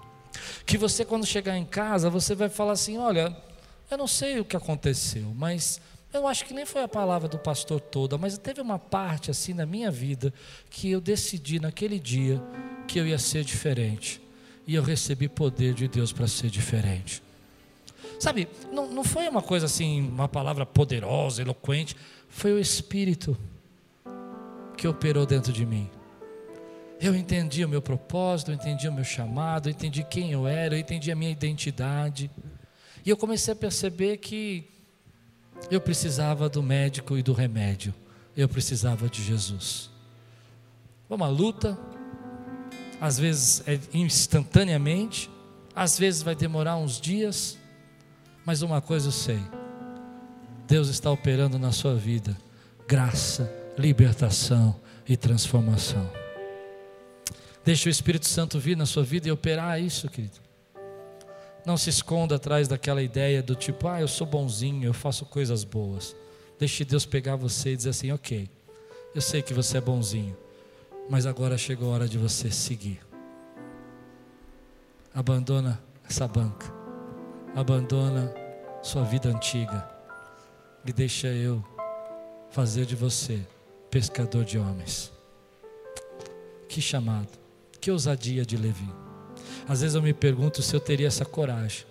Que 0.65 0.75
você, 0.77 1.05
quando 1.05 1.25
chegar 1.25 1.55
em 1.55 1.65
casa, 1.65 2.09
você 2.09 2.33
vai 2.33 2.49
falar 2.49 2.71
assim: 2.71 2.97
olha, 2.97 3.35
eu 3.91 3.97
não 3.97 4.07
sei 4.07 4.39
o 4.39 4.45
que 4.45 4.57
aconteceu, 4.57 5.31
mas 5.35 5.79
eu 6.13 6.27
acho 6.27 6.45
que 6.45 6.53
nem 6.53 6.65
foi 6.65 6.83
a 6.83 6.87
palavra 6.87 7.27
do 7.27 7.39
pastor 7.39 7.81
toda, 7.81 8.17
mas 8.17 8.37
teve 8.37 8.61
uma 8.61 8.77
parte 8.77 9.31
assim 9.31 9.53
na 9.53 9.65
minha 9.65 9.89
vida 9.89 10.31
que 10.69 10.91
eu 10.91 11.01
decidi 11.01 11.59
naquele 11.59 11.99
dia 11.99 12.41
que 12.87 12.99
eu 12.99 13.07
ia 13.07 13.17
ser 13.17 13.43
diferente. 13.43 14.21
E 14.67 14.75
eu 14.75 14.83
recebi 14.83 15.27
poder 15.27 15.73
de 15.73 15.87
Deus 15.87 16.13
para 16.13 16.27
ser 16.27 16.49
diferente. 16.49 17.21
Sabe, 18.19 18.47
não, 18.71 18.87
não 18.87 19.03
foi 19.03 19.27
uma 19.27 19.41
coisa 19.41 19.65
assim, 19.65 20.01
uma 20.01 20.29
palavra 20.29 20.65
poderosa, 20.65 21.41
eloquente. 21.41 21.95
Foi 22.29 22.53
o 22.53 22.59
Espírito 22.59 23.37
que 24.77 24.87
operou 24.87 25.25
dentro 25.25 25.51
de 25.51 25.65
mim. 25.65 25.89
Eu 27.01 27.15
entendi 27.15 27.65
o 27.65 27.69
meu 27.69 27.81
propósito, 27.81 28.51
eu 28.51 28.55
entendi 28.55 28.87
o 28.87 28.93
meu 28.93 29.03
chamado, 29.03 29.67
eu 29.67 29.71
entendi 29.71 30.03
quem 30.03 30.31
eu 30.31 30.47
era, 30.47 30.75
eu 30.75 30.79
entendi 30.79 31.11
a 31.11 31.15
minha 31.15 31.31
identidade. 31.31 32.31
E 33.05 33.09
eu 33.09 33.17
comecei 33.17 33.51
a 33.51 33.55
perceber 33.55 34.17
que 34.17 34.72
eu 35.69 35.81
precisava 35.81 36.49
do 36.49 36.61
médico 36.61 37.17
e 37.17 37.23
do 37.23 37.33
remédio. 37.33 37.93
Eu 38.35 38.49
precisava 38.49 39.09
de 39.09 39.23
Jesus. 39.23 39.89
uma 41.09 41.27
luta, 41.27 41.77
às 42.99 43.19
vezes 43.19 43.63
é 43.67 43.79
instantaneamente, 43.93 45.29
às 45.75 45.97
vezes 45.97 46.21
vai 46.21 46.35
demorar 46.35 46.77
uns 46.77 46.99
dias, 46.99 47.57
mas 48.45 48.61
uma 48.61 48.81
coisa 48.81 49.09
eu 49.09 49.11
sei: 49.11 49.39
Deus 50.67 50.87
está 50.87 51.11
operando 51.11 51.59
na 51.59 51.71
sua 51.71 51.95
vida 51.95 52.35
graça, 52.87 53.51
libertação 53.77 54.75
e 55.07 55.15
transformação. 55.17 56.09
Deixe 57.65 57.87
o 57.87 57.91
Espírito 57.91 58.27
Santo 58.27 58.59
vir 58.59 58.75
na 58.75 58.85
sua 58.85 59.03
vida 59.03 59.27
e 59.27 59.31
operar 59.31 59.81
isso, 59.81 60.09
querido. 60.09 60.39
Não 61.65 61.77
se 61.77 61.89
esconda 61.89 62.35
atrás 62.35 62.67
daquela 62.67 63.01
ideia 63.01 63.41
do 63.41 63.55
tipo, 63.55 63.87
ah, 63.87 64.01
eu 64.01 64.07
sou 64.07 64.27
bonzinho, 64.27 64.83
eu 64.83 64.93
faço 64.93 65.25
coisas 65.25 65.63
boas. 65.63 66.15
Deixe 66.59 66.83
Deus 66.83 67.05
pegar 67.05 67.35
você 67.35 67.73
e 67.73 67.77
dizer 67.77 67.89
assim: 67.89 68.11
ok, 68.11 68.49
eu 69.15 69.21
sei 69.21 69.41
que 69.41 69.53
você 69.53 69.77
é 69.77 69.81
bonzinho, 69.81 70.35
mas 71.09 71.25
agora 71.25 71.57
chegou 71.57 71.91
a 71.91 71.95
hora 71.95 72.07
de 72.07 72.17
você 72.17 72.51
seguir. 72.51 72.99
Abandona 75.13 75.81
essa 76.09 76.27
banca, 76.27 76.73
abandona 77.55 78.33
sua 78.81 79.03
vida 79.03 79.29
antiga 79.29 79.87
e 80.85 80.91
deixa 80.91 81.27
eu 81.27 81.63
fazer 82.49 82.85
de 82.85 82.95
você 82.95 83.45
pescador 83.89 84.43
de 84.43 84.57
homens. 84.57 85.11
Que 86.67 86.81
chamado, 86.81 87.29
que 87.79 87.91
ousadia 87.91 88.45
de 88.45 88.57
Levi. 88.57 89.02
Às 89.67 89.81
vezes 89.81 89.95
eu 89.95 90.01
me 90.01 90.13
pergunto 90.13 90.61
se 90.61 90.75
eu 90.75 90.79
teria 90.79 91.07
essa 91.07 91.25
coragem 91.25 91.85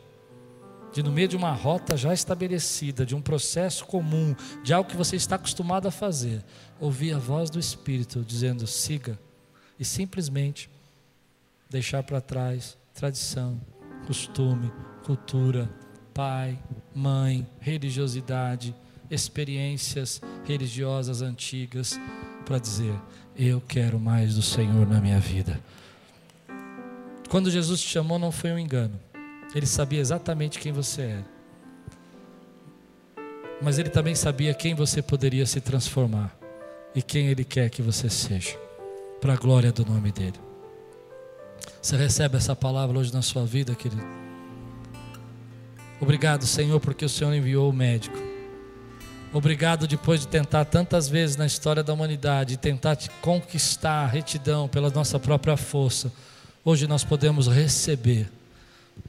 de 0.92 1.02
no 1.02 1.10
meio 1.10 1.26
de 1.26 1.36
uma 1.36 1.52
rota 1.52 1.96
já 1.96 2.12
estabelecida, 2.12 3.06
de 3.06 3.14
um 3.14 3.22
processo 3.22 3.86
comum, 3.86 4.36
de 4.62 4.74
algo 4.74 4.90
que 4.90 4.96
você 4.96 5.16
está 5.16 5.36
acostumado 5.36 5.88
a 5.88 5.90
fazer, 5.90 6.44
ouvir 6.78 7.14
a 7.14 7.18
voz 7.18 7.48
do 7.48 7.58
Espírito 7.58 8.22
dizendo 8.22 8.66
siga 8.66 9.18
e 9.80 9.84
simplesmente 9.84 10.68
deixar 11.70 12.02
para 12.02 12.20
trás 12.20 12.76
tradição, 12.94 13.58
costume, 14.06 14.70
cultura, 15.04 15.70
pai, 16.12 16.58
mãe, 16.94 17.46
religiosidade, 17.58 18.74
experiências 19.10 20.20
religiosas 20.44 21.22
antigas 21.22 21.98
para 22.44 22.58
dizer: 22.58 22.94
eu 23.34 23.60
quero 23.60 23.98
mais 23.98 24.34
do 24.34 24.42
Senhor 24.42 24.86
na 24.86 25.00
minha 25.00 25.18
vida. 25.18 25.58
Quando 27.32 27.50
Jesus 27.50 27.80
te 27.80 27.88
chamou, 27.88 28.18
não 28.18 28.30
foi 28.30 28.52
um 28.52 28.58
engano. 28.58 29.00
Ele 29.54 29.64
sabia 29.64 29.98
exatamente 29.98 30.58
quem 30.58 30.70
você 30.70 31.00
era. 31.00 31.24
Mas 33.62 33.78
ele 33.78 33.88
também 33.88 34.14
sabia 34.14 34.52
quem 34.52 34.74
você 34.74 35.00
poderia 35.00 35.46
se 35.46 35.58
transformar 35.58 36.36
e 36.94 37.00
quem 37.00 37.28
ele 37.28 37.42
quer 37.42 37.70
que 37.70 37.80
você 37.80 38.10
seja, 38.10 38.54
para 39.18 39.32
a 39.32 39.36
glória 39.36 39.72
do 39.72 39.82
nome 39.82 40.12
dele. 40.12 40.38
Você 41.80 41.96
recebe 41.96 42.36
essa 42.36 42.54
palavra 42.54 42.98
hoje 42.98 43.14
na 43.14 43.22
sua 43.22 43.46
vida, 43.46 43.74
querido? 43.74 44.04
Obrigado, 46.02 46.44
Senhor, 46.44 46.80
porque 46.80 47.06
o 47.06 47.08
Senhor 47.08 47.32
enviou 47.32 47.70
o 47.70 47.72
médico. 47.72 48.18
Obrigado 49.32 49.86
depois 49.86 50.20
de 50.20 50.28
tentar 50.28 50.66
tantas 50.66 51.08
vezes 51.08 51.36
na 51.36 51.46
história 51.46 51.82
da 51.82 51.94
humanidade, 51.94 52.58
tentar 52.58 52.94
te 52.94 53.08
conquistar 53.22 54.04
a 54.04 54.06
retidão 54.06 54.68
pela 54.68 54.90
nossa 54.90 55.18
própria 55.18 55.56
força 55.56 56.12
Hoje 56.64 56.86
nós 56.86 57.02
podemos 57.02 57.48
receber 57.48 58.30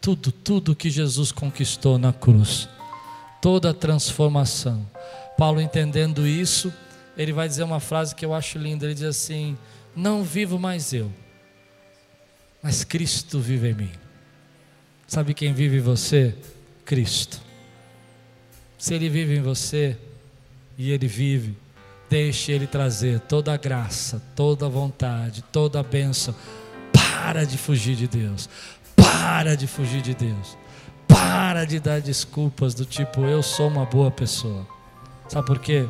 tudo, 0.02 0.32
tudo 0.32 0.76
que 0.76 0.90
Jesus 0.90 1.32
conquistou 1.32 2.00
na 2.00 2.12
cruz, 2.12 2.68
toda 3.40 3.70
a 3.70 3.74
transformação. 3.74 4.90
Paulo 5.38 5.62
entendendo 5.62 6.26
isso, 6.26 6.74
ele 7.16 7.32
vai 7.32 7.48
dizer 7.48 7.62
uma 7.62 7.80
frase 7.80 8.16
que 8.16 8.26
eu 8.26 8.34
acho 8.34 8.58
linda, 8.58 8.86
ele 8.86 8.96
diz 8.96 9.04
assim: 9.04 9.56
"Não 9.96 10.24
vivo 10.24 10.58
mais 10.58 10.94
eu, 10.94 11.12
mas 12.62 12.84
Cristo 12.84 13.40
vive 13.40 13.70
em 13.70 13.76
mim". 13.76 13.92
Sabe 15.06 15.36
quem 15.36 15.54
vive 15.54 15.78
em 15.78 15.82
você? 15.82 16.36
Cristo. 16.84 17.40
Se 18.80 18.96
ele 18.96 19.10
vive 19.10 19.36
em 19.38 19.42
você 19.42 19.96
e 20.76 20.90
ele 20.90 21.06
vive, 21.06 21.56
deixe 22.10 22.52
ele 22.52 22.66
trazer 22.66 23.20
toda 23.20 23.54
a 23.54 23.58
graça, 23.58 24.20
toda 24.36 24.66
a 24.66 24.70
vontade, 24.70 25.44
toda 25.52 25.80
a 25.80 25.84
bênção 25.84 26.34
para 27.24 27.46
de 27.46 27.58
fugir 27.58 27.96
de 27.96 28.06
Deus. 28.06 28.50
Para 28.98 29.56
de 29.56 29.66
fugir 29.66 30.02
de 30.02 30.14
Deus. 30.14 30.58
Para 31.08 31.64
de 31.64 31.80
dar 31.80 32.02
desculpas 32.02 32.74
do 32.74 32.86
tipo, 32.86 33.22
eu 33.22 33.42
sou 33.42 33.70
uma 33.70 33.86
boa 33.86 34.12
pessoa. 34.12 34.68
Sabe 35.30 35.48
por 35.48 35.60
quê? 35.60 35.88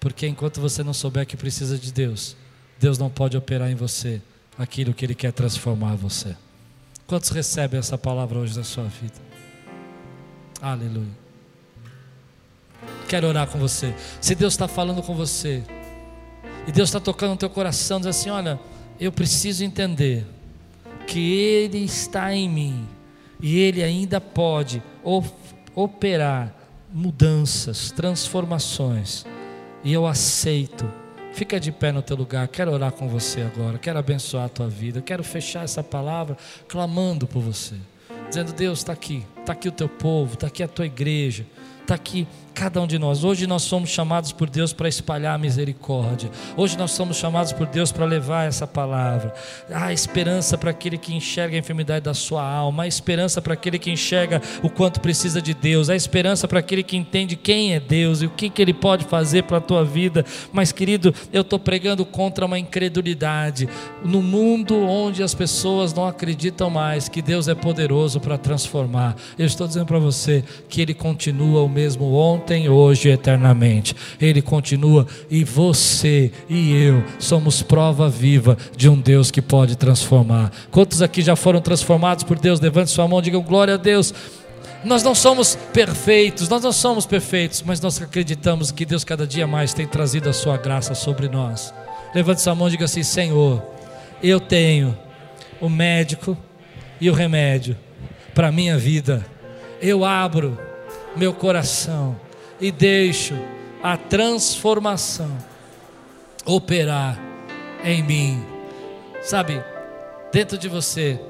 Porque 0.00 0.26
enquanto 0.26 0.62
você 0.62 0.82
não 0.82 0.94
souber 0.94 1.26
que 1.26 1.36
precisa 1.36 1.76
de 1.76 1.92
Deus, 1.92 2.34
Deus 2.80 2.96
não 2.96 3.10
pode 3.10 3.36
operar 3.36 3.70
em 3.70 3.74
você 3.74 4.22
aquilo 4.58 4.94
que 4.94 5.04
Ele 5.04 5.14
quer 5.14 5.30
transformar 5.30 5.94
você. 5.94 6.34
Quantos 7.06 7.28
recebem 7.28 7.78
essa 7.78 7.98
palavra 7.98 8.38
hoje 8.38 8.56
na 8.56 8.64
sua 8.64 8.84
vida? 8.84 9.20
Aleluia. 10.60 11.22
Quero 13.06 13.28
orar 13.28 13.46
com 13.46 13.58
você. 13.58 13.94
Se 14.22 14.34
Deus 14.34 14.54
está 14.54 14.66
falando 14.66 15.02
com 15.02 15.14
você, 15.14 15.62
e 16.66 16.72
Deus 16.72 16.88
está 16.88 16.98
tocando 16.98 17.32
no 17.32 17.36
teu 17.36 17.50
coração, 17.50 17.98
diz 17.98 18.06
assim: 18.06 18.30
olha, 18.30 18.58
eu 18.98 19.12
preciso 19.12 19.64
entender 19.64 20.26
que 21.06 21.32
Ele 21.32 21.78
está 21.78 22.34
em 22.34 22.48
mim 22.48 22.88
e 23.40 23.58
Ele 23.58 23.82
ainda 23.82 24.20
pode 24.20 24.82
operar 25.74 26.54
mudanças, 26.92 27.90
transformações, 27.90 29.24
e 29.82 29.92
eu 29.92 30.06
aceito. 30.06 30.88
Fica 31.32 31.58
de 31.58 31.72
pé 31.72 31.90
no 31.90 32.02
teu 32.02 32.16
lugar, 32.16 32.46
quero 32.46 32.70
orar 32.70 32.92
com 32.92 33.08
você 33.08 33.40
agora, 33.40 33.78
quero 33.78 33.98
abençoar 33.98 34.44
a 34.44 34.48
tua 34.50 34.68
vida, 34.68 35.00
quero 35.00 35.24
fechar 35.24 35.64
essa 35.64 35.82
palavra 35.82 36.36
clamando 36.68 37.26
por 37.26 37.40
você, 37.40 37.74
dizendo: 38.28 38.52
Deus 38.52 38.80
está 38.80 38.92
aqui, 38.92 39.24
está 39.40 39.54
aqui 39.54 39.68
o 39.68 39.72
teu 39.72 39.88
povo, 39.88 40.34
está 40.34 40.48
aqui 40.48 40.62
a 40.62 40.68
tua 40.68 40.84
igreja, 40.84 41.46
está 41.80 41.94
aqui 41.94 42.28
cada 42.54 42.80
um 42.80 42.86
de 42.86 42.98
nós. 42.98 43.24
Hoje 43.24 43.46
nós 43.46 43.62
somos 43.62 43.90
chamados 43.90 44.30
por 44.30 44.48
Deus 44.48 44.72
para 44.72 44.88
espalhar 44.88 45.34
a 45.34 45.38
misericórdia. 45.38 46.30
Hoje 46.56 46.76
nós 46.76 46.92
somos 46.92 47.16
chamados 47.16 47.52
por 47.52 47.66
Deus 47.66 47.90
para 47.90 48.04
levar 48.04 48.46
essa 48.46 48.66
palavra. 48.66 49.34
Há 49.70 49.92
esperança 49.92 50.58
para 50.58 50.70
aquele 50.70 50.98
que 50.98 51.14
enxerga 51.14 51.56
a 51.56 51.58
enfermidade 51.58 52.04
da 52.04 52.14
sua 52.14 52.46
alma, 52.46 52.84
há 52.84 52.86
esperança 52.86 53.40
para 53.40 53.54
aquele 53.54 53.78
que 53.78 53.90
enxerga 53.90 54.40
o 54.62 54.68
quanto 54.68 55.00
precisa 55.00 55.40
de 55.40 55.54
Deus, 55.54 55.88
há 55.88 55.96
esperança 55.96 56.46
para 56.46 56.58
aquele 56.58 56.82
que 56.82 56.96
entende 56.96 57.36
quem 57.36 57.74
é 57.74 57.80
Deus 57.80 58.22
e 58.22 58.26
o 58.26 58.30
que, 58.30 58.50
que 58.50 58.60
Ele 58.60 58.74
pode 58.74 59.04
fazer 59.06 59.44
para 59.44 59.56
a 59.56 59.60
tua 59.60 59.84
vida. 59.84 60.24
Mas, 60.52 60.72
querido, 60.72 61.14
eu 61.32 61.42
estou 61.42 61.58
pregando 61.58 62.04
contra 62.04 62.44
uma 62.44 62.58
incredulidade. 62.58 63.68
No 64.04 64.20
mundo 64.20 64.76
onde 64.76 65.22
as 65.22 65.34
pessoas 65.34 65.94
não 65.94 66.06
acreditam 66.06 66.68
mais 66.68 67.08
que 67.08 67.22
Deus 67.22 67.48
é 67.48 67.54
poderoso 67.54 68.20
para 68.20 68.36
transformar, 68.36 69.16
eu 69.38 69.46
estou 69.46 69.66
dizendo 69.66 69.86
para 69.86 69.98
você 69.98 70.44
que 70.68 70.80
Ele 70.80 70.94
continua 70.94 71.62
o 71.62 71.68
mesmo 71.68 72.12
ontem 72.14 72.41
ontem, 72.42 72.68
hoje 72.68 73.08
e 73.08 73.12
eternamente. 73.12 73.94
Ele 74.20 74.42
continua 74.42 75.06
e 75.30 75.44
você 75.44 76.32
e 76.48 76.72
eu 76.74 77.04
somos 77.18 77.62
prova 77.62 78.08
viva 78.08 78.58
de 78.76 78.88
um 78.88 79.00
Deus 79.00 79.30
que 79.30 79.40
pode 79.40 79.76
transformar. 79.76 80.50
Quantos 80.70 81.00
aqui 81.00 81.22
já 81.22 81.36
foram 81.36 81.60
transformados 81.60 82.24
por 82.24 82.38
Deus? 82.38 82.58
Levante 82.58 82.90
sua 82.90 83.06
mão, 83.06 83.22
digam 83.22 83.42
glória 83.42 83.74
a 83.74 83.76
Deus. 83.76 84.12
Nós 84.84 85.04
não 85.04 85.14
somos 85.14 85.56
perfeitos, 85.72 86.48
nós 86.48 86.62
não 86.62 86.72
somos 86.72 87.06
perfeitos, 87.06 87.62
mas 87.62 87.80
nós 87.80 88.02
acreditamos 88.02 88.72
que 88.72 88.84
Deus 88.84 89.04
cada 89.04 89.24
dia 89.24 89.46
mais 89.46 89.72
tem 89.72 89.86
trazido 89.86 90.28
a 90.28 90.32
sua 90.32 90.56
graça 90.56 90.92
sobre 90.94 91.28
nós. 91.28 91.72
Levante 92.12 92.40
sua 92.40 92.54
mão 92.54 92.66
e 92.66 92.72
diga 92.72 92.86
assim: 92.86 93.04
Senhor, 93.04 93.62
eu 94.20 94.40
tenho 94.40 94.98
o 95.60 95.68
médico 95.68 96.36
e 97.00 97.08
o 97.08 97.14
remédio 97.14 97.76
para 98.34 98.48
a 98.48 98.52
minha 98.52 98.76
vida. 98.76 99.24
Eu 99.80 100.04
abro 100.04 100.58
meu 101.16 101.32
coração 101.32 102.16
e 102.62 102.70
deixo 102.70 103.34
a 103.82 103.96
transformação 103.96 105.36
operar 106.46 107.20
em 107.82 108.04
mim. 108.04 108.46
Sabe, 109.20 109.60
dentro 110.32 110.56
de 110.56 110.68
você 110.68 111.20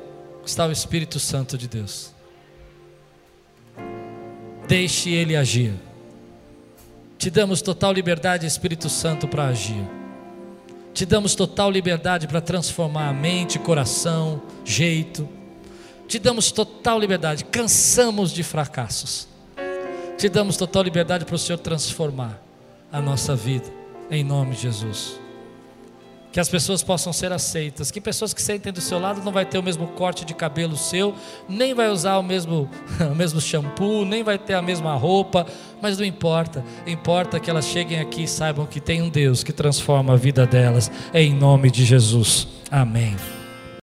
está 0.44 0.66
o 0.66 0.70
Espírito 0.70 1.18
Santo 1.18 1.56
de 1.56 1.66
Deus. 1.66 2.12
Deixe 4.68 5.10
ele 5.10 5.34
agir. 5.34 5.72
Te 7.16 7.30
damos 7.30 7.62
total 7.62 7.94
liberdade, 7.94 8.46
Espírito 8.46 8.90
Santo, 8.90 9.26
para 9.26 9.46
agir. 9.46 9.88
Te 10.92 11.06
damos 11.06 11.34
total 11.34 11.70
liberdade 11.70 12.28
para 12.28 12.42
transformar 12.42 13.08
a 13.08 13.12
mente, 13.14 13.58
coração, 13.58 14.42
jeito. 14.66 15.26
Te 16.06 16.18
damos 16.18 16.52
total 16.52 16.98
liberdade. 16.98 17.46
Cansamos 17.46 18.32
de 18.32 18.42
fracassos. 18.42 19.31
Te 20.22 20.28
damos 20.28 20.56
total 20.56 20.84
liberdade 20.84 21.24
para 21.24 21.34
o 21.34 21.38
Senhor 21.38 21.58
transformar 21.58 22.40
a 22.92 23.02
nossa 23.02 23.34
vida, 23.34 23.66
em 24.08 24.22
nome 24.22 24.54
de 24.54 24.62
Jesus. 24.62 25.18
que 26.30 26.38
as 26.38 26.48
pessoas 26.48 26.80
possam 26.80 27.12
ser 27.12 27.32
aceitas, 27.32 27.90
que 27.90 28.00
pessoas 28.00 28.32
que 28.32 28.40
sentem 28.40 28.72
do 28.72 28.80
seu 28.80 29.00
lado 29.00 29.20
não 29.24 29.32
vai 29.32 29.44
ter 29.44 29.58
o 29.58 29.62
mesmo 29.64 29.88
corte 29.88 30.24
de 30.24 30.32
cabelo 30.32 30.76
seu, 30.76 31.12
nem 31.48 31.74
vai 31.74 31.90
usar 31.90 32.18
o 32.18 32.22
mesmo, 32.22 32.70
o 33.10 33.16
mesmo 33.16 33.40
shampoo, 33.40 34.04
nem 34.04 34.22
vai 34.22 34.38
ter 34.38 34.54
a 34.54 34.62
mesma 34.62 34.94
roupa, 34.94 35.44
mas 35.82 35.98
não 35.98 36.04
importa, 36.04 36.64
importa 36.86 37.40
que 37.40 37.50
elas 37.50 37.64
cheguem 37.64 37.98
aqui 37.98 38.22
e 38.22 38.28
saibam 38.28 38.64
que 38.64 38.80
tem 38.80 39.02
um 39.02 39.08
Deus 39.10 39.42
que 39.42 39.52
transforma 39.52 40.12
a 40.12 40.16
vida 40.16 40.46
delas, 40.46 40.88
em 41.12 41.34
nome 41.34 41.68
de 41.68 41.84
Jesus, 41.84 42.46
amém. 42.70 43.16